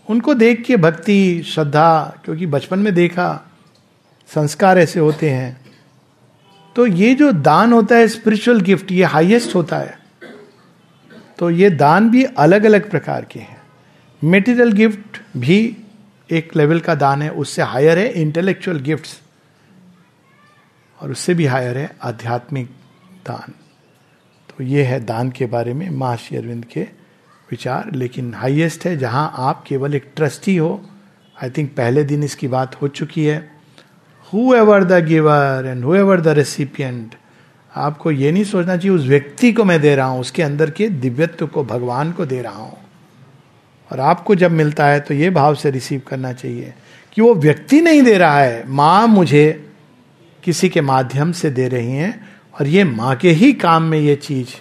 उनको 0.08 0.34
देख 0.34 0.64
के 0.66 0.78
भक्ति, 0.78 1.44
श्रद्धा, 1.46 2.22
क्योंकि 2.26 2.46
बचपन 2.48 2.80
में 2.80 2.94
देखा, 2.96 3.30
संस्कार 4.30 4.80
ऐसे 4.80 5.00
होते 5.00 5.30
हैं। 5.30 5.58
तो 6.76 6.88
ये 6.88 7.14
जो 7.16 7.32
दान 7.32 7.74
होता 7.74 7.96
है 7.96 8.08
स्पिरिचुअल 8.08 8.62
गिफ्ट 8.62 8.92
ये 8.92 9.04
हाईएस्ट 9.06 9.56
होता 9.56 9.78
है। 9.78 9.98
तो 11.40 11.50
ये 11.50 11.70
दान 11.70 12.10
भी 12.10 12.24
अलग 12.24 12.64
अलग 12.64 12.90
प्रकार 12.90 13.26
के 13.32 13.40
हैं। 13.40 13.53
मेटीरियल 14.24 14.72
गिफ्ट 14.72 15.20
भी 15.38 15.76
एक 16.30 16.56
लेवल 16.56 16.80
का 16.80 16.96
दान 16.96 17.22
है, 17.22 17.30
उससे 17.30 17.62
हायर 17.62 18.00
है 18.00 18.08
इंटेलेक्चुअल 18.12 18.80
गिफ्ट्स 18.80 19.20
और 21.00 21.12
उससे 21.12 21.34
भी 21.34 21.46
हायर 21.46 21.78
है 21.78 21.90
आध्यात्मिक 22.04 22.68
दान। 23.28 23.54
तो 24.50 24.64
ये 24.64 24.84
है 24.84 25.00
दान 25.02 25.32
के 25.32 25.46
बारे 25.46 25.74
में 25.74 25.90
महर्षि 25.90 26.36
अरविंद 26.36 26.66
के 26.66 26.82
विचार, 27.50 27.92
लेकिन 27.94 28.34
हाईएस्ट 28.34 28.86
है 28.86 28.96
जहाँ 28.98 29.32
आप 29.40 29.64
केवल 29.68 29.96
एक 29.96 30.12
ट्रस्टी 30.16 30.56
हो। 30.58 30.82
आई 31.38 31.50
थिंक 31.50 31.70
पहले 31.70 32.04
दिन 32.04 32.24
इसकी 32.24 32.48
बात 32.48 32.82
हो 32.82 32.88
चुकी 32.90 33.26
है। 33.26 33.38
Whoever 34.56 34.84
the 34.84 35.04
giver 35.06 35.66
and 35.68 35.84
whoever 35.96 36.22
the 36.22 36.28
recipient 36.38 37.16
आपको 37.72 38.12
ये 38.12 38.32
नहीं 38.32 38.44
सोचना 38.44 38.78
चाहिए, 38.78 38.96
उस 38.98 39.06
व्यक्ति 39.06 39.52
को 39.54 39.64
मैं 39.64 39.80
दे 39.82 39.96
रहा 39.96 40.08
हूँ, 40.08 40.22
उसके 40.22 40.44
अंदर 40.44 40.70
के 40.70 40.88
दिव्यत्व 40.90 41.48
को, 41.48 41.64
भगवान 41.64 42.12
को 42.12 42.26
दे 42.26 42.42
रहा 42.42 42.62
हूँ। 42.62 42.78
और 43.94 44.00
आपको 44.00 44.36
जब 44.36 44.52
मिलता 44.52 44.88
है 44.88 45.00
तो 45.00 45.14
ये 45.14 45.30
भाव 45.30 45.56
से 45.56 45.72
रिसीव 45.72 46.02
करना 46.08 46.34
चाहिए 46.34 46.74
कि 47.14 47.22
वो 47.22 47.34
व्यक्ति 47.36 47.82
नहीं 47.82 48.02
दे 48.02 48.18
रहा 48.18 48.40
है। 48.40 48.68
माँ 48.68 49.08
मुझे 49.08 49.74
किसी 50.44 50.70
के 50.70 50.82
माध्यम 50.82 51.32
से 51.32 51.50
दे 51.50 51.68
रही 51.68 51.92
हैं 51.92 52.30
और 52.60 52.68
ये 52.68 52.84
माँ 52.84 53.16
के 53.16 53.30
ही 53.30 53.54
काम 53.54 53.84
में 53.84 54.00
ये 54.00 54.16
चीज़ 54.16 54.56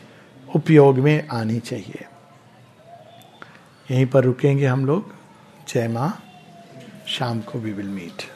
उपयोग 0.57 0.99
में 0.99 1.29
आनी 1.29 1.59
चाहिए। 1.61 2.05
यहीं 3.91 4.07
पर 4.07 4.25
रुकेंगे 4.25 4.67
हम 4.67 4.87
लोग। 4.87 5.15
जय 5.69 5.89
माँ। 5.89 6.23
शाम 7.07 7.41
को 7.41 7.59
वी 7.59 7.73
विल 7.73 7.87
मीट 7.87 8.32